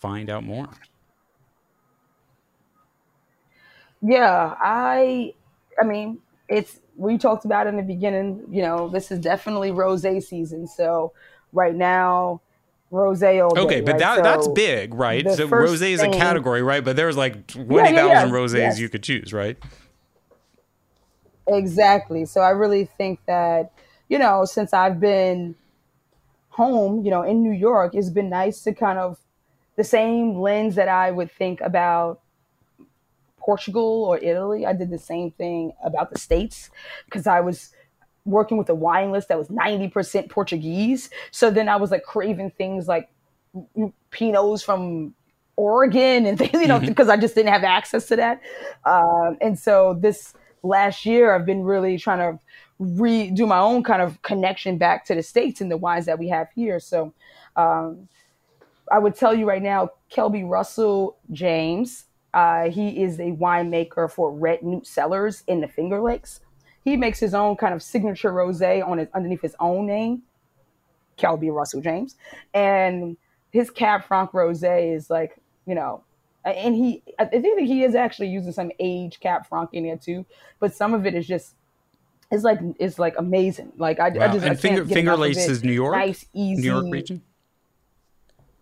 find 0.00 0.30
out 0.30 0.44
more. 0.44 0.68
Yeah, 4.00 4.54
I, 4.60 5.32
I 5.80 5.84
mean, 5.84 6.18
it's 6.48 6.80
we 6.96 7.18
talked 7.18 7.44
about 7.44 7.66
in 7.66 7.76
the 7.76 7.82
beginning. 7.82 8.44
You 8.50 8.62
know, 8.62 8.88
this 8.88 9.10
is 9.10 9.18
definitely 9.18 9.70
rosé 9.70 10.22
season, 10.22 10.66
so 10.66 11.12
right 11.52 11.74
now 11.74 12.40
rose 12.92 13.22
all 13.22 13.58
Okay, 13.58 13.80
but 13.80 13.92
right? 13.92 13.98
that 13.98 14.16
so 14.16 14.22
that's 14.22 14.48
big, 14.48 14.94
right? 14.94 15.28
So 15.32 15.46
rose 15.46 15.82
is 15.82 16.00
a 16.02 16.10
category, 16.10 16.62
right? 16.62 16.84
But 16.84 16.94
there's 16.94 17.16
like 17.16 17.46
twenty 17.46 17.94
thousand 17.94 17.94
yeah, 17.96 18.26
yeah, 18.26 18.30
roses 18.30 18.58
yes. 18.58 18.78
you 18.78 18.88
could 18.88 19.02
choose, 19.02 19.32
right? 19.32 19.58
Exactly. 21.48 22.24
So 22.26 22.40
I 22.42 22.50
really 22.50 22.84
think 22.84 23.20
that 23.26 23.72
you 24.08 24.18
know, 24.18 24.44
since 24.44 24.74
I've 24.74 25.00
been 25.00 25.56
home, 26.50 27.02
you 27.04 27.10
know, 27.10 27.22
in 27.22 27.42
New 27.42 27.52
York, 27.52 27.94
it's 27.94 28.10
been 28.10 28.28
nice 28.28 28.62
to 28.64 28.74
kind 28.74 28.98
of 28.98 29.18
the 29.76 29.84
same 29.84 30.38
lens 30.38 30.74
that 30.74 30.88
I 30.88 31.10
would 31.10 31.32
think 31.32 31.62
about 31.62 32.20
Portugal 33.38 34.04
or 34.04 34.18
Italy. 34.18 34.66
I 34.66 34.74
did 34.74 34.90
the 34.90 34.98
same 34.98 35.30
thing 35.30 35.72
about 35.82 36.10
the 36.10 36.18
States 36.18 36.68
because 37.06 37.26
I 37.26 37.40
was 37.40 37.74
working 38.24 38.56
with 38.56 38.68
a 38.68 38.74
wine 38.74 39.10
list 39.10 39.28
that 39.28 39.38
was 39.38 39.48
90% 39.48 40.30
Portuguese. 40.30 41.10
So 41.30 41.50
then 41.50 41.68
I 41.68 41.76
was 41.76 41.90
like 41.90 42.04
craving 42.04 42.50
things 42.52 42.86
like 42.86 43.10
Pinots 44.12 44.64
from 44.64 45.14
Oregon 45.56 46.26
and 46.26 46.38
things, 46.38 46.54
you 46.54 46.68
know, 46.68 46.78
because 46.78 47.08
mm-hmm. 47.08 47.18
I 47.18 47.20
just 47.20 47.34
didn't 47.34 47.52
have 47.52 47.64
access 47.64 48.06
to 48.08 48.16
that. 48.16 48.40
Um, 48.84 49.36
and 49.40 49.58
so 49.58 49.98
this 50.00 50.34
last 50.62 51.04
year, 51.04 51.34
I've 51.34 51.46
been 51.46 51.62
really 51.62 51.98
trying 51.98 52.18
to 52.18 52.38
redo 52.80 53.46
my 53.46 53.58
own 53.58 53.82
kind 53.82 54.02
of 54.02 54.20
connection 54.22 54.78
back 54.78 55.04
to 55.06 55.14
the 55.14 55.22
States 55.22 55.60
and 55.60 55.70
the 55.70 55.76
wines 55.76 56.06
that 56.06 56.18
we 56.18 56.28
have 56.28 56.48
here. 56.54 56.80
So 56.80 57.12
um, 57.56 58.08
I 58.90 58.98
would 58.98 59.14
tell 59.14 59.34
you 59.34 59.46
right 59.46 59.62
now, 59.62 59.90
Kelby 60.10 60.48
Russell 60.48 61.16
James, 61.32 62.04
uh, 62.34 62.70
he 62.70 63.02
is 63.02 63.18
a 63.18 63.32
winemaker 63.32 64.10
for 64.10 64.32
Red 64.32 64.62
Newt 64.62 64.86
Cellars 64.86 65.44
in 65.46 65.60
the 65.60 65.68
Finger 65.68 66.00
Lakes 66.00 66.40
he 66.84 66.96
makes 66.96 67.18
his 67.18 67.34
own 67.34 67.56
kind 67.56 67.74
of 67.74 67.82
signature 67.82 68.32
rosé 68.32 68.86
on 68.86 68.98
his 68.98 69.08
underneath 69.14 69.42
his 69.42 69.56
own 69.60 69.86
name. 69.86 70.22
Kelby 71.18 71.52
Russell 71.52 71.80
James, 71.80 72.16
and 72.54 73.16
his 73.50 73.70
Cab 73.70 74.04
Franc 74.04 74.32
Rosé 74.32 74.94
is 74.96 75.10
like 75.10 75.38
you 75.66 75.74
know, 75.74 76.02
and 76.44 76.74
he 76.74 77.02
I 77.18 77.26
think 77.26 77.58
that 77.58 77.66
he 77.66 77.84
is 77.84 77.94
actually 77.94 78.28
using 78.28 78.52
some 78.52 78.72
age 78.80 79.20
Cab 79.20 79.46
Franc 79.46 79.70
in 79.72 79.84
there 79.84 79.96
too, 79.96 80.24
but 80.58 80.74
some 80.74 80.94
of 80.94 81.06
it 81.06 81.14
is 81.14 81.26
just. 81.26 81.54
It's 82.30 82.44
like 82.44 82.60
it's 82.78 82.98
like 82.98 83.14
amazing. 83.18 83.72
Like 83.76 84.00
I, 84.00 84.08
Wow. 84.08 84.24
I 84.24 84.32
just 84.32 84.46
I 84.46 84.54
Finger, 84.54 84.86
Finger 84.86 85.18
Lakes 85.18 85.46
is 85.46 85.62
New 85.62 85.72
York? 85.74 85.94
Nice, 85.94 86.24
easy. 86.32 86.62
New 86.62 86.68
York 86.68 86.86
region? 86.90 87.20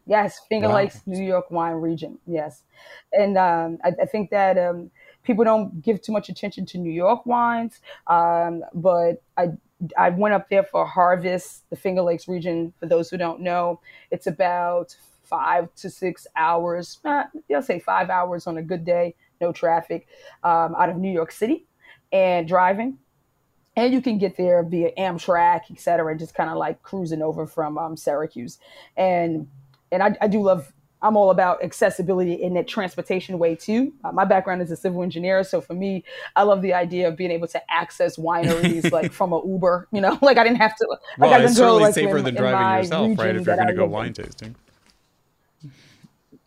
Yes, 0.07 0.41
Finger 0.49 0.67
Wow. 0.67 0.75
Lakes, 0.75 1.03
New 1.07 1.23
York 1.23 1.53
wine 1.53 1.75
region. 1.75 2.19
Yes, 2.27 2.65
and 3.13 3.39
um, 3.39 3.79
I, 3.85 3.93
I 4.03 4.07
think 4.07 4.31
that 4.31 4.59
um, 4.59 4.91
people 5.23 5.45
don't 5.45 5.83
give 5.83 6.01
too 6.03 6.13
much 6.13 6.29
attention 6.29 6.67
to 6.67 6.79
New 6.79 6.93
York 6.93 7.27
wines, 7.27 7.81
um, 8.07 8.63
but 8.75 9.23
I 9.37 9.51
I 9.97 10.11
went 10.11 10.35
up 10.35 10.51
there 10.51 10.65
for 10.65 10.87
harvest, 10.87 11.69
the 11.71 11.77
Finger 11.77 12.03
Lakes 12.03 12.29
region. 12.29 12.73
For 12.79 12.87
those 12.87 13.11
who 13.11 13.17
don't 13.17 13.41
know, 13.41 13.81
it's 14.11 14.27
about 14.27 14.97
five 15.23 15.75
to 15.77 15.91
six 15.91 16.27
hours. 16.37 16.99
Uh, 17.05 17.25
I'll 17.55 17.63
say 17.63 17.79
five 17.79 18.11
hours 18.11 18.47
on 18.47 18.59
a 18.59 18.63
good 18.63 18.85
day, 18.85 19.15
no 19.41 19.53
traffic, 19.53 20.07
um, 20.43 20.75
out 20.75 20.91
of 20.91 20.97
New 20.97 21.13
York 21.13 21.33
City, 21.33 21.67
and 22.13 22.47
driving 22.47 22.99
and 23.77 23.93
you 23.93 24.03
can 24.03 24.19
get 24.19 24.37
there 24.37 24.63
via 24.63 24.93
Amtrak, 24.99 25.63
et 25.71 25.81
cetera, 25.81 26.17
just 26.17 26.35
kind 26.35 26.51
of 26.51 26.57
like 26.57 26.83
cruising 26.83 27.23
over 27.23 27.47
from 27.47 27.79
um, 27.79 27.97
Syracuse. 27.97 28.59
And 28.97 29.49
and 29.93 30.03
I, 30.03 30.17
I 30.21 30.29
do 30.29 30.43
love. 30.43 30.73
I'm 31.03 31.17
all 31.17 31.31
about 31.31 31.63
accessibility 31.63 32.35
in 32.35 32.55
that 32.55 32.69
transportation 32.69 33.39
way 33.39 33.55
too. 33.55 33.93
Uh, 34.05 34.13
my 34.13 34.25
background 34.25 34.61
is 34.61 34.71
a 34.71 34.77
civil 34.77 35.03
engineer, 35.03 35.43
so 35.45 35.61
for 35.61 35.75
me, 35.75 36.05
I 36.37 36.43
love 36.43 36.61
the 36.63 36.75
idea 36.75 37.09
of 37.09 37.17
being 37.17 37.31
able 37.31 37.49
to 37.49 37.73
access 37.73 38.17
wineries 38.17 38.91
like 38.99 39.13
from 39.13 39.33
a 39.33 39.41
Uber. 39.47 39.89
You 39.93 40.01
know, 40.03 40.19
like 40.23 40.37
I 40.37 40.45
didn't 40.45 40.59
have 40.59 40.77
to. 40.77 40.87
Like 40.89 40.99
Well, 41.19 41.33
I 41.33 41.39
can 41.39 41.47
it's 41.47 41.55
go, 41.57 41.63
certainly 41.63 41.83
like, 41.85 41.95
safer 41.95 42.19
in- 42.19 42.25
than 42.25 42.37
in 42.37 42.43
driving 42.43 42.85
yourself, 42.85 43.19
right? 43.19 43.37
If 43.37 43.47
you're 43.47 43.57
going 43.57 43.69
to 43.69 43.75
go 43.75 43.85
in. 43.85 43.91
wine 43.91 44.13
tasting. 44.13 44.55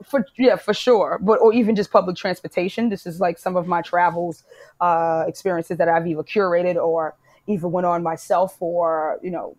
for 0.03 0.25
yeah 0.37 0.57
for 0.57 0.73
sure 0.73 1.17
but 1.21 1.39
or 1.39 1.53
even 1.53 1.75
just 1.75 1.89
public 1.89 2.15
transportation 2.15 2.89
this 2.89 3.05
is 3.05 3.19
like 3.21 3.37
some 3.39 3.55
of 3.55 3.67
my 3.67 3.81
travels 3.81 4.43
uh 4.81 5.23
experiences 5.27 5.77
that 5.77 5.87
i've 5.87 6.05
either 6.05 6.21
curated 6.23 6.75
or 6.75 7.15
either 7.47 7.67
went 7.69 7.85
on 7.85 8.03
myself 8.03 8.57
or 8.61 9.17
you 9.23 9.31
know 9.31 9.55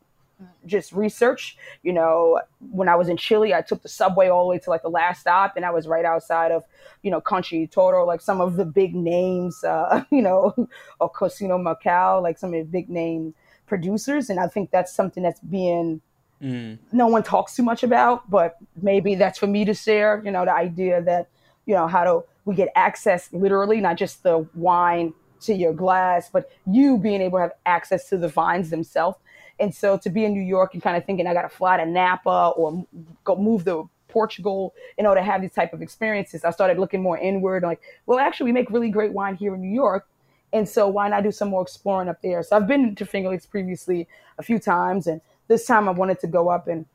just 0.67 0.93
research 0.93 1.57
you 1.83 1.93
know 1.93 2.41
when 2.71 2.89
i 2.89 2.95
was 2.95 3.09
in 3.09 3.17
chile 3.17 3.55
i 3.55 3.61
took 3.61 3.83
the 3.83 3.89
subway 3.89 4.29
all 4.29 4.45
the 4.45 4.51
way 4.51 4.59
to 4.59 4.71
like 4.71 4.83
the 4.83 4.89
last 4.89 5.21
stop 5.21 5.55
and 5.57 5.65
i 5.65 5.71
was 5.71 5.87
right 5.87 6.05
outside 6.05 6.51
of 6.51 6.65
you 7.03 7.11
know 7.11 7.21
Concha 7.21 7.57
y 7.57 7.69
Toro 7.71 8.05
like 8.05 8.21
some 8.21 8.41
of 8.41 8.57
the 8.57 8.65
big 8.65 8.95
names 8.95 9.63
uh 9.65 10.03
you 10.11 10.23
know 10.23 10.55
or 11.01 11.13
Cousiño 11.13 11.59
Macul 11.61 12.23
like 12.23 12.39
some 12.39 12.53
of 12.53 12.59
the 12.59 12.65
big 12.65 12.91
name 12.91 13.35
producers 13.67 14.29
and 14.29 14.41
i 14.41 14.47
think 14.47 14.71
that's 14.71 14.93
something 14.93 15.23
that's 15.23 15.41
being 15.41 16.01
Mm. 16.43 16.79
no 16.93 17.07
one 17.07 17.23
talks 17.23 17.57
too 17.57 17.63
much 17.63 17.83
about, 17.83 18.29
but 18.29 18.57
maybe 18.83 19.15
that's 19.15 19.39
for 19.39 19.47
me 19.47 19.65
to 19.65 19.73
share. 19.73 20.21
You 20.25 20.31
know, 20.31 20.45
the 20.45 20.53
idea 20.53 21.01
that, 21.03 21.29
you 21.65 21.75
know, 21.75 21.87
how 21.87 22.05
do 22.05 22.25
we 22.45 22.55
get 22.55 22.69
access 22.75 23.33
literally, 23.33 23.81
not 23.81 23.97
just 23.97 24.23
the 24.23 24.47
wine 24.55 25.15
to 25.43 25.55
your 25.55 25.73
glass, 25.73 26.29
but 26.31 26.51
you 26.67 26.99
being 26.99 27.23
able 27.23 27.39
to 27.39 27.43
have 27.43 27.53
access 27.65 28.09
to 28.11 28.19
the 28.19 28.29
vines 28.29 28.71
themselves. 28.71 29.17
And 29.61 29.75
so 29.75 29.97
to 29.99 30.11
be 30.11 30.25
in 30.25 30.33
New 30.33 30.43
York 30.43 30.75
and 30.75 30.83
kind 30.83 30.97
of 30.97 31.05
thinking 31.05 31.27
I 31.27 31.35
got 31.35 31.43
to 31.43 31.49
fly 31.49 31.77
to 31.77 31.87
Napa 31.87 32.53
or 32.57 32.87
go 33.25 33.37
move 33.37 33.65
to 33.67 33.89
Portugal 34.09 34.75
in 34.97 35.07
order 35.07 35.21
to 35.21 35.25
have 35.25 35.43
these 35.43 35.53
type 35.53 35.73
of 35.73 35.83
experiences, 35.83 36.45
I 36.45 36.51
started 36.51 36.79
looking 36.79 37.03
more 37.03 37.19
inward. 37.19 37.63
Like, 37.63 37.81
well, 38.07 38.19
actually, 38.19 38.47
we 38.47 38.53
make 38.53 38.71
really 38.71 38.91
great 38.91 39.13
wine 39.13 39.37
here 39.37 39.55
in 39.55 39.61
New 39.61 39.75
York. 39.75 40.07
And 40.53 40.69
so 40.69 40.87
why 40.87 41.09
not 41.09 41.25
do 41.25 41.33
some 41.33 41.49
more 41.49 41.63
exploring 41.63 42.09
up 42.09 42.23
there? 42.23 42.43
So 42.45 42.57
I've 42.57 42.69
been 42.69 42.95
to 42.95 43.05
Finger 43.05 43.31
Lakes 43.31 43.45
previously 43.45 44.07
a 44.39 44.43
few 44.43 44.61
times, 44.61 45.09
and 45.09 45.21
this 45.49 45.67
time 45.67 45.89
I 45.89 45.93
wanted 45.93 46.21
to 46.21 46.29
go 46.29 46.49
up 46.49 46.69
and 46.69 46.87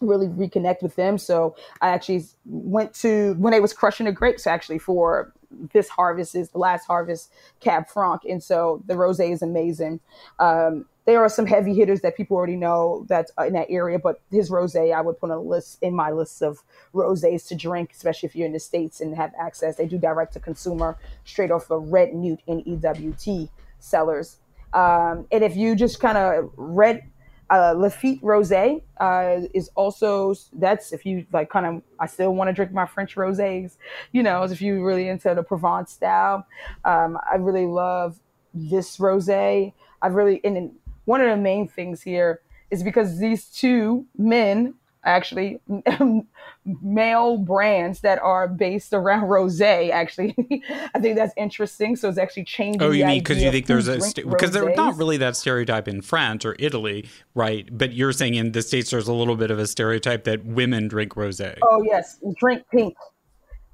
really 0.00 0.26
reconnect 0.26 0.82
with 0.82 0.96
them. 0.96 1.18
So 1.18 1.54
I 1.82 1.90
actually 1.90 2.24
went 2.46 2.94
to 2.94 3.34
when 3.34 3.52
they 3.52 3.60
was 3.60 3.74
crushing 3.74 4.06
the 4.06 4.12
grapes 4.12 4.46
actually 4.46 4.78
for 4.78 5.32
this 5.72 5.88
harvest 5.88 6.34
is 6.34 6.50
the 6.50 6.58
last 6.58 6.86
harvest 6.86 7.30
Cab 7.60 7.88
Franc, 7.88 8.22
and 8.24 8.42
so 8.42 8.82
the 8.86 8.94
rosé 8.94 9.32
is 9.32 9.42
amazing. 9.42 10.00
Um, 10.38 10.86
there 11.06 11.22
are 11.22 11.28
some 11.28 11.46
heavy 11.46 11.74
hitters 11.74 12.00
that 12.00 12.16
people 12.16 12.36
already 12.36 12.56
know 12.56 13.04
that's 13.08 13.30
in 13.46 13.52
that 13.52 13.66
area, 13.68 13.98
but 13.98 14.20
his 14.30 14.50
rosé 14.50 14.94
I 14.94 15.00
would 15.00 15.18
put 15.18 15.30
on 15.30 15.36
a 15.36 15.40
list 15.40 15.78
in 15.82 15.94
my 15.94 16.10
list 16.10 16.42
of 16.42 16.62
rosés 16.94 17.46
to 17.48 17.54
drink, 17.54 17.92
especially 17.92 18.28
if 18.28 18.36
you're 18.36 18.46
in 18.46 18.52
the 18.52 18.60
states 18.60 19.00
and 19.00 19.14
have 19.14 19.32
access. 19.38 19.76
They 19.76 19.86
do 19.86 19.98
direct 19.98 20.32
to 20.34 20.40
consumer 20.40 20.96
straight 21.24 21.50
off 21.50 21.70
of 21.70 21.88
Red 21.92 22.14
Newt 22.14 22.40
and 22.48 22.64
EWT 22.64 23.50
sellers. 23.78 24.38
Um, 24.72 25.26
and 25.30 25.44
if 25.44 25.56
you 25.56 25.76
just 25.76 26.00
kind 26.00 26.18
of 26.18 26.50
red 26.56 27.02
uh, 27.50 27.74
La 27.76 27.88
Fête 27.88 28.20
Rosé 28.22 28.82
uh, 28.98 29.46
is 29.52 29.70
also 29.74 30.34
that's 30.54 30.92
if 30.92 31.04
you 31.04 31.26
like 31.32 31.50
kind 31.50 31.66
of 31.66 31.82
I 32.00 32.06
still 32.06 32.34
want 32.34 32.48
to 32.48 32.54
drink 32.54 32.72
my 32.72 32.86
French 32.86 33.14
rosés, 33.16 33.76
you 34.12 34.22
know, 34.22 34.42
if 34.42 34.62
you 34.62 34.82
really 34.82 35.08
into 35.08 35.34
the 35.34 35.42
Provence 35.42 35.92
style. 35.92 36.46
Um, 36.84 37.18
I 37.30 37.36
really 37.36 37.66
love 37.66 38.18
this 38.54 38.96
rosé. 38.96 39.72
I've 40.00 40.14
really 40.14 40.40
and 40.44 40.72
one 41.04 41.20
of 41.20 41.28
the 41.28 41.36
main 41.36 41.68
things 41.68 42.02
here 42.02 42.40
is 42.70 42.82
because 42.82 43.18
these 43.18 43.46
two 43.46 44.06
men 44.16 44.74
actually 45.04 45.60
male 46.82 47.36
brands 47.36 48.00
that 48.00 48.18
are 48.20 48.48
based 48.48 48.94
around 48.94 49.24
rosé 49.24 49.90
actually 49.90 50.34
i 50.94 50.98
think 50.98 51.14
that's 51.14 51.34
interesting 51.36 51.94
so 51.94 52.08
it's 52.08 52.16
actually 52.16 52.42
changing 52.42 52.82
Oh, 52.82 52.90
you 52.90 53.04
mean 53.04 53.18
because 53.18 53.42
you 53.42 53.50
think 53.50 53.66
there's 53.66 53.86
a 53.86 54.00
st- 54.00 54.28
because 54.28 54.52
there's 54.52 54.74
not 54.76 54.96
really 54.96 55.18
that 55.18 55.36
stereotype 55.36 55.88
in 55.88 56.00
France 56.00 56.44
or 56.44 56.56
Italy, 56.58 57.08
right? 57.34 57.68
But 57.70 57.92
you're 57.92 58.12
saying 58.12 58.34
in 58.34 58.52
the 58.52 58.62
states 58.62 58.90
there's 58.90 59.08
a 59.08 59.12
little 59.12 59.36
bit 59.36 59.50
of 59.50 59.58
a 59.58 59.66
stereotype 59.66 60.24
that 60.24 60.44
women 60.44 60.88
drink 60.88 61.14
rosé. 61.14 61.58
Oh 61.62 61.82
yes, 61.82 62.18
drink 62.38 62.64
pink. 62.70 62.96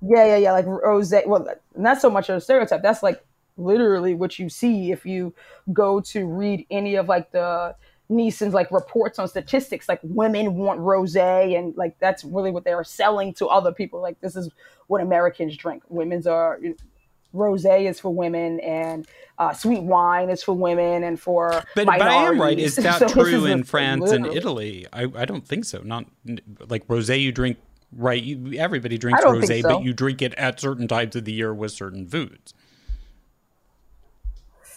Yeah, 0.02 0.26
yeah, 0.26 0.36
yeah. 0.36 0.52
Like 0.52 0.66
rose. 0.66 1.12
Well, 1.26 1.46
not 1.76 2.00
so 2.00 2.10
much 2.10 2.28
of 2.28 2.36
a 2.36 2.40
stereotype. 2.40 2.82
That's 2.82 3.02
like 3.02 3.22
literally 3.60 4.14
what 4.14 4.38
you 4.38 4.48
see 4.48 4.90
if 4.90 5.04
you 5.04 5.34
go 5.72 6.00
to 6.00 6.26
read 6.26 6.66
any 6.70 6.96
of 6.96 7.08
like 7.08 7.30
the 7.32 7.74
Nielsen's 8.10 8.54
like 8.54 8.70
reports 8.70 9.18
on 9.18 9.28
statistics. 9.28 9.88
Like 9.88 10.00
women 10.02 10.56
want 10.56 10.80
rose, 10.80 11.16
and 11.16 11.76
like 11.76 11.98
that's 12.00 12.24
really 12.24 12.50
what 12.50 12.64
they're 12.64 12.84
selling 12.84 13.32
to 13.34 13.46
other 13.46 13.72
people. 13.72 14.00
Like 14.00 14.20
this 14.20 14.36
is 14.36 14.50
what 14.88 15.00
Americans 15.00 15.56
drink. 15.56 15.84
Women's 15.88 16.26
are 16.26 16.58
rose 17.32 17.64
is 17.64 18.00
for 18.00 18.12
women, 18.12 18.60
and 18.60 19.06
uh, 19.38 19.52
sweet 19.52 19.82
wine 19.82 20.28
is 20.28 20.42
for 20.42 20.52
women, 20.52 21.04
and 21.04 21.18
for 21.20 21.62
But, 21.74 21.86
but 21.86 22.02
I 22.02 22.26
am 22.26 22.40
right. 22.40 22.58
Is 22.58 22.76
that 22.76 22.98
So 22.98 23.08
true 23.08 23.44
is 23.44 23.50
in 23.50 23.64
France 23.64 24.10
and. 24.10 24.26
Italy? 24.26 24.86
I, 24.92 25.02
I 25.14 25.24
don't 25.24 25.46
think 25.46 25.64
so. 25.64 25.82
Not 25.82 26.06
like 26.68 26.86
rosé. 26.88 27.20
You 27.20 27.32
drink 27.32 27.58
right. 27.96 28.22
You, 28.22 28.58
everybody 28.58 28.98
drinks 28.98 29.22
rosé, 29.22 29.62
so. 29.62 29.68
but 29.68 29.82
you 29.84 29.92
drink 29.92 30.20
it 30.20 30.34
at 30.34 30.60
certain 30.60 30.88
times 30.88 31.16
of 31.16 31.24
the 31.24 31.32
year 31.32 31.54
with 31.54 31.72
certain 31.72 32.06
foods. 32.08 32.54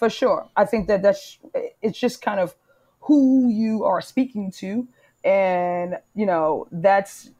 For 0.04 0.10
sure. 0.10 0.49
I 0.58 0.66
think 0.66 0.88
that 0.89 1.01
that's 1.01 1.39
it's 1.82 1.97
just 1.97 2.22
kind 2.22 2.41
of 2.41 2.56
who 2.99 3.49
you 3.49 3.86
are 3.86 4.01
speaking 4.01 4.51
to, 4.60 4.86
and 5.24 5.97
you 6.14 6.26
know 6.26 6.68
that's 6.74 7.32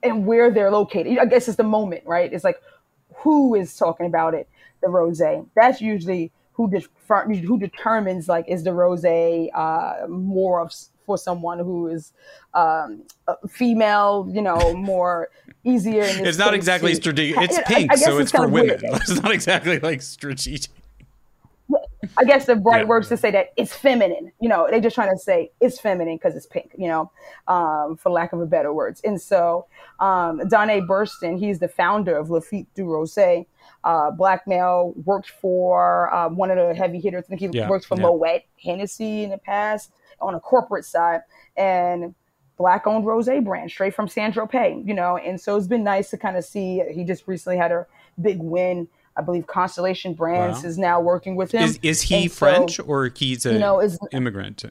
and 0.00 0.26
where 0.26 0.48
they're 0.52 0.70
located. 0.70 1.18
I 1.18 1.24
guess 1.24 1.48
it's 1.48 1.56
the 1.56 1.64
moment, 1.64 2.04
right? 2.06 2.32
It's 2.32 2.44
like 2.44 2.62
who 3.16 3.56
is 3.56 3.76
talking 3.76 4.06
about 4.06 4.32
it. 4.34 4.48
The 4.80 4.88
rose. 4.88 5.20
That's 5.56 5.80
usually 5.80 6.30
who 6.52 6.70
de- 6.70 7.40
who 7.40 7.58
determines 7.58 8.28
like 8.28 8.44
is 8.46 8.62
the 8.62 8.72
rose 8.72 9.04
uh, 9.04 10.06
more 10.08 10.60
of 10.60 10.72
for 11.04 11.18
someone 11.18 11.58
who 11.58 11.88
is 11.88 12.12
um, 12.54 13.02
female, 13.48 14.30
you 14.32 14.40
know, 14.40 14.72
more 14.74 15.30
easier. 15.64 16.04
In 16.04 16.24
It's 16.26 16.38
not 16.38 16.54
exactly 16.54 16.94
strategic. 16.94 17.42
It's 17.42 17.58
I- 17.58 17.62
I 17.62 17.64
pink, 17.64 17.96
so 17.96 18.18
it's, 18.18 18.30
kind 18.30 18.44
for 18.44 18.50
women. 18.50 18.78
weird. 18.80 19.02
It's 19.02 19.20
not 19.20 19.32
exactly 19.32 19.80
like 19.80 20.00
strategic. 20.00 20.70
I 22.16 22.24
guess 22.24 22.46
the 22.46 22.56
right 22.56 22.82
Yeah. 22.82 22.84
words 22.86 23.08
to 23.08 23.16
say 23.16 23.30
that 23.32 23.48
it's 23.56 23.72
feminine. 23.74 24.32
You 24.40 24.48
know, 24.48 24.66
they're 24.70 24.80
just 24.80 24.94
trying 24.94 25.10
to 25.10 25.18
say 25.18 25.50
it's 25.60 25.80
feminine 25.80 26.16
because 26.16 26.36
it's 26.36 26.46
pink. 26.46 26.72
You 26.78 26.88
know, 26.88 27.12
um, 27.48 27.96
for 27.96 28.10
lack 28.10 28.32
of 28.32 28.40
a 28.40 28.46
better 28.46 28.72
words. 28.72 29.00
And 29.02 29.20
so, 29.20 29.66
um, 30.00 30.40
Donae 30.40 30.86
Burston, 30.86 31.38
he's 31.38 31.58
the 31.58 31.68
founder 31.68 32.16
of 32.16 32.30
La 32.30 32.40
Fête 32.40 32.66
du 32.74 32.84
Rosé. 32.84 33.46
Uh, 33.82 34.10
black 34.10 34.46
male 34.46 34.94
worked 35.04 35.30
for 35.30 36.12
um, 36.14 36.36
one 36.36 36.50
of 36.50 36.56
the 36.56 36.74
heavy 36.74 37.00
hitters. 37.00 37.24
I 37.26 37.28
think 37.28 37.40
he 37.40 37.48
Yeah, 37.48 37.68
worked 37.68 37.86
for 37.86 37.96
yeah. 37.96 38.02
Moet 38.02 38.42
Hennessy 38.62 39.24
in 39.24 39.30
the 39.30 39.38
past 39.38 39.90
on 40.20 40.34
a 40.34 40.40
corporate 40.40 40.84
side, 40.84 41.20
and 41.56 42.14
black 42.56 42.86
owned 42.86 43.04
rose 43.04 43.28
brand 43.42 43.70
straight 43.70 43.94
from 43.94 44.08
San 44.08 44.32
Tropez. 44.32 44.86
You 44.86 44.94
know, 44.94 45.16
and 45.16 45.40
so 45.40 45.56
it's 45.56 45.66
been 45.66 45.84
nice 45.84 46.10
to 46.10 46.16
kind 46.16 46.36
of 46.36 46.44
see. 46.44 46.82
He 46.92 47.04
just 47.04 47.26
recently 47.26 47.56
had 47.58 47.72
a 47.72 47.86
big 48.20 48.38
win. 48.40 48.88
I 49.16 49.22
believe 49.22 49.46
Constellation 49.46 50.14
Brands 50.14 50.62
Wow. 50.62 50.68
is 50.68 50.78
now 50.78 51.00
working 51.00 51.36
with 51.36 51.52
him. 51.52 51.62
Is 51.62 51.78
is 51.82 52.02
he 52.02 52.22
And 52.24 52.30
so- 52.32 52.36
French 52.36 52.80
or 52.80 53.10
he's 53.14 53.46
a 53.46 53.52
you 53.52 53.58
know, 53.58 53.80
is- 53.80 53.98
immigrant? 54.12 54.64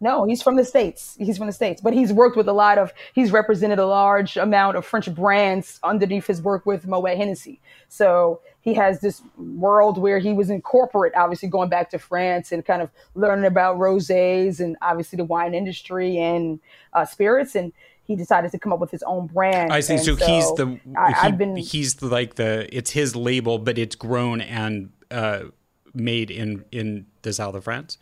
No, 0.00 0.24
he's 0.26 0.42
from 0.42 0.56
the 0.56 0.64
states. 0.66 1.16
He's 1.18 1.38
from 1.38 1.46
the 1.46 1.52
states, 1.52 1.80
but 1.80 1.94
he's 1.94 2.12
worked 2.12 2.36
with 2.36 2.46
a 2.48 2.52
lot 2.52 2.76
of. 2.76 2.92
He's 3.14 3.32
represented 3.32 3.78
a 3.78 3.86
large 3.86 4.36
amount 4.36 4.76
of 4.76 4.84
French 4.84 5.12
brands 5.14 5.78
underneath 5.82 6.26
his 6.26 6.42
work 6.42 6.66
with 6.66 6.86
Moet 6.86 7.16
Hennessy. 7.16 7.58
So 7.88 8.40
he 8.60 8.74
has 8.74 9.00
this 9.00 9.22
world 9.38 9.96
where 9.96 10.18
he 10.18 10.34
was 10.34 10.50
in 10.50 10.60
corporate, 10.60 11.14
obviously 11.16 11.48
going 11.48 11.70
back 11.70 11.88
to 11.90 11.98
France 11.98 12.52
and 12.52 12.66
kind 12.66 12.82
of 12.82 12.90
learning 13.14 13.46
about 13.46 13.78
rosés 13.78 14.60
and 14.60 14.76
obviously 14.82 15.16
the 15.16 15.24
wine 15.24 15.54
industry 15.54 16.18
and 16.18 16.60
uh, 16.92 17.06
spirits 17.06 17.54
and 17.54 17.72
he 18.06 18.16
decided 18.16 18.50
to 18.52 18.58
come 18.58 18.72
up 18.72 18.80
with 18.80 18.90
his 18.90 19.02
own 19.04 19.26
brand. 19.26 19.72
I 19.72 19.80
see. 19.80 19.96
So, 19.98 20.12
And 20.12 20.20
he's 20.20 20.52
the 20.54 20.78
I, 20.96 21.08
he- 21.08 21.14
have 21.14 21.38
been 21.38 21.56
he's 21.56 21.94
the, 21.94 22.06
like 22.06 22.34
the 22.34 22.68
it's 22.76 22.90
his 22.90 23.16
label, 23.16 23.58
but 23.58 23.78
it's 23.78 23.96
grown 23.96 24.40
and 24.40 24.92
uh, 25.10 25.44
made 25.94 26.30
in 26.30 26.64
in 26.70 27.06
the 27.22 27.32
south 27.32 27.54
of 27.54 27.64
France. 27.64 27.98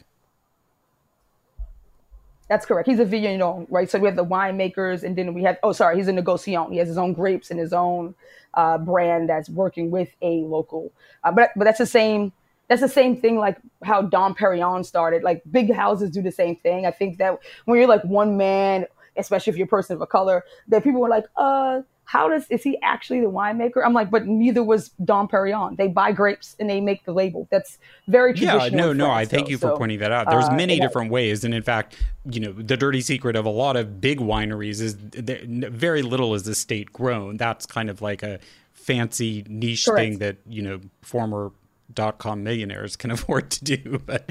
That's 2.48 2.66
correct. 2.66 2.86
He's 2.86 2.98
a 2.98 3.04
vigneron, 3.06 3.66
right? 3.70 3.88
So 3.88 3.98
we 3.98 4.06
have 4.06 4.16
the 4.16 4.26
winemakers, 4.26 5.04
and 5.04 5.16
then 5.16 5.32
we 5.32 5.42
have 5.44 5.58
oh, 5.62 5.72
sorry, 5.72 5.96
he's 5.96 6.08
a 6.08 6.12
negociant. 6.12 6.70
He 6.70 6.78
has 6.78 6.88
his 6.88 6.98
own 6.98 7.12
grapes 7.12 7.50
and 7.50 7.58
his 7.58 7.72
own 7.72 8.14
uh, 8.54 8.78
brand 8.78 9.28
that's 9.28 9.48
working 9.48 9.90
with 9.90 10.10
a 10.20 10.40
local. 10.42 10.92
Uh, 11.24 11.32
but 11.32 11.50
but 11.56 11.64
that's 11.64 11.78
the 11.78 11.86
same. 11.86 12.32
That's 12.68 12.80
the 12.80 12.88
same 12.88 13.20
thing 13.20 13.38
like 13.38 13.58
how 13.84 14.02
Dom 14.02 14.34
Perignon 14.34 14.84
started. 14.84 15.22
Like 15.22 15.42
big 15.50 15.72
houses 15.72 16.10
do 16.10 16.22
the 16.22 16.32
same 16.32 16.56
thing. 16.56 16.86
I 16.86 16.90
think 16.90 17.18
that 17.18 17.38
when 17.64 17.78
you're 17.78 17.88
like 17.88 18.04
one 18.04 18.36
man, 18.36 18.86
especially 19.16 19.52
if 19.52 19.56
you're 19.56 19.66
a 19.66 19.68
person 19.68 19.96
of 19.96 20.02
a 20.02 20.06
color, 20.06 20.44
that 20.68 20.84
people 20.84 21.00
were 21.00 21.08
like, 21.08 21.24
uh, 21.36 21.82
how 22.04 22.28
does 22.28 22.46
is 22.50 22.62
he 22.62 22.78
actually 22.82 23.20
the 23.20 23.30
winemaker? 23.30 23.82
I'm 23.84 23.94
like, 23.94 24.10
but 24.10 24.26
neither 24.26 24.62
was 24.62 24.90
Dom 25.04 25.28
Perignon. 25.28 25.76
They 25.76 25.88
buy 25.88 26.12
grapes 26.12 26.56
and 26.58 26.68
they 26.68 26.80
make 26.80 27.04
the 27.04 27.12
label. 27.12 27.48
That's 27.50 27.78
very 28.08 28.34
traditional. 28.34 28.66
Yeah, 28.66 28.76
no, 28.76 28.92
no. 28.92 29.10
I 29.10 29.24
thank 29.24 29.48
you 29.48 29.56
for 29.56 29.68
So, 29.68 29.76
pointing 29.76 30.00
that 30.00 30.12
out. 30.12 30.28
There's 30.28 30.44
uh, 30.44 30.54
many 30.54 30.76
yeah. 30.76 30.82
different 30.82 31.10
ways, 31.10 31.44
and 31.44 31.54
in 31.54 31.62
fact, 31.62 31.96
you 32.30 32.40
know, 32.40 32.52
the 32.52 32.76
dirty 32.76 33.00
secret 33.00 33.36
of 33.36 33.46
a 33.46 33.50
lot 33.50 33.76
of 33.76 34.00
big 34.00 34.18
wineries 34.18 34.80
is 34.80 34.96
that 34.96 35.44
very 35.72 36.02
little 36.02 36.34
is 36.34 36.46
estate 36.46 36.92
grown. 36.92 37.36
That's 37.36 37.66
kind 37.66 37.88
of 37.88 38.02
like 38.02 38.22
a 38.22 38.40
fancy 38.72 39.44
niche 39.48 39.86
Correct. 39.86 39.98
thing 39.98 40.18
that 40.18 40.36
you 40.46 40.60
know 40.60 40.80
former 41.02 41.52
dot 41.94 42.18
com 42.18 42.42
millionaires 42.42 42.96
can 42.96 43.10
afford 43.16 43.50
to 43.50 43.64
do 43.64 44.00
but 44.06 44.28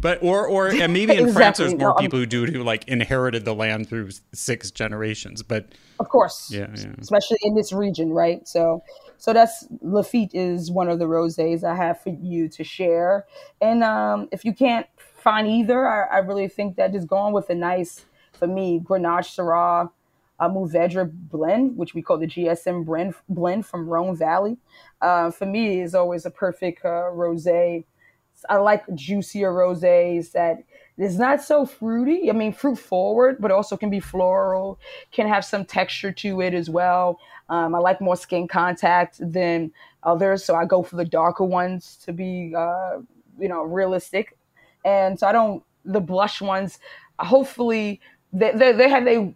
but 0.00 0.18
or 0.22 0.46
or 0.46 0.68
and 0.82 0.92
maybe 0.92 1.14
in 1.16 1.32
france 1.32 1.58
there's 1.58 1.74
more 1.74 1.90
No, 1.90 1.94
people 1.94 2.18
who 2.18 2.26
do 2.26 2.44
it 2.44 2.50
who 2.50 2.62
like 2.62 2.86
inherited 2.88 3.44
the 3.44 3.54
land 3.54 3.88
through 3.88 4.10
six 4.32 4.70
generations 4.70 5.42
but 5.42 5.68
Of 6.00 6.08
course. 6.08 6.50
yeah 6.50 6.66
yeah 6.74 6.92
especially 7.00 7.38
in 7.42 7.54
this 7.54 7.72
region, 7.72 8.12
right? 8.12 8.46
So, 8.46 8.82
so 9.18 9.32
that's 9.32 9.66
La 9.80 10.02
Fête 10.02 10.30
is 10.34 10.70
one 10.70 10.88
of 10.90 10.98
the 10.98 11.06
rosés 11.06 11.64
I 11.64 11.74
have 11.74 12.00
for 12.00 12.10
you 12.10 12.48
to 12.48 12.62
share. 12.64 13.24
And 13.60 13.82
um, 13.82 14.28
if 14.32 14.44
you 14.44 14.52
can't 14.52 14.86
find 15.16 15.46
either, 15.48 15.86
I, 15.86 16.16
I 16.16 16.18
really 16.18 16.48
think 16.48 16.76
that 16.76 16.92
just 16.92 17.06
going 17.08 17.32
with 17.32 17.48
a 17.50 17.54
nice, 17.54 18.04
for 18.32 18.46
me, 18.46 18.80
Grenache 18.80 19.34
Syrah, 19.34 19.90
uh, 20.38 20.48
Mourvedre 20.48 21.10
blend, 21.12 21.76
which 21.76 21.94
we 21.94 22.02
call 22.02 22.18
the 22.18 22.26
GSM 22.26 22.84
blend, 22.84 23.14
blend 23.28 23.66
from 23.66 23.88
Rhone 23.88 24.16
Valley, 24.16 24.58
uh, 25.00 25.30
for 25.30 25.46
me 25.46 25.80
is 25.80 25.94
always 25.94 26.26
a 26.26 26.30
perfect 26.30 26.84
uh, 26.84 27.10
rosé. 27.12 27.84
I 28.50 28.56
like 28.56 28.84
juicier 28.94 29.50
rosés 29.50 30.32
that 30.32 30.58
is 30.98 31.18
not 31.18 31.42
so 31.42 31.64
fruity. 31.64 32.28
I 32.28 32.32
mean, 32.32 32.52
fruit 32.52 32.76
forward, 32.76 33.36
but 33.40 33.50
also 33.50 33.76
can 33.76 33.88
be 33.88 34.00
floral, 34.00 34.78
can 35.10 35.26
have 35.26 35.44
some 35.44 35.64
texture 35.64 36.12
to 36.12 36.40
it 36.42 36.52
as 36.52 36.68
well. 36.68 37.18
Um, 37.48 37.74
I 37.74 37.78
like 37.78 38.00
more 38.00 38.16
skin 38.16 38.46
contact 38.48 39.18
than 39.20 39.72
others, 40.02 40.44
so 40.44 40.54
I 40.54 40.64
go 40.64 40.82
for 40.82 40.96
the 40.96 41.04
darker 41.04 41.44
ones 41.44 41.96
to 42.04 42.12
be, 42.12 42.54
uh, 42.56 42.98
you 43.38 43.48
know, 43.48 43.62
realistic. 43.62 44.36
And 44.84 45.18
so 45.18 45.26
I 45.26 45.32
don't 45.32 45.62
the 45.84 46.00
blush 46.00 46.40
ones. 46.40 46.78
Hopefully, 47.18 48.00
they 48.32 48.52
they, 48.52 48.72
they 48.72 48.88
have 48.88 49.06
a 49.06 49.34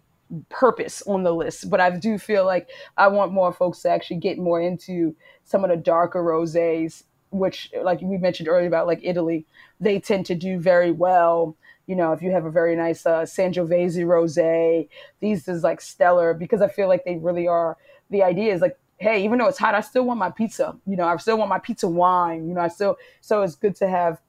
purpose 0.49 1.01
on 1.07 1.23
the 1.23 1.33
list, 1.33 1.69
but 1.69 1.79
I 1.79 1.89
do 1.89 2.17
feel 2.17 2.45
like 2.45 2.69
I 2.97 3.07
want 3.07 3.33
more 3.33 3.51
folks 3.51 3.81
to 3.81 3.89
actually 3.89 4.17
get 4.17 4.37
more 4.37 4.61
into 4.61 5.15
some 5.43 5.63
of 5.63 5.69
the 5.69 5.77
darker 5.77 6.23
rosés, 6.23 7.03
which, 7.31 7.71
like 7.81 8.01
we 8.01 8.17
mentioned 8.17 8.47
earlier 8.47 8.67
about 8.67 8.87
like 8.87 8.99
Italy, 9.03 9.45
they 9.79 9.99
tend 9.99 10.25
to 10.27 10.35
do 10.35 10.59
very 10.59 10.91
well. 10.91 11.55
You 11.87 11.95
know, 11.95 12.13
if 12.13 12.21
you 12.21 12.31
have 12.31 12.45
a 12.45 12.51
very 12.51 12.75
nice 12.75 13.05
uh, 13.05 13.21
Sangiovese 13.21 14.05
rosé, 14.05 14.87
these 15.19 15.47
is 15.47 15.63
like 15.63 15.81
stellar 15.81 16.33
because 16.33 16.61
I 16.61 16.69
feel 16.69 16.87
like 16.87 17.03
they 17.03 17.17
really 17.17 17.47
are. 17.47 17.77
The 18.09 18.23
idea 18.23 18.53
is 18.53 18.61
like, 18.61 18.77
hey, 18.97 19.23
even 19.23 19.39
though 19.39 19.47
it's 19.47 19.57
hot, 19.57 19.75
I 19.75 19.81
still 19.81 20.03
want 20.03 20.19
my 20.19 20.29
pizza. 20.29 20.77
You 20.85 20.95
know, 20.95 21.05
I 21.05 21.17
still 21.17 21.37
want 21.37 21.49
my 21.49 21.59
pizza 21.59 21.89
wine. 21.89 22.47
You 22.47 22.53
know, 22.53 22.61
I 22.61 22.67
still 22.67 22.97
so 23.19 23.41
it's 23.41 23.55
good 23.55 23.75
to 23.77 23.89
have 23.89 24.21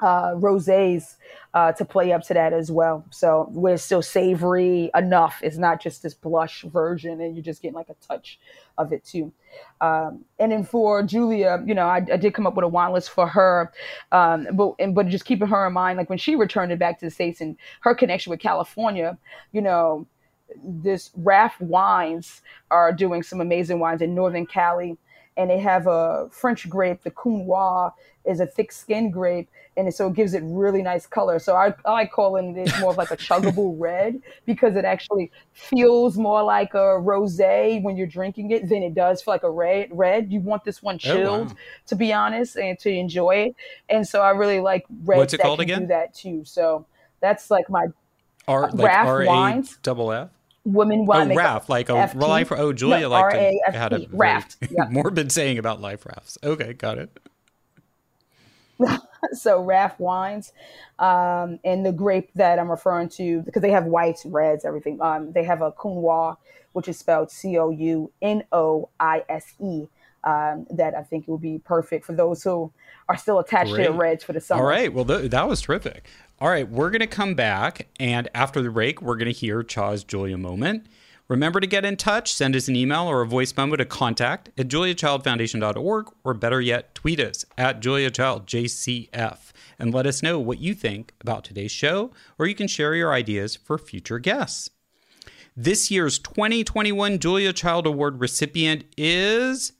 uh, 0.00 0.32
rosés 0.34 1.16
uh, 1.54 1.72
to 1.72 1.84
play 1.84 2.12
up 2.12 2.22
to 2.22 2.34
that 2.34 2.52
as 2.52 2.70
well. 2.70 3.04
So 3.10 3.48
we're 3.50 3.76
still 3.76 4.02
savory 4.02 4.90
enough. 4.94 5.40
It's 5.42 5.58
not 5.58 5.82
just 5.82 6.02
this 6.02 6.14
blush 6.14 6.62
version, 6.62 7.20
and 7.20 7.34
you're 7.34 7.44
just 7.44 7.62
getting 7.62 7.74
like 7.74 7.88
a 7.88 7.94
touch 8.06 8.38
of 8.78 8.92
it 8.92 9.04
too. 9.04 9.32
Um, 9.80 10.24
and 10.38 10.52
then 10.52 10.64
for 10.64 11.02
Julia, 11.02 11.62
you 11.66 11.74
know, 11.74 11.86
I, 11.86 11.96
I 11.96 12.16
did 12.16 12.34
come 12.34 12.46
up 12.46 12.54
with 12.54 12.64
a 12.64 12.68
wine 12.68 12.92
list 12.92 13.10
for 13.10 13.26
her, 13.26 13.72
um, 14.12 14.46
but 14.52 14.74
and 14.78 14.94
but 14.94 15.08
just 15.08 15.24
keeping 15.24 15.48
her 15.48 15.66
in 15.66 15.72
mind, 15.72 15.98
like 15.98 16.08
when 16.08 16.18
she 16.18 16.36
returned 16.36 16.72
it 16.72 16.78
back 16.78 16.98
to 17.00 17.06
the 17.06 17.10
states 17.10 17.40
and 17.40 17.56
her 17.80 17.94
connection 17.94 18.30
with 18.30 18.40
California, 18.40 19.18
you 19.52 19.60
know, 19.60 20.06
this 20.64 21.10
Raft 21.16 21.60
Wines 21.60 22.42
are 22.70 22.92
doing 22.92 23.22
some 23.22 23.40
amazing 23.40 23.80
wines 23.80 24.02
in 24.02 24.14
Northern 24.14 24.46
Cali, 24.46 24.96
and 25.36 25.48
they 25.50 25.58
have 25.58 25.86
a 25.86 26.28
French 26.30 26.68
grape. 26.68 27.02
The 27.02 27.10
Counoise 27.10 27.92
is 28.24 28.40
a 28.40 28.46
thick 28.46 28.72
skinned 28.72 29.12
grape, 29.12 29.48
and 29.76 29.92
so 29.94 30.08
it 30.08 30.14
gives 30.14 30.34
it 30.34 30.42
really 30.44 30.82
nice 30.82 31.06
color. 31.06 31.38
So 31.38 31.56
I, 31.56 31.72
I 31.86 31.90
like 31.92 32.12
calling 32.12 32.56
it 32.56 32.72
more 32.80 32.90
of 32.90 32.98
like 32.98 33.10
a 33.10 33.16
chuggable 33.16 33.74
red 33.78 34.20
because 34.44 34.76
it 34.76 34.84
actually 34.84 35.30
feels 35.52 36.18
more 36.18 36.42
like 36.42 36.74
a 36.74 36.98
rosé 37.00 37.82
when 37.82 37.96
you're 37.96 38.06
drinking 38.06 38.50
it 38.50 38.68
than 38.68 38.82
it 38.82 38.94
does 38.94 39.22
feel 39.22 39.34
like 39.34 39.42
a 39.42 39.50
red. 39.50 39.88
Red, 39.92 40.30
you 40.32 40.40
want 40.40 40.64
this 40.64 40.82
one 40.82 40.98
Oh, 41.04 41.08
wow. 41.08 41.12
chilled, 41.14 41.54
to 41.86 41.96
be 41.96 42.12
honest, 42.12 42.56
and 42.56 42.78
to 42.80 42.90
enjoy 42.90 43.36
it. 43.36 43.56
And 43.88 44.06
so 44.06 44.20
I 44.20 44.30
really 44.30 44.60
like 44.60 44.84
reds 45.04 45.18
What's 45.20 45.34
it 45.34 45.38
that 45.38 45.44
called 45.44 45.60
again? 45.60 45.82
do 45.82 45.86
that 45.88 46.14
too. 46.14 46.44
So 46.44 46.86
that's 47.20 47.50
like 47.50 47.70
my 47.70 47.86
r 48.48 48.70
like 48.72 48.92
r 48.92 49.22
a 49.22 49.26
wines. 49.26 49.78
double 49.82 50.12
f 50.12 50.28
women 50.64 51.00
Oh, 51.08 51.12
winemaker. 51.12 51.36
raft, 51.36 51.68
like 51.68 51.88
a 51.88 52.10
life. 52.14 52.52
Oh, 52.52 52.72
Julia 52.72 53.08
No, 53.08 53.12
R-A-F-T, 53.14 53.76
had 53.76 53.92
a 53.92 54.06
raft. 54.12 54.56
Yeah. 54.70 54.86
morbid 54.90 55.32
saying 55.32 55.58
about 55.58 55.80
life 55.80 56.04
rafts. 56.06 56.38
Okay, 56.42 56.72
got 56.74 56.98
it. 56.98 57.18
so 59.32 59.62
Raft 59.62 60.00
wines, 60.00 60.52
um, 60.98 61.58
and 61.64 61.84
the 61.84 61.92
grape 61.92 62.30
that 62.34 62.58
I'm 62.58 62.70
referring 62.70 63.08
to 63.10 63.42
because 63.42 63.62
they 63.62 63.70
have 63.70 63.84
whites, 63.84 64.24
reds, 64.24 64.64
everything. 64.64 65.00
Um, 65.02 65.32
they 65.32 65.44
have 65.44 65.60
a 65.60 65.72
Counoise, 65.72 66.36
which 66.72 66.88
is 66.88 66.98
spelled 66.98 67.30
C 67.30 67.58
O 67.58 67.70
U 67.70 68.10
N 68.22 68.44
O 68.52 68.88
I 68.98 69.24
S 69.28 69.54
E. 69.62 69.86
Um, 70.22 70.66
that 70.70 70.94
I 70.94 71.02
think 71.02 71.26
will 71.28 71.38
be 71.38 71.58
perfect 71.64 72.04
for 72.04 72.12
those 72.12 72.42
who 72.42 72.70
are 73.08 73.16
still 73.16 73.38
attached 73.38 73.70
to 73.70 73.76
Great. 73.76 73.86
the 73.86 73.92
reds 73.94 74.22
for 74.22 74.34
the 74.34 74.40
summer. 74.40 74.62
All 74.62 74.68
right. 74.68 74.92
Well, 74.92 75.06
th- 75.06 75.30
that 75.30 75.48
was 75.48 75.62
terrific. 75.62 76.06
All 76.40 76.48
right. 76.48 76.68
We're 76.68 76.90
going 76.90 77.00
to 77.00 77.06
come 77.06 77.34
back. 77.34 77.88
And 77.98 78.28
after 78.34 78.60
the 78.60 78.68
break, 78.68 79.00
we're 79.00 79.16
going 79.16 79.32
to 79.32 79.38
hear 79.38 79.62
Cha's 79.62 80.04
Julia 80.04 80.36
moment. 80.36 80.86
Remember 81.30 81.60
to 81.60 81.66
get 81.68 81.84
in 81.84 81.96
touch. 81.96 82.32
Send 82.34 82.56
us 82.56 82.66
an 82.66 82.74
email 82.74 83.04
or 83.04 83.22
a 83.22 83.26
voice 83.26 83.56
memo 83.56 83.76
to 83.76 83.84
contact 83.84 84.50
at 84.58 84.66
juliachildfoundation.org 84.66 86.06
or 86.24 86.34
better 86.34 86.60
yet, 86.60 86.92
tweet 86.92 87.20
us 87.20 87.44
at 87.56 87.80
juliachildjcf 87.80 89.38
and 89.78 89.94
let 89.94 90.06
us 90.06 90.24
know 90.24 90.40
what 90.40 90.58
you 90.58 90.74
think 90.74 91.14
about 91.20 91.44
today's 91.44 91.70
show 91.70 92.10
or 92.36 92.46
you 92.46 92.54
can 92.56 92.66
share 92.66 92.96
your 92.96 93.12
ideas 93.14 93.54
for 93.54 93.78
future 93.78 94.18
guests. 94.18 94.70
This 95.56 95.88
year's 95.88 96.18
2021 96.18 97.20
Julia 97.20 97.52
Child 97.52 97.86
Award 97.86 98.20
recipient 98.20 98.84
is 98.96 99.72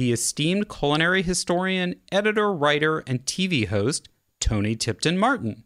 the 0.00 0.12
esteemed 0.12 0.66
culinary 0.66 1.20
historian, 1.20 1.94
editor, 2.10 2.50
writer, 2.50 3.00
and 3.00 3.22
TV 3.26 3.68
host, 3.68 4.08
Tony 4.40 4.74
Tipton 4.74 5.18
Martin. 5.18 5.62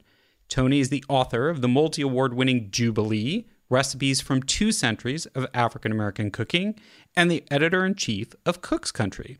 Toni 0.48 0.80
is 0.80 0.88
the 0.88 1.04
author 1.08 1.48
of 1.48 1.60
the 1.60 1.68
multi 1.68 2.02
award 2.02 2.34
winning 2.34 2.68
Jubilee 2.72 3.46
Recipes 3.70 4.20
from 4.20 4.42
Two 4.42 4.72
Centuries 4.72 5.26
of 5.36 5.46
African 5.54 5.92
American 5.92 6.32
Cooking 6.32 6.74
and 7.14 7.30
the 7.30 7.44
editor 7.48 7.86
in 7.86 7.94
chief 7.94 8.34
of 8.44 8.60
Cook's 8.60 8.90
Country. 8.90 9.38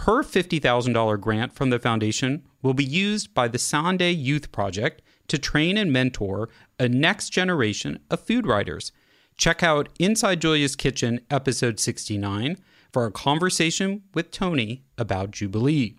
Her 0.00 0.22
$50,000 0.22 1.18
grant 1.18 1.54
from 1.54 1.70
the 1.70 1.78
foundation 1.78 2.44
will 2.60 2.74
be 2.74 2.84
used 2.84 3.32
by 3.32 3.48
the 3.48 3.58
SANDE 3.58 4.02
Youth 4.02 4.52
Project 4.52 5.00
to 5.28 5.38
train 5.38 5.78
and 5.78 5.90
mentor 5.90 6.50
a 6.78 6.90
next 6.90 7.30
generation 7.30 8.00
of 8.10 8.20
food 8.20 8.46
writers. 8.46 8.92
Check 9.38 9.62
out 9.62 9.88
Inside 9.98 10.42
Julia's 10.42 10.76
Kitchen, 10.76 11.22
episode 11.30 11.80
69, 11.80 12.58
for 12.96 13.04
a 13.04 13.12
conversation 13.12 14.00
with 14.14 14.30
Toni 14.30 14.82
about 14.96 15.30
Jubilee. 15.30 15.96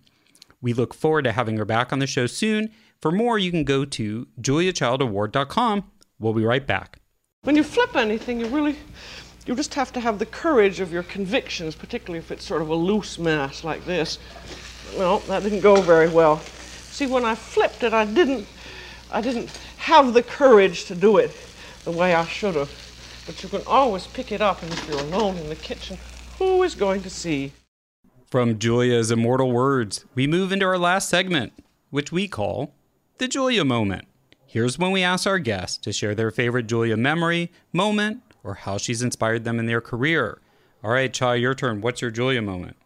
We 0.60 0.72
look 0.72 0.92
forward 0.92 1.22
to 1.26 1.30
having 1.30 1.56
her 1.56 1.64
back 1.64 1.92
on 1.92 2.00
the 2.00 2.08
show 2.08 2.26
soon. 2.26 2.72
For 3.00 3.12
more, 3.12 3.38
you 3.38 3.52
can 3.52 3.62
go 3.62 3.84
to 3.84 4.26
juliachildaward.com. 4.40 5.92
We'll 6.18 6.32
be 6.32 6.42
right 6.42 6.66
back. 6.66 6.98
When 7.42 7.54
you 7.54 7.62
flip 7.62 7.94
anything, 7.94 8.40
you 8.40 8.48
really, 8.48 8.74
you 9.46 9.54
just 9.54 9.74
have 9.74 9.92
to 9.92 10.00
have 10.00 10.18
the 10.18 10.26
courage 10.26 10.80
of 10.80 10.92
your 10.92 11.04
convictions, 11.04 11.76
particularly 11.76 12.18
if 12.18 12.32
it's 12.32 12.44
sort 12.44 12.62
of 12.62 12.68
a 12.68 12.74
loose 12.74 13.16
mass 13.16 13.62
like 13.62 13.84
this. 13.84 14.18
No, 14.96 15.20
that 15.28 15.44
didn't 15.44 15.60
go 15.60 15.80
very 15.80 16.08
well. 16.08 16.40
See, 16.40 17.06
when 17.06 17.24
I 17.24 17.36
flipped 17.36 17.84
it, 17.84 17.92
I 17.92 18.06
didn't 18.06 18.48
I 19.12 19.20
didn't 19.20 19.56
have 19.76 20.14
the 20.14 20.24
courage 20.24 20.86
to 20.86 20.96
do 20.96 21.18
it 21.18 21.30
the 21.84 21.92
way 21.92 22.16
I 22.16 22.24
should 22.24 22.56
have. 22.56 22.72
But 23.24 23.40
you 23.44 23.48
can 23.48 23.62
always 23.68 24.08
pick 24.08 24.32
it 24.32 24.40
up, 24.40 24.64
and 24.64 24.72
if 24.72 24.88
you're 24.88 24.98
alone 24.98 25.36
in 25.36 25.48
the 25.48 25.54
kitchen, 25.54 25.96
who 26.38 26.62
is 26.62 26.74
going 26.74 27.02
to 27.02 27.10
see? 27.10 27.52
From 28.30 28.58
Julia's 28.58 29.10
immortal 29.10 29.52
words, 29.52 30.04
we 30.14 30.26
move 30.26 30.52
into 30.52 30.64
our 30.64 30.78
last 30.78 31.08
segment, 31.08 31.52
which 31.90 32.12
we 32.12 32.28
call 32.28 32.74
the 33.18 33.28
Julia 33.28 33.64
moment. 33.64 34.06
Here's 34.46 34.78
when 34.78 34.92
we 34.92 35.02
ask 35.02 35.26
our 35.26 35.38
guests 35.38 35.76
to 35.78 35.92
share 35.92 36.14
their 36.14 36.30
favorite 36.30 36.66
Julia 36.66 36.96
memory, 36.96 37.52
moment, 37.72 38.22
or 38.42 38.54
how 38.54 38.78
she's 38.78 39.02
inspired 39.02 39.44
them 39.44 39.58
in 39.58 39.66
their 39.66 39.82
career. 39.82 40.40
All 40.82 40.92
right, 40.92 41.12
Cha, 41.12 41.32
your 41.32 41.54
turn. 41.54 41.82
What's 41.82 42.00
your 42.00 42.10
Julia 42.10 42.40
moment? 42.40 42.76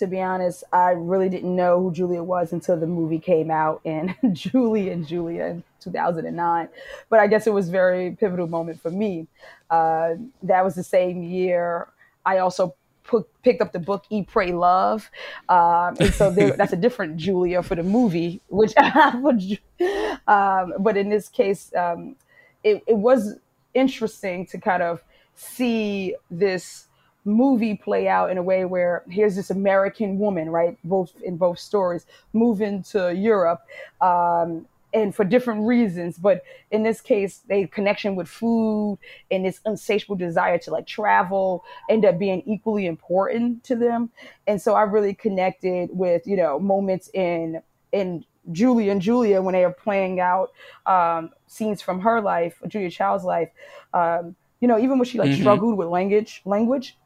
To 0.00 0.06
be 0.06 0.20
honest, 0.20 0.64
I 0.72 0.92
really 0.92 1.28
didn't 1.28 1.54
know 1.54 1.78
who 1.78 1.92
Julia 1.92 2.22
was 2.22 2.54
until 2.54 2.78
the 2.78 2.86
movie 2.86 3.18
came 3.18 3.50
out 3.50 3.82
in 3.84 4.14
Julie 4.32 4.88
and 4.88 5.06
Julia 5.06 5.44
in 5.44 5.64
2009. 5.80 6.68
But 7.10 7.20
I 7.20 7.26
guess 7.26 7.46
it 7.46 7.52
was 7.52 7.68
a 7.68 7.70
very 7.70 8.12
pivotal 8.12 8.46
moment 8.46 8.80
for 8.80 8.90
me. 8.90 9.26
Uh, 9.68 10.14
that 10.42 10.64
was 10.64 10.74
the 10.74 10.82
same 10.82 11.22
year 11.22 11.88
I 12.24 12.38
also 12.38 12.74
put, 13.04 13.28
picked 13.42 13.60
up 13.60 13.72
the 13.72 13.78
book 13.78 14.04
Eat, 14.08 14.28
Pray, 14.28 14.52
Love. 14.52 15.10
Um, 15.50 15.96
and 16.00 16.14
so 16.14 16.30
there, 16.30 16.52
that's 16.56 16.72
a 16.72 16.76
different 16.76 17.18
Julia 17.18 17.62
for 17.62 17.74
the 17.74 17.82
movie, 17.82 18.40
which 18.48 18.72
um, 20.26 20.74
but 20.78 20.96
in 20.96 21.10
this 21.10 21.28
case, 21.28 21.74
um, 21.74 22.16
it, 22.64 22.82
it 22.86 22.96
was 22.96 23.34
interesting 23.74 24.46
to 24.46 24.58
kind 24.58 24.82
of 24.82 25.04
see 25.34 26.16
this 26.30 26.86
movie 27.24 27.74
play 27.74 28.08
out 28.08 28.30
in 28.30 28.38
a 28.38 28.42
way 28.42 28.64
where 28.64 29.02
here's 29.08 29.36
this 29.36 29.50
American 29.50 30.18
woman, 30.18 30.50
right, 30.50 30.76
both 30.84 31.12
in 31.22 31.36
both 31.36 31.58
stories, 31.58 32.06
moving 32.32 32.82
to 32.84 33.14
Europe, 33.14 33.60
um, 34.00 34.66
and 34.92 35.14
for 35.14 35.24
different 35.24 35.66
reasons. 35.66 36.18
But 36.18 36.42
in 36.70 36.82
this 36.82 37.00
case, 37.00 37.40
a 37.50 37.66
connection 37.68 38.16
with 38.16 38.28
food 38.28 38.98
and 39.30 39.44
this 39.44 39.60
insatiable 39.64 40.16
desire 40.16 40.58
to 40.58 40.70
like 40.70 40.86
travel 40.86 41.64
end 41.88 42.04
up 42.04 42.18
being 42.18 42.42
equally 42.46 42.86
important 42.86 43.62
to 43.64 43.76
them. 43.76 44.10
And 44.46 44.60
so 44.60 44.74
I 44.74 44.82
really 44.82 45.14
connected 45.14 45.90
with 45.92 46.26
you 46.26 46.36
know 46.36 46.58
moments 46.58 47.10
in 47.14 47.62
in 47.92 48.24
Julie 48.52 48.88
and 48.88 49.00
Julia 49.00 49.42
when 49.42 49.52
they 49.52 49.64
are 49.64 49.72
playing 49.72 50.20
out 50.20 50.50
um, 50.86 51.30
scenes 51.46 51.82
from 51.82 52.00
her 52.00 52.20
life, 52.20 52.60
Julia 52.66 52.90
Child's 52.90 53.24
life. 53.24 53.50
Um, 53.92 54.34
you 54.60 54.68
know, 54.68 54.78
even 54.78 54.98
when 54.98 55.06
she 55.06 55.18
like 55.18 55.30
mm-hmm. 55.30 55.40
struggled 55.40 55.76
with 55.76 55.88
language, 55.88 56.42
language, 56.44 56.96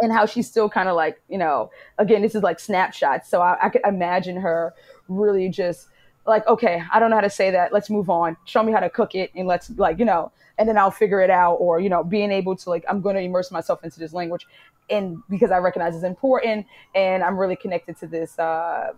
and 0.00 0.12
how 0.12 0.26
she's 0.26 0.48
still 0.48 0.68
kind 0.68 0.88
of 0.88 0.96
like, 0.96 1.20
you 1.28 1.38
know, 1.38 1.70
again, 1.98 2.22
this 2.22 2.34
is 2.34 2.42
like 2.42 2.58
snapshots. 2.58 3.28
So 3.28 3.40
I, 3.42 3.56
I 3.62 3.68
could 3.68 3.82
imagine 3.86 4.36
her 4.36 4.74
really 5.08 5.48
just 5.48 5.88
like, 6.26 6.46
okay, 6.46 6.82
I 6.92 7.00
don't 7.00 7.10
know 7.10 7.16
how 7.16 7.22
to 7.22 7.30
say 7.30 7.50
that. 7.50 7.72
Let's 7.72 7.90
move 7.90 8.10
on. 8.10 8.36
Show 8.44 8.62
me 8.62 8.72
how 8.72 8.80
to 8.80 8.90
cook 8.90 9.14
it, 9.14 9.30
and 9.34 9.46
let's 9.46 9.70
like, 9.70 9.98
you 9.98 10.04
know, 10.04 10.32
and 10.58 10.68
then 10.68 10.76
I'll 10.78 10.90
figure 10.90 11.20
it 11.20 11.30
out. 11.30 11.54
Or 11.54 11.80
you 11.80 11.88
know, 11.88 12.04
being 12.04 12.30
able 12.30 12.56
to 12.56 12.70
like, 12.70 12.84
I'm 12.88 13.00
going 13.00 13.16
to 13.16 13.22
immerse 13.22 13.50
myself 13.50 13.82
into 13.84 13.98
this 13.98 14.12
language, 14.12 14.46
and 14.88 15.18
because 15.28 15.50
I 15.50 15.58
recognize 15.58 15.94
it's 15.94 16.04
important, 16.04 16.66
and 16.94 17.22
I'm 17.22 17.38
really 17.38 17.56
connected 17.56 17.96
to 17.98 18.06
this 18.06 18.38
uh, 18.38 18.92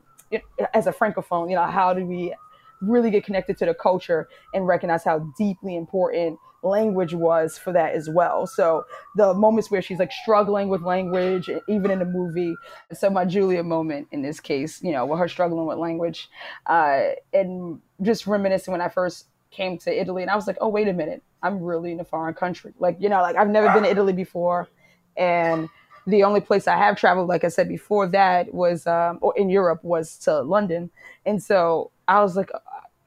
as 0.75 0.87
a 0.87 0.93
francophone. 0.93 1.49
You 1.49 1.57
know, 1.57 1.67
how 1.67 1.95
do 1.95 2.05
we 2.05 2.35
really 2.83 3.11
get 3.11 3.25
connected 3.25 3.57
to 3.59 3.67
the 3.67 3.75
culture 3.75 4.29
and 4.55 4.67
recognize 4.67 5.05
how 5.05 5.21
deeply 5.39 5.77
important 5.77 6.39
language 6.63 7.13
was 7.13 7.59
for 7.59 7.73
that 7.73 7.95
as 7.95 8.09
well. 8.09 8.47
So 8.47 8.85
the 9.17 9.35
moments 9.35 9.71
where 9.71 9.83
she's 9.83 9.99
like 9.99 10.13
struggling 10.13 10.69
with 10.69 10.83
language, 10.83 11.51
even 11.69 11.91
in 11.91 11.99
the 11.99 12.05
movie. 12.05 12.55
So 12.93 13.11
my 13.11 13.25
Julia 13.25 13.63
moment 13.63 14.09
in 14.13 14.23
this 14.23 14.41
case, 14.41 14.81
you 14.83 14.93
know, 14.93 15.05
with 15.05 15.19
her 15.19 15.29
struggling 15.29 15.67
with 15.67 15.79
language, 15.79 16.29
uh, 16.67 17.11
and 17.33 17.81
just 18.01 18.27
reminiscing 18.27 18.73
when 18.73 18.81
I 18.81 18.89
first 18.89 19.27
came 19.51 19.77
to 19.79 20.01
Italy, 20.01 20.23
and 20.23 20.31
I 20.31 20.37
was 20.37 20.47
like, 20.47 20.57
oh 20.61 20.69
wait 20.69 20.89
a 20.89 20.93
minute, 20.93 21.23
I'm 21.43 21.61
really 21.63 21.93
in 21.93 22.01
a 22.01 22.05
foreign 22.05 22.35
country. 22.35 22.73
Like 22.79 22.97
you 23.01 23.09
know, 23.09 23.21
like 23.21 23.37
I've 23.37 23.51
never 23.51 23.73
been 23.73 23.83
to 23.83 23.91
Italy 23.91 24.13
before, 24.13 24.69
and 25.17 25.69
the 26.07 26.25
only 26.25 26.41
place 26.41 26.67
I 26.67 26.77
have 26.77 26.97
traveled, 26.97 27.29
like 27.29 27.45
I 27.45 27.49
said 27.49 27.69
before 27.69 28.09
that, 28.09 28.53
was 28.55 28.87
um, 28.87 29.19
or 29.21 29.37
in 29.37 29.51
Europe 29.51 29.85
was 29.85 30.17
to 30.19 30.41
London, 30.41 30.91
and 31.27 31.43
so 31.43 31.91
I 32.09 32.23
was 32.23 32.37
like, 32.37 32.51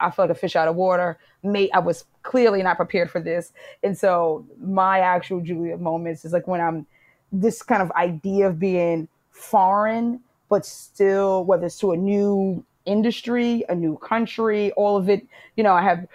I 0.00 0.10
feel 0.10 0.24
like 0.24 0.30
a 0.30 0.34
fish 0.34 0.56
out 0.56 0.68
of 0.68 0.76
water. 0.76 1.18
Mate, 1.42 1.70
I 1.74 1.78
was 1.78 2.04
clearly 2.22 2.62
not 2.62 2.76
prepared 2.76 3.10
for 3.10 3.20
this. 3.20 3.52
And 3.82 3.96
so 3.96 4.46
my 4.60 5.00
actual 5.00 5.40
Julia 5.40 5.76
moments 5.76 6.24
is 6.24 6.32
like 6.32 6.46
when 6.46 6.60
I'm 6.60 6.86
this 7.32 7.62
kind 7.62 7.82
of 7.82 7.90
idea 7.92 8.48
of 8.48 8.58
being 8.58 9.08
foreign, 9.30 10.20
but 10.48 10.64
still, 10.64 11.44
whether 11.44 11.66
it's 11.66 11.78
to 11.80 11.92
a 11.92 11.96
new 11.96 12.64
industry, 12.84 13.64
a 13.68 13.74
new 13.74 13.96
country, 13.98 14.72
all 14.72 14.96
of 14.96 15.08
it, 15.08 15.26
you 15.56 15.64
know, 15.64 15.74
I 15.74 15.82
have 15.82 16.06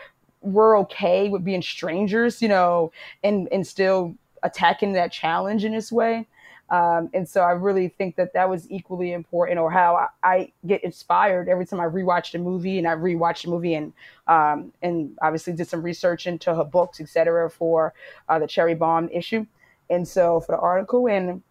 we're 0.42 0.78
okay 0.80 1.30
with 1.30 1.44
being 1.44 1.62
strangers, 1.62 2.42
you 2.42 2.48
know, 2.48 2.92
and 3.24 3.48
and 3.52 3.66
still 3.66 4.16
attacking 4.44 4.94
that 4.94 5.12
challenge 5.12 5.64
in 5.64 5.74
this 5.74 5.92
way. 5.92 6.28
Um, 6.72 7.10
and 7.14 7.28
so 7.28 7.42
I 7.42 7.52
really 7.52 7.90
think 7.90 8.16
that 8.16 8.32
that 8.34 8.50
was 8.50 8.66
equally 8.72 9.12
important, 9.12 9.60
or 9.60 9.70
how 9.70 9.96
I, 9.96 10.08
I, 10.24 10.52
get 10.66 10.82
inspired 10.86 11.50
every 11.50 11.66
time 11.66 11.82
I 11.82 11.86
rewatch 11.86 12.32
the 12.32 12.40
movie, 12.40 12.78
and 12.78 12.88
I 12.88 12.96
rewatched 12.96 13.44
the 13.44 13.50
movie, 13.50 13.74
and 13.74 13.92
um, 14.28 14.72
and 14.82 15.18
obviously 15.22 15.52
did 15.52 15.68
some 15.68 15.82
research 15.82 16.28
into 16.28 16.56
her 16.56 16.64
books, 16.64 17.02
etc., 17.02 17.50
for 17.50 17.94
uh, 18.30 18.40
the 18.40 18.48
Cherry 18.48 18.74
Bombe 18.74 19.10
issue, 19.12 19.46
and 19.90 20.08
so 20.08 20.40
for 20.40 20.56
the 20.56 20.60
article, 20.60 21.10
and 21.10 21.44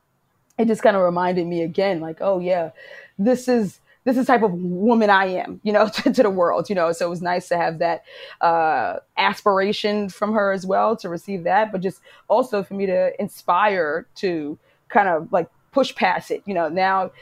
it 0.56 0.66
just 0.66 0.82
kind 0.82 0.96
of 0.96 1.02
reminded 1.02 1.46
me 1.46 1.64
again, 1.64 2.00
like, 2.00 2.18
oh 2.22 2.40
yeah, 2.40 2.70
this 3.18 3.46
is 3.46 3.78
this 4.04 4.16
is 4.16 4.24
the 4.24 4.32
type 4.32 4.42
of 4.42 4.52
woman 4.54 5.10
I 5.10 5.26
am, 5.26 5.60
you 5.62 5.72
know, 5.74 5.88
to, 5.94 6.12
to, 6.12 6.22
the 6.22 6.30
world, 6.30 6.70
you 6.70 6.74
know. 6.74 6.92
So 6.92 7.06
it 7.06 7.10
was 7.10 7.20
nice 7.20 7.48
to 7.48 7.58
have 7.58 7.78
that 7.80 8.04
uh, 8.40 8.96
aspiration 9.18 10.08
from 10.08 10.32
her 10.32 10.52
as 10.52 10.64
well 10.64 10.96
to 10.96 11.10
receive 11.10 11.44
that, 11.44 11.72
but 11.72 11.82
just 11.82 12.00
also 12.28 12.62
for 12.62 12.72
me 12.72 12.86
to 12.86 13.12
inspire 13.20 14.06
to 14.16 14.58
kind 14.90 15.08
of 15.08 15.32
like 15.32 15.48
push 15.72 15.94
past 15.94 16.30
it. 16.30 16.42
You 16.46 16.54
know, 16.54 16.68
now 16.68 17.12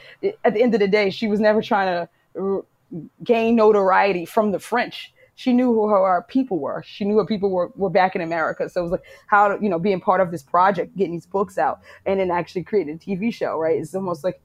at 0.43 0.53
the 0.53 0.61
end 0.61 0.73
of 0.73 0.79
the 0.79 0.87
day, 0.87 1.09
she 1.09 1.27
was 1.27 1.39
never 1.39 1.61
trying 1.61 2.07
to 2.33 2.65
gain 3.23 3.55
notoriety 3.55 4.25
from 4.25 4.51
the 4.51 4.59
French. 4.59 5.13
She 5.35 5.53
knew 5.53 5.73
who 5.73 5.87
her 5.87 6.25
people 6.27 6.59
were. 6.59 6.83
She 6.85 7.05
knew 7.05 7.17
her 7.17 7.25
people 7.25 7.49
were, 7.49 7.71
were 7.75 7.89
back 7.89 8.13
in 8.13 8.21
America. 8.21 8.67
So 8.67 8.81
it 8.81 8.83
was 8.83 8.91
like 8.91 9.03
how 9.27 9.57
you 9.59 9.69
know, 9.69 9.79
being 9.79 10.01
part 10.01 10.19
of 10.19 10.31
this 10.31 10.43
project, 10.43 10.97
getting 10.97 11.13
these 11.13 11.25
books 11.25 11.57
out, 11.57 11.79
and 12.05 12.19
then 12.19 12.29
actually 12.29 12.63
creating 12.63 12.95
a 12.95 12.97
TV 12.97 13.33
show, 13.33 13.57
right? 13.57 13.79
It's 13.79 13.95
almost 13.95 14.25
like 14.25 14.41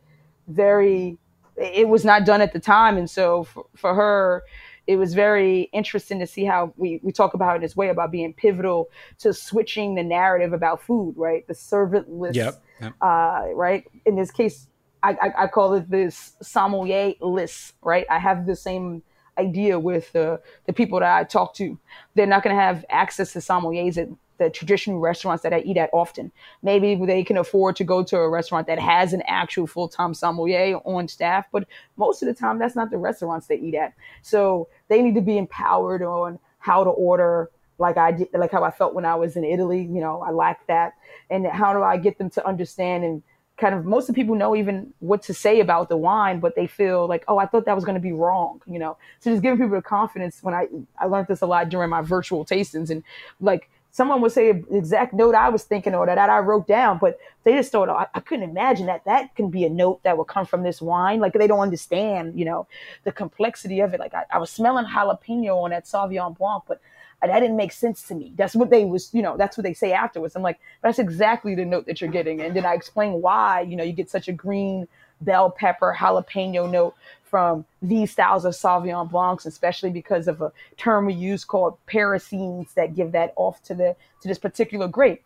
very, 0.47 1.19
it 1.57 1.89
was 1.89 2.05
not 2.05 2.25
done 2.25 2.41
at 2.41 2.53
the 2.53 2.61
time. 2.61 2.97
And 2.97 3.11
so 3.11 3.43
for, 3.43 3.67
for 3.75 3.93
her, 3.93 4.45
it 4.87 4.97
was 4.97 5.15
very 5.15 5.63
interesting 5.73 6.19
to 6.21 6.27
see 6.27 6.45
how 6.45 6.73
we, 6.77 7.01
we 7.03 7.13
talk 7.13 7.35
about 7.35 7.53
it 7.53 7.57
in 7.57 7.63
this 7.63 7.77
way 7.77 7.89
about 7.89 8.11
being 8.11 8.33
pivotal 8.33 8.91
to 9.19 9.33
switching 9.33 9.95
the 9.95 10.03
narrative 10.03 10.53
about 10.53 10.83
food, 10.83 11.15
right? 11.17 11.47
The 11.47 11.55
servantless, 11.55 12.35
yep, 12.35 12.63
yep. 12.81 12.95
Uh, 13.01 13.47
right? 13.55 13.85
In 14.05 14.17
this 14.17 14.31
case, 14.31 14.69
I, 15.03 15.17
I, 15.21 15.45
I, 15.45 15.47
call 15.47 15.75
it 15.75 15.91
this 15.91 16.33
sommelierless, 16.43 17.73
right? 17.83 18.07
I 18.11 18.19
have 18.19 18.47
the 18.47 18.57
same 18.57 19.03
idea 19.39 19.79
with 19.79 20.15
uh, 20.17 20.39
the 20.67 20.73
people 20.73 21.01
that 21.01 21.17
I 21.17 21.25
talk 21.25 21.55
to. 21.57 21.79
They're 22.15 22.27
not 22.27 22.43
going 22.43 22.57
to 22.57 22.63
have 22.63 22.85
access 22.89 23.33
to 23.33 23.41
sommeliers 23.41 23.99
at 23.99 24.09
the 24.39 24.51
traditional 24.51 24.99
restaurants 24.99 25.43
that 25.43 25.53
I 25.53 25.61
eat 25.61 25.77
at 25.77 25.91
often. 25.93 26.33
Maybe 26.63 26.95
they 27.07 27.23
can 27.23 27.37
afford 27.37 27.77
to 27.77 27.85
go 27.85 28.03
to 28.05 28.17
a 28.17 28.29
restaurant 28.29 28.67
that 28.67 28.79
has 28.79 29.13
an 29.13 29.23
actual 29.27 29.67
full 29.67 29.89
time 29.89 30.15
sommelier 30.15 30.79
on 30.85 31.09
staff, 31.09 31.47
but 31.53 31.67
most 31.97 32.23
of 32.23 32.27
the 32.27 32.35
time 32.35 32.59
that's 32.59 32.75
not 32.75 32.91
the 32.91 32.99
restaurants 32.99 33.47
they 33.47 33.59
eat 33.59 33.75
at. 33.75 33.95
So 34.23 34.69
they 34.89 35.03
need 35.03 35.15
to 35.15 35.21
be 35.21 35.39
empowered 35.39 36.03
on 36.03 36.39
how 36.59 36.85
to 36.85 36.91
order 36.91 37.51
like 37.79 37.97
I 37.97 38.13
did, 38.13 38.29
like 38.33 38.53
how 38.53 38.63
I 38.63 38.71
felt 38.71 38.95
when 38.95 39.05
I 39.05 39.17
was 39.17 39.37
in 39.37 39.45
Italy. 39.45 39.83
You 39.83 40.01
know, 40.01 40.23
I 40.23 40.31
lack 40.31 40.67
that. 40.69 40.95
And 41.31 41.47
how 41.47 41.73
do 41.73 41.83
I 41.83 41.97
get 41.97 42.19
them 42.19 42.31
to 42.31 42.47
understand 42.47 43.05
and 43.05 43.23
kind 43.57 43.75
of 43.75 43.85
most 43.85 44.09
of 44.09 44.15
the 44.15 44.21
people 44.21 44.35
know 44.35 44.57
even 44.57 44.93
what 44.99 45.23
to 45.23 45.35
say 45.35 45.61
about 45.61 45.89
the 45.89 45.97
wine, 45.97 46.41
but 46.41 46.57
they 46.57 46.67
feel 46.67 47.07
like, 47.07 47.25
oh, 47.29 47.39
I 47.39 47.47
thought 47.47 47.67
that 47.67 47.75
was 47.75 47.85
going 47.85 47.95
to 47.95 48.01
be 48.01 48.13
wrong, 48.13 48.61
you 48.67 48.79
know. 48.79 48.97
So 49.21 49.31
just 49.31 49.43
giving 49.43 49.59
people 49.59 49.77
the 49.77 49.83
confidence. 49.83 50.43
When 50.43 50.55
I 50.55 50.67
I 50.99 51.07
learned 51.07 51.29
this 51.29 51.41
a 51.41 51.47
lot 51.47 51.69
during 51.69 51.91
my 51.91 52.03
virtual 52.03 52.45
tastings, 52.45 52.91
and 52.91 53.03
like 53.41 53.71
someone 53.95 54.21
would 54.21 54.33
say 54.33 54.51
the 54.51 54.77
exact 54.77 55.15
note 55.15 55.37
I 55.37 55.51
was 55.51 55.63
thinking 55.63 55.95
or 55.95 56.05
that 56.05 56.19
I 56.19 56.41
wrote 56.41 56.67
down, 56.67 56.99
but 56.99 57.17
they 57.45 57.53
just 57.53 57.71
thought, 57.71 57.89
oh, 57.89 58.05
I, 58.13 58.19
couldn't 58.19 58.51
imagine 58.51 58.87
that 58.87 59.05
that 59.05 59.37
can 59.37 59.51
be 59.51 59.65
a 59.65 59.71
note 59.71 60.03
that 60.03 60.19
would 60.19 60.27
come 60.27 60.47
from 60.47 60.65
this 60.65 60.83
wine. 60.83 61.21
Like 61.21 61.33
they 61.33 61.47
don't 61.47 61.61
understand, 61.61 62.37
you 62.37 62.45
know, 62.45 62.67
the 63.05 63.13
complexity 63.13 63.79
of 63.79 63.95
it. 63.95 64.01
Like 64.01 64.13
I, 64.13 64.25
I 64.33 64.39
was 64.39 64.51
smelling 64.51 64.87
jalapeno 64.87 65.63
on 65.63 65.71
that 65.71 65.85
Sauvignon 65.85 66.37
Blanc, 66.37 66.65
but 66.67 66.81
that 67.23 67.39
didn't 67.39 67.57
make 67.57 67.71
sense 67.71 68.03
to 68.09 68.17
me. 68.17 68.33
That's 68.35 68.57
what 68.57 68.71
they 68.71 68.85
was, 68.85 69.15
you 69.15 69.23
know, 69.23 69.37
that's 69.37 69.57
what 69.57 69.63
they 69.63 69.75
say 69.75 69.93
afterwards. 69.93 70.35
I'm 70.35 70.43
like, 70.43 70.59
that's 70.83 70.99
exactly 70.99 71.55
the 71.55 71.65
note 71.65 71.87
that 71.87 72.01
you're 72.01 72.11
getting. 72.11 72.41
And 72.41 72.57
then 72.57 72.67
I 72.67 72.75
explain 72.75 73.23
why, 73.23 73.61
you 73.61 73.77
know, 73.77 73.85
you 73.85 73.93
get 73.93 74.11
such 74.11 74.27
a 74.27 74.33
green 74.33 74.89
bell 75.21 75.51
pepper 75.51 75.95
jalapeno 75.99 76.71
note 76.71 76.95
from 77.23 77.65
these 77.83 78.13
styles 78.13 78.45
of 78.45 78.55
Sauvignon 78.55 79.11
Blancs, 79.11 79.45
especially 79.47 79.91
because 79.91 80.29
of 80.29 80.41
a 80.41 80.53
term 80.77 81.07
we 81.07 81.15
use 81.15 81.45
called 81.45 81.77
pyrazines 81.89 82.73
that 82.75 82.95
give 82.95 83.13
that 83.13 83.33
off 83.37 83.63
to 83.65 83.75
the 83.75 83.97
to 84.23 84.29
this 84.29 84.39
particular 84.39 84.87
grape. 84.89 85.23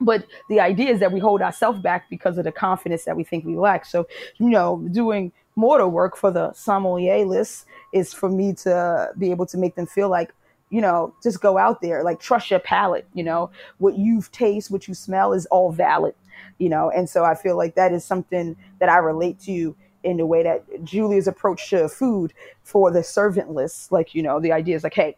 but 0.00 0.24
the 0.48 0.60
idea 0.60 0.90
is 0.90 1.00
that 1.00 1.12
we 1.12 1.20
hold 1.20 1.42
ourselves 1.42 1.80
back 1.80 2.08
because 2.08 2.38
of 2.38 2.44
the 2.44 2.52
confidence 2.52 3.04
that 3.04 3.16
we 3.16 3.24
think 3.24 3.44
we 3.44 3.56
lack. 3.56 3.84
So, 3.84 4.06
you 4.38 4.48
know, 4.48 4.86
doing 4.92 5.32
mortar 5.56 5.88
work 5.88 6.16
for 6.16 6.30
the 6.30 6.50
sommelierless 6.50 7.64
is 7.92 8.12
for 8.12 8.28
me 8.28 8.52
to 8.52 9.10
be 9.18 9.30
able 9.30 9.46
to 9.46 9.58
make 9.58 9.74
them 9.74 9.86
feel 9.86 10.08
like, 10.08 10.32
you 10.70 10.80
know, 10.80 11.12
just 11.22 11.40
go 11.40 11.58
out 11.58 11.80
there, 11.80 12.04
like 12.04 12.20
trust 12.20 12.50
your 12.50 12.60
palate, 12.60 13.06
you 13.14 13.24
know, 13.24 13.50
what 13.78 13.98
you've 13.98 14.30
taste, 14.30 14.70
what 14.70 14.86
you 14.86 14.94
smell 14.94 15.32
is 15.32 15.46
all 15.46 15.72
valid, 15.72 16.14
you 16.58 16.68
know, 16.68 16.90
and 16.90 17.08
so 17.08 17.24
I 17.24 17.34
feel 17.34 17.56
like 17.56 17.74
that 17.74 17.92
is 17.92 18.04
something 18.04 18.56
that 18.80 18.88
I 18.88 18.98
relate 18.98 19.40
to 19.40 19.74
in 20.04 20.16
the 20.16 20.26
way 20.26 20.42
that 20.42 20.84
Julia's 20.84 21.26
approach 21.26 21.70
to 21.70 21.88
food 21.88 22.32
for 22.62 22.90
the 22.90 23.00
servantless. 23.00 23.90
Like, 23.90 24.14
you 24.14 24.22
know, 24.22 24.40
the 24.40 24.52
idea 24.52 24.76
is 24.76 24.84
like, 24.84 24.94
hey, 24.94 25.16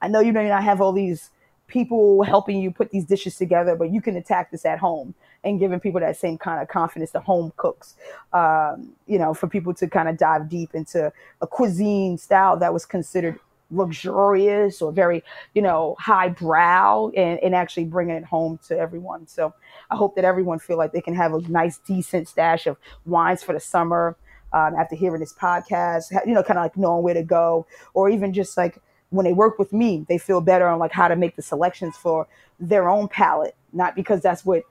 I 0.00 0.08
know 0.08 0.20
you 0.20 0.32
may 0.32 0.48
not 0.48 0.64
have 0.64 0.80
all 0.80 0.92
these 0.92 1.30
people 1.66 2.22
helping 2.22 2.60
you 2.60 2.70
put 2.70 2.90
these 2.90 3.04
dishes 3.04 3.36
together, 3.36 3.76
but 3.76 3.90
you 3.92 4.00
can 4.00 4.16
attack 4.16 4.50
this 4.50 4.64
at 4.64 4.78
home 4.78 5.14
and 5.44 5.58
giving 5.58 5.80
people 5.80 6.00
that 6.00 6.16
same 6.16 6.38
kind 6.38 6.62
of 6.62 6.68
confidence 6.68 7.10
to 7.12 7.20
home 7.20 7.52
cooks. 7.56 7.96
Um, 8.32 8.92
you 9.06 9.18
know, 9.18 9.34
for 9.34 9.48
people 9.48 9.74
to 9.74 9.88
kind 9.88 10.08
of 10.08 10.16
dive 10.16 10.48
deep 10.48 10.74
into 10.74 11.12
a 11.40 11.46
cuisine 11.46 12.18
style 12.18 12.56
that 12.58 12.72
was 12.72 12.84
considered 12.84 13.38
luxurious 13.72 14.80
or 14.80 14.92
very, 14.92 15.24
you 15.54 15.62
know, 15.62 15.96
highbrow 15.98 17.08
and, 17.16 17.40
and 17.40 17.54
actually 17.54 17.84
bringing 17.84 18.14
it 18.14 18.24
home 18.24 18.58
to 18.68 18.78
everyone. 18.78 19.26
So 19.26 19.54
I 19.90 19.96
hope 19.96 20.14
that 20.16 20.24
everyone 20.24 20.58
feel 20.58 20.78
like 20.78 20.92
they 20.92 21.00
can 21.00 21.14
have 21.14 21.34
a 21.34 21.40
nice, 21.48 21.78
decent 21.78 22.28
stash 22.28 22.66
of 22.66 22.76
wines 23.06 23.42
for 23.42 23.52
the 23.52 23.60
summer. 23.60 24.16
Um, 24.54 24.74
after 24.74 24.94
hearing 24.94 25.20
this 25.20 25.32
podcast, 25.32 26.10
you 26.26 26.34
know, 26.34 26.42
kind 26.42 26.58
of 26.58 26.64
like 26.64 26.76
knowing 26.76 27.02
where 27.02 27.14
to 27.14 27.22
go, 27.22 27.66
or 27.94 28.10
even 28.10 28.34
just 28.34 28.58
like 28.58 28.78
when 29.08 29.24
they 29.24 29.32
work 29.32 29.58
with 29.58 29.72
me, 29.72 30.04
they 30.10 30.18
feel 30.18 30.42
better 30.42 30.68
on 30.68 30.78
like 30.78 30.92
how 30.92 31.08
to 31.08 31.16
make 31.16 31.36
the 31.36 31.42
selections 31.42 31.96
for 31.96 32.28
their 32.60 32.90
own 32.90 33.08
palate, 33.08 33.54
not 33.72 33.96
because 33.96 34.20
that's 34.20 34.44
what 34.44 34.64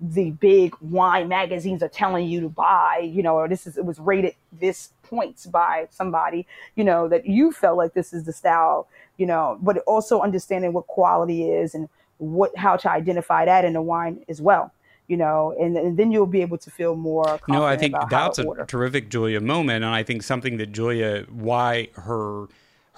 the 0.00 0.30
big 0.32 0.74
wine 0.80 1.28
magazines 1.28 1.82
are 1.82 1.88
telling 1.88 2.26
you 2.26 2.40
to 2.40 2.48
buy, 2.48 2.98
you 3.02 3.22
know, 3.22 3.34
or 3.34 3.48
this 3.48 3.66
is 3.66 3.76
it 3.76 3.84
was 3.84 3.98
rated 3.98 4.34
this 4.52 4.90
points 5.08 5.46
by 5.46 5.88
somebody, 5.90 6.46
you 6.76 6.84
know, 6.84 7.08
that 7.08 7.26
you 7.26 7.52
felt 7.52 7.76
like 7.76 7.94
this 7.94 8.12
is 8.12 8.24
the 8.24 8.32
style, 8.32 8.88
you 9.16 9.26
know, 9.26 9.58
but 9.60 9.78
also 9.78 10.20
understanding 10.20 10.72
what 10.72 10.86
quality 10.86 11.50
is 11.50 11.74
and 11.74 11.88
what 12.18 12.56
how 12.56 12.76
to 12.76 12.90
identify 12.90 13.44
that 13.44 13.64
in 13.64 13.72
the 13.74 13.82
wine 13.82 14.24
as 14.28 14.40
well 14.40 14.72
you 15.08 15.16
know, 15.16 15.54
and, 15.58 15.76
and 15.76 15.96
then 15.96 16.12
you'll 16.12 16.26
be 16.26 16.42
able 16.42 16.58
to 16.58 16.70
feel 16.70 16.94
more. 16.94 17.40
No, 17.48 17.64
I 17.64 17.78
think 17.78 17.94
that's 18.10 18.38
a 18.38 18.66
terrific 18.66 19.08
Julia 19.08 19.40
moment, 19.40 19.82
and 19.82 19.94
I 19.94 20.02
think 20.02 20.22
something 20.22 20.58
that 20.58 20.72
Julia, 20.72 21.24
why 21.30 21.88
her 21.94 22.46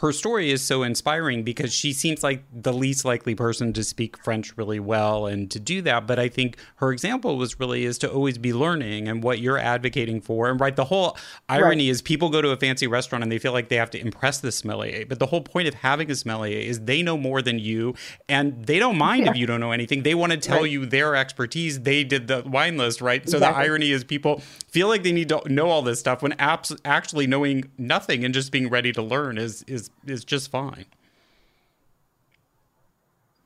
her 0.01 0.13
story 0.13 0.51
is 0.51 0.63
so 0.63 0.83
inspiring 0.83 1.43
because 1.43 1.75
she 1.75 1.93
seems 1.93 2.23
like 2.23 2.43
the 2.53 2.73
least 2.73 3.05
likely 3.05 3.35
person 3.35 3.75
to 3.75 3.85
speak 3.85 4.17
French 4.25 4.57
really 4.57 4.81
well 4.81 5.27
and 5.27 5.51
to 5.51 5.61
do 5.61 5.83
that. 5.83 6.07
But 6.07 6.19
I 6.19 6.29
think 6.29 6.57
her 6.77 6.91
example 6.91 7.37
was 7.37 7.61
really 7.61 7.85
is 7.85 7.99
to 7.99 8.11
always 8.11 8.39
be 8.39 8.55
learning 8.55 9.09
and 9.09 9.23
what 9.23 9.41
you're 9.41 9.59
advocating 9.59 10.23
for. 10.23 10.49
And 10.49 10.59
right, 10.59 10.75
the 10.75 10.87
whole 10.87 11.19
irony 11.51 11.89
right. 11.89 11.93
is 11.93 12.01
people 12.01 12.31
go 12.31 12.41
to 12.41 12.49
a 12.49 12.57
fancy 12.57 12.87
restaurant 12.87 13.23
and 13.23 13.31
they 13.31 13.39
feel 13.39 13.53
like 13.53 13.69
they 13.69 13.77
have 13.77 13.91
to 13.91 14.01
impress 14.01 14.41
the 14.41 14.51
sommelier. 14.51 15.05
But 15.05 15.19
the 15.19 15.27
whole 15.27 15.43
point 15.43 15.69
of 15.69 15.75
having 15.75 16.11
a 16.11 16.15
sommelier 16.15 16.59
is 16.59 16.81
they 16.81 17.03
know 17.03 17.19
more 17.19 17.43
than 17.43 17.59
you 17.59 17.95
and 18.27 18.65
they 18.65 18.79
don't 18.79 18.97
mind 18.97 19.27
yeah. 19.27 19.33
if 19.33 19.37
you 19.37 19.45
don't 19.45 19.61
know 19.61 19.73
anything. 19.73 20.03
They 20.03 20.15
want 20.15 20.33
to 20.33 20.39
tell 20.39 20.63
right. 20.63 20.71
you 20.71 20.87
their 20.87 21.15
expertise. 21.15 21.79
They 21.79 22.05
did 22.05 22.27
the 22.27 22.43
wine 22.47 22.79
list, 22.79 23.03
right? 23.03 23.29
So 23.29 23.37
exactly. 23.37 23.63
the 23.65 23.69
irony 23.69 23.91
is 23.91 24.05
people 24.05 24.41
feel 24.71 24.89
like 24.89 25.03
they 25.03 25.13
need 25.13 25.29
to 25.29 25.43
know 25.47 25.69
all 25.69 25.83
this 25.83 25.99
stuff 25.99 26.23
when 26.23 26.33
apps 26.33 26.79
actually 26.85 27.27
knowing 27.27 27.71
nothing 27.77 28.25
and 28.25 28.33
just 28.33 28.53
being 28.53 28.69
ready 28.69 28.93
to 28.93 29.03
learn 29.03 29.37
is 29.37 29.65
is 29.65 29.91
is 30.07 30.25
just 30.25 30.51
fine. 30.51 30.87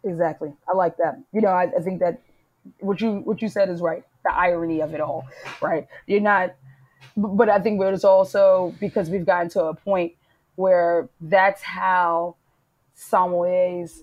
Exactly. 0.04 0.52
I 0.68 0.76
like 0.76 0.98
that. 0.98 1.18
You 1.32 1.40
know, 1.40 1.48
I, 1.48 1.70
I 1.76 1.80
think 1.80 2.00
that 2.00 2.20
what 2.80 3.00
you 3.00 3.16
what 3.20 3.40
you 3.40 3.48
said 3.48 3.70
is 3.70 3.80
right. 3.80 4.04
The 4.24 4.34
irony 4.34 4.80
of 4.80 4.94
it 4.94 5.00
all, 5.00 5.26
right? 5.60 5.86
You're 6.06 6.20
not, 6.20 6.54
but 7.16 7.48
I 7.48 7.58
think 7.58 7.80
it's 7.82 8.04
also 8.04 8.74
because 8.80 9.10
we've 9.10 9.26
gotten 9.26 9.48
to 9.50 9.64
a 9.64 9.74
point 9.74 10.12
where 10.56 11.08
that's 11.20 11.62
how 11.62 12.36
sommeliers 12.96 14.02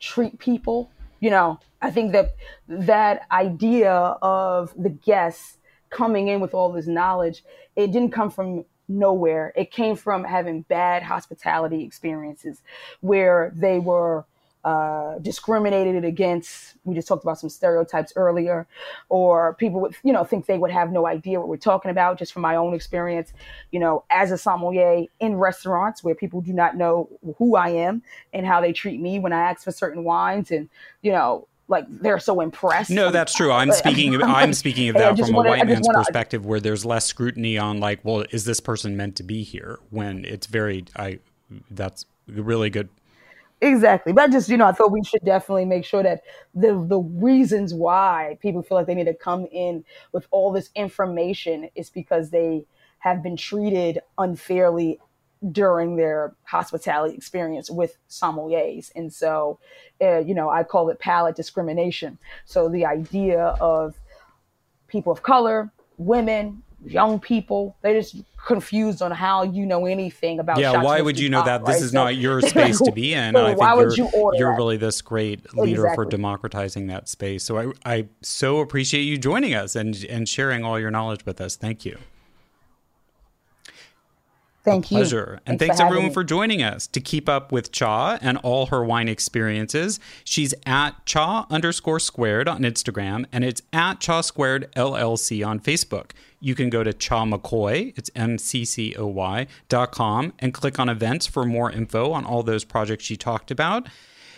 treat 0.00 0.38
people. 0.38 0.90
You 1.20 1.30
know, 1.30 1.60
I 1.80 1.90
think 1.90 2.12
that 2.12 2.36
that 2.68 3.26
idea 3.30 3.92
of 3.92 4.72
the 4.76 4.90
guests 4.90 5.57
coming 5.90 6.28
in 6.28 6.40
with 6.40 6.54
all 6.54 6.72
this 6.72 6.86
knowledge, 6.86 7.44
it 7.76 7.92
didn't 7.92 8.10
come 8.10 8.30
from 8.30 8.64
nowhere. 8.88 9.52
It 9.54 9.70
came 9.70 9.96
from 9.96 10.24
having 10.24 10.62
bad 10.62 11.02
hospitality 11.02 11.84
experiences 11.84 12.62
where 13.00 13.52
they 13.54 13.78
were 13.78 14.24
uh, 14.64 15.18
discriminated 15.20 16.04
against. 16.04 16.74
We 16.84 16.94
just 16.94 17.06
talked 17.06 17.22
about 17.22 17.38
some 17.38 17.48
stereotypes 17.48 18.12
earlier, 18.16 18.66
or 19.08 19.54
people 19.54 19.80
would, 19.80 19.94
you 20.02 20.12
know, 20.12 20.24
think 20.24 20.46
they 20.46 20.58
would 20.58 20.70
have 20.70 20.90
no 20.90 21.06
idea 21.06 21.38
what 21.38 21.48
we're 21.48 21.56
talking 21.56 21.90
about. 21.90 22.18
Just 22.18 22.32
from 22.32 22.42
my 22.42 22.56
own 22.56 22.74
experience, 22.74 23.32
you 23.70 23.78
know, 23.78 24.04
as 24.10 24.30
a 24.30 24.38
sommelier 24.38 25.04
in 25.20 25.36
restaurants 25.36 26.02
where 26.02 26.14
people 26.14 26.40
do 26.40 26.52
not 26.52 26.76
know 26.76 27.08
who 27.38 27.56
I 27.56 27.68
am 27.70 28.02
and 28.32 28.44
how 28.44 28.60
they 28.60 28.72
treat 28.72 29.00
me 29.00 29.18
when 29.18 29.32
I 29.32 29.40
ask 29.40 29.64
for 29.64 29.72
certain 29.72 30.04
wines, 30.04 30.50
and 30.50 30.68
you 31.02 31.12
know, 31.12 31.46
like 31.68 31.84
they're 31.88 32.18
so 32.18 32.40
impressed. 32.40 32.90
No, 32.90 33.10
that's 33.10 33.34
true. 33.34 33.52
I'm 33.52 33.72
speaking. 33.72 34.14
Of, 34.14 34.22
I'm 34.22 34.54
speaking 34.54 34.88
of 34.88 34.96
that 34.96 35.18
from 35.18 35.32
wanna, 35.32 35.48
a 35.48 35.52
white 35.52 35.66
man's 35.66 35.86
wanna, 35.86 35.98
perspective, 35.98 36.44
where 36.44 36.60
there's 36.60 36.84
less 36.84 37.04
scrutiny 37.04 37.58
on 37.58 37.78
like, 37.78 38.00
well, 38.04 38.24
is 38.30 38.44
this 38.44 38.60
person 38.60 38.96
meant 38.96 39.16
to 39.16 39.22
be 39.22 39.42
here? 39.42 39.78
When 39.90 40.24
it's 40.24 40.46
very, 40.46 40.86
I, 40.96 41.20
that's 41.70 42.06
really 42.26 42.70
good. 42.70 42.88
Exactly, 43.60 44.12
but 44.12 44.28
I 44.28 44.32
just 44.32 44.48
you 44.48 44.56
know 44.56 44.66
I 44.66 44.72
thought 44.72 44.92
we 44.92 45.02
should 45.02 45.24
definitely 45.24 45.64
make 45.64 45.84
sure 45.84 46.02
that 46.02 46.22
the 46.54 46.84
the 46.86 46.98
reasons 46.98 47.74
why 47.74 48.38
people 48.40 48.62
feel 48.62 48.78
like 48.78 48.86
they 48.86 48.94
need 48.94 49.06
to 49.06 49.14
come 49.14 49.46
in 49.50 49.84
with 50.12 50.26
all 50.30 50.52
this 50.52 50.70
information 50.76 51.68
is 51.74 51.90
because 51.90 52.30
they 52.30 52.64
have 53.00 53.22
been 53.22 53.36
treated 53.36 53.98
unfairly 54.16 55.00
during 55.52 55.96
their 55.96 56.34
hospitality 56.44 57.14
experience 57.14 57.70
with 57.70 57.96
sommeliers. 58.08 58.90
And 58.94 59.12
so, 59.12 59.58
uh, 60.00 60.18
you 60.18 60.34
know, 60.34 60.50
I 60.50 60.64
call 60.64 60.88
it 60.90 60.98
palate 60.98 61.36
discrimination. 61.36 62.18
So 62.44 62.68
the 62.68 62.84
idea 62.86 63.56
of 63.60 63.94
people 64.88 65.12
of 65.12 65.22
color, 65.22 65.70
women, 65.96 66.62
young 66.84 67.20
people, 67.20 67.76
they're 67.82 68.00
just 68.00 68.16
confused 68.46 69.02
on 69.02 69.10
how 69.10 69.42
you 69.42 69.66
know 69.66 69.86
anything 69.86 70.38
about. 70.38 70.58
Yeah, 70.58 70.82
why 70.82 71.00
would 71.00 71.18
you 71.18 71.28
know 71.28 71.44
that? 71.44 71.64
This 71.64 71.82
is 71.82 71.90
so, 71.90 72.04
not 72.04 72.16
your 72.16 72.40
space 72.42 72.80
to 72.80 72.92
be 72.92 73.14
in. 73.14 73.34
so 73.34 73.44
I 73.44 73.48
think 73.48 73.60
why 73.60 73.74
would 73.74 73.96
you 73.96 74.08
order 74.14 74.38
you're 74.38 74.56
really 74.56 74.76
this 74.76 75.02
great 75.02 75.54
leader 75.54 75.82
exactly. 75.82 76.04
for 76.04 76.10
democratizing 76.10 76.86
that 76.88 77.08
space. 77.08 77.44
So 77.44 77.58
I, 77.58 77.72
I 77.84 78.06
so 78.22 78.60
appreciate 78.60 79.02
you 79.02 79.18
joining 79.18 79.54
us 79.54 79.76
and 79.76 80.04
and 80.04 80.28
sharing 80.28 80.64
all 80.64 80.78
your 80.78 80.90
knowledge 80.90 81.24
with 81.26 81.40
us. 81.40 81.56
Thank 81.56 81.84
you. 81.84 81.98
Thank 84.68 84.86
a 84.86 84.94
you. 84.94 84.98
Pleasure. 84.98 85.40
And 85.46 85.58
thanks, 85.58 85.78
thanks 85.78 85.80
everyone 85.80 86.08
me. 86.08 86.14
for 86.14 86.24
joining 86.24 86.62
us. 86.62 86.86
To 86.88 87.00
keep 87.00 87.28
up 87.28 87.52
with 87.52 87.72
Cha 87.72 88.18
and 88.20 88.38
all 88.38 88.66
her 88.66 88.84
wine 88.84 89.08
experiences, 89.08 90.00
she's 90.24 90.54
at 90.66 91.04
Cha 91.06 91.46
underscore 91.50 92.00
squared 92.00 92.48
on 92.48 92.62
Instagram 92.62 93.26
and 93.32 93.44
it's 93.44 93.62
at 93.72 94.00
Cha 94.00 94.20
squared 94.20 94.70
LLC 94.74 95.46
on 95.46 95.60
Facebook. 95.60 96.12
You 96.40 96.54
can 96.54 96.70
go 96.70 96.84
to 96.84 96.92
Cha 96.92 97.24
McCoy, 97.24 97.96
it's 97.98 98.10
M 98.14 98.38
C 98.38 98.64
C 98.64 98.94
O 98.96 99.06
Y 99.06 99.46
dot 99.68 99.90
com, 99.92 100.32
and 100.38 100.54
click 100.54 100.78
on 100.78 100.88
events 100.88 101.26
for 101.26 101.44
more 101.44 101.70
info 101.70 102.12
on 102.12 102.24
all 102.24 102.42
those 102.42 102.64
projects 102.64 103.04
she 103.04 103.16
talked 103.16 103.50
about. 103.50 103.88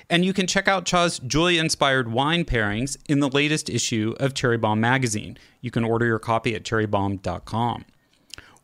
And 0.08 0.24
you 0.24 0.32
can 0.32 0.48
check 0.48 0.66
out 0.66 0.86
Cha's 0.86 1.20
Julia 1.20 1.60
inspired 1.60 2.10
wine 2.10 2.44
pairings 2.44 2.96
in 3.08 3.20
the 3.20 3.28
latest 3.28 3.70
issue 3.70 4.14
of 4.18 4.34
Cherry 4.34 4.58
Bombe 4.58 4.80
magazine. 4.80 5.38
You 5.60 5.70
can 5.70 5.84
order 5.84 6.04
your 6.04 6.18
copy 6.18 6.54
at 6.54 6.64
cherrybombe.com. 6.64 7.84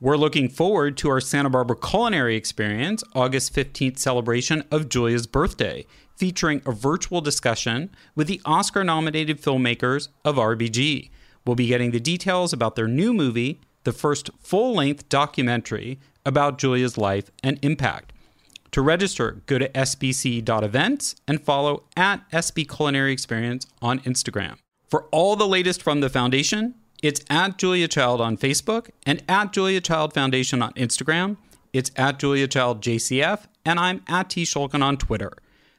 We're 0.07 0.16
looking 0.16 0.48
forward 0.48 0.96
to 0.98 1.11
our 1.11 1.20
Santa 1.20 1.50
Barbara 1.50 1.74
culinary 1.74 2.36
experience, 2.36 3.02
August 3.12 3.52
15th 3.52 3.98
celebration 3.98 4.62
of 4.70 4.88
Julia's 4.88 5.26
birthday, 5.26 5.84
featuring 6.14 6.62
a 6.64 6.70
virtual 6.70 7.20
discussion 7.20 7.90
with 8.14 8.28
the 8.28 8.40
Oscar 8.44 8.84
nominated 8.84 9.42
filmmakers 9.42 10.07
of 10.24 10.36
RBG. 10.36 11.11
We'll 11.44 11.57
be 11.57 11.66
getting 11.66 11.90
the 11.90 11.98
details 11.98 12.52
about 12.52 12.76
their 12.76 12.86
new 12.86 13.12
movie, 13.12 13.61
the 13.82 13.90
first 13.90 14.30
full 14.38 14.76
length 14.76 15.09
documentary 15.09 15.98
about 16.24 16.59
Julia's 16.59 16.96
life 16.96 17.32
and 17.42 17.59
impact. 17.62 18.12
To 18.70 18.82
register, 18.82 19.42
go 19.46 19.59
to 19.59 19.68
sbc.events 19.70 21.16
and 21.26 21.42
follow 21.42 21.82
at 21.96 22.30
SB 22.30 22.68
Culinary 22.68 23.12
Experience 23.12 23.66
on 23.82 23.98
Instagram. 24.02 24.59
For 24.88 25.07
all 25.11 25.34
the 25.34 25.48
latest 25.48 25.82
from 25.82 25.98
the 25.98 26.09
foundation, 26.09 26.76
it's 27.07 27.20
at 27.30 27.57
Julia 27.57 27.86
Child 27.86 28.20
on 28.20 28.36
Facebook 28.36 28.90
and 29.04 29.22
at 29.28 29.52
Julia 29.52 29.80
Child 29.80 30.12
Foundation 30.12 30.61
on 30.61 30.72
Instagram. 30.72 31.36
It's 31.72 31.92
at 31.94 32.18
Julia 32.18 32.48
Child 32.48 32.82
JCF, 32.82 33.44
and 33.64 33.78
I'm 33.78 34.02
at 34.09 34.30
T. 34.30 34.42
Schulkin 34.42 34.82
on 34.82 34.96
Twitter. 34.96 35.32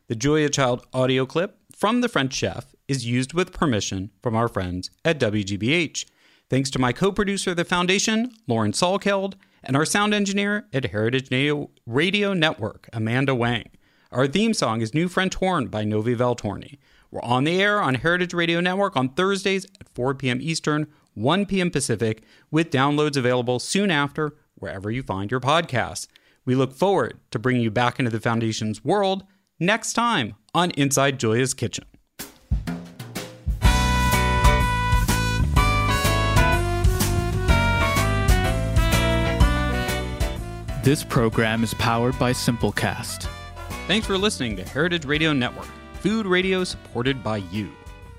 The 0.08 0.16
Julia 0.16 0.48
Child 0.48 0.88
audio 0.94 1.26
clip 1.26 1.58
from 1.76 2.00
The 2.00 2.08
French 2.08 2.34
Chef 2.34 2.74
is 2.88 3.06
used 3.06 3.34
with 3.34 3.52
permission 3.52 4.12
from 4.24 4.38
our 4.38 4.48
friends 4.48 4.90
at 5.04 5.20
WGBH. 5.20 6.06
Thanks 6.50 6.70
to 6.70 6.80
my 6.80 6.94
co 6.94 7.12
producer 7.12 7.52
of 7.52 7.58
the 7.58 7.66
foundation, 7.66 8.32
Lauren 8.48 8.72
Salkeld, 8.72 9.34
and 9.66 9.76
our 9.76 9.84
sound 9.84 10.14
engineer 10.14 10.68
at 10.72 10.86
Heritage 10.86 11.30
Radio 11.86 12.34
Network, 12.34 12.88
Amanda 12.94 13.36
Wang. 13.36 13.66
Our 14.14 14.28
theme 14.28 14.54
song 14.54 14.80
is 14.80 14.94
New 14.94 15.10
French 15.10 15.36
Horn 15.36 15.68
by 15.68 15.84
Novi 15.84 16.16
Valtorni. 16.16 16.78
We're 17.12 17.22
on 17.22 17.44
the 17.44 17.62
air 17.62 17.82
on 17.82 17.96
Heritage 17.96 18.34
Radio 18.34 18.60
Network 18.60 18.96
on 18.96 19.10
Thursdays 19.10 19.66
at 19.80 19.90
4 19.94 20.16
p.m. 20.16 20.40
Eastern, 20.42 20.88
1 21.18 21.48
p.m. 21.48 21.72
Pacific, 21.72 22.24
with 22.52 22.70
downloads 22.70 23.18
available 23.18 23.60
soon 23.60 23.90
after 23.90 24.36
wherever 24.56 24.92
you 24.92 25.02
find 25.02 25.32
your 25.32 25.40
podcasts. 25.40 26.08
We 26.46 26.54
look 26.56 26.74
forward 26.74 27.20
to 27.32 27.40
bringing 27.40 27.64
you 27.64 27.72
back 27.72 28.00
into 28.00 28.12
the 28.12 28.20
Foundation's 28.20 28.86
world 28.86 29.24
next 29.60 29.94
time 29.94 30.36
on 30.54 30.72
Inside 30.72 31.20
Julia's 31.20 31.54
Kitchen. 31.54 31.86
This 40.84 41.04
program 41.04 41.64
is 41.64 41.74
powered 41.74 42.18
by 42.18 42.32
Simplecast. 42.32 43.28
Thanks 43.88 44.08
for 44.08 44.18
listening 44.18 44.56
to 44.56 44.64
Heritage 44.64 45.04
Radio 45.04 45.34
Network, 45.34 45.68
food 45.96 46.26
radio 46.26 46.64
supported 46.64 47.22
by 47.24 47.38
you. 47.38 47.70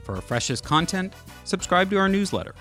For 0.02 0.16
our 0.16 0.20
freshest 0.20 0.64
content, 0.64 1.14
subscribe 1.44 1.88
to 1.90 1.96
our 1.96 2.08
newsletter. 2.08 2.54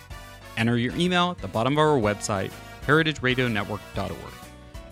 Enter 0.57 0.77
your 0.77 0.95
email 0.95 1.31
at 1.31 1.37
the 1.37 1.47
bottom 1.47 1.73
of 1.73 1.79
our 1.79 1.99
website, 1.99 2.51
heritageradionetwork.org. 2.85 4.33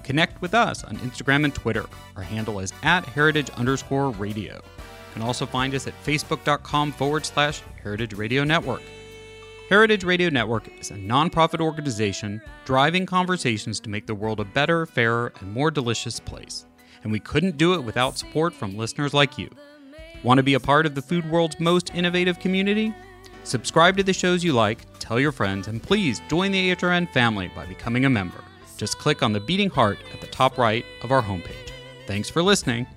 Connect 0.03 0.41
with 0.41 0.53
us 0.53 0.83
on 0.83 0.97
Instagram 0.97 1.43
and 1.43 1.53
Twitter. 1.53 1.85
Our 2.15 2.23
handle 2.23 2.59
is 2.59 2.71
at 2.83 3.05
heritage 3.05 3.49
underscore 3.51 4.11
radio. 4.11 4.53
You 4.53 5.13
can 5.13 5.23
also 5.23 5.45
find 5.45 5.73
us 5.73 5.87
at 5.87 5.93
facebook.com 6.05 6.91
forward 6.91 7.25
slash 7.25 7.61
heritage 7.81 8.13
radio 8.13 8.43
network. 8.43 8.81
Heritage 9.67 10.03
Radio 10.03 10.29
Network 10.29 10.69
is 10.79 10.91
a 10.91 10.95
nonprofit 10.95 11.59
organization 11.59 12.39
driving 12.65 13.07
conversations 13.07 13.79
to 13.79 13.89
make 13.89 14.05
the 14.05 14.13
world 14.13 14.39
a 14.39 14.45
better, 14.45 14.85
fairer, 14.85 15.33
and 15.39 15.51
more 15.51 15.71
delicious 15.71 16.19
place. 16.19 16.67
And 17.01 17.11
we 17.11 17.19
couldn't 17.19 17.57
do 17.57 17.73
it 17.73 17.83
without 17.83 18.15
support 18.15 18.53
from 18.53 18.77
listeners 18.77 19.11
like 19.11 19.39
you. 19.39 19.49
Want 20.21 20.37
to 20.37 20.43
be 20.43 20.53
a 20.53 20.59
part 20.59 20.85
of 20.85 20.93
the 20.93 21.01
food 21.01 21.27
world's 21.31 21.59
most 21.59 21.89
innovative 21.95 22.39
community? 22.39 22.93
Subscribe 23.43 23.97
to 23.97 24.03
the 24.03 24.13
shows 24.13 24.43
you 24.43 24.53
like, 24.53 24.81
tell 25.05 25.19
your 25.19 25.31
friends, 25.31 25.67
and 25.67 25.81
please 25.81 26.21
join 26.29 26.51
the 26.51 26.75
HRN 26.75 27.09
family 27.09 27.49
by 27.55 27.65
becoming 27.65 28.05
a 28.05 28.09
member. 28.09 28.43
Just 28.77 28.97
click 28.97 29.21
on 29.21 29.33
the 29.33 29.39
beating 29.39 29.69
heart 29.69 29.99
at 30.13 30.19
the 30.19 30.27
top 30.27 30.57
right 30.57 30.85
of 31.03 31.11
our 31.11 31.21
homepage. 31.21 31.71
Thanks 32.07 32.29
for 32.29 32.41
listening. 32.41 32.87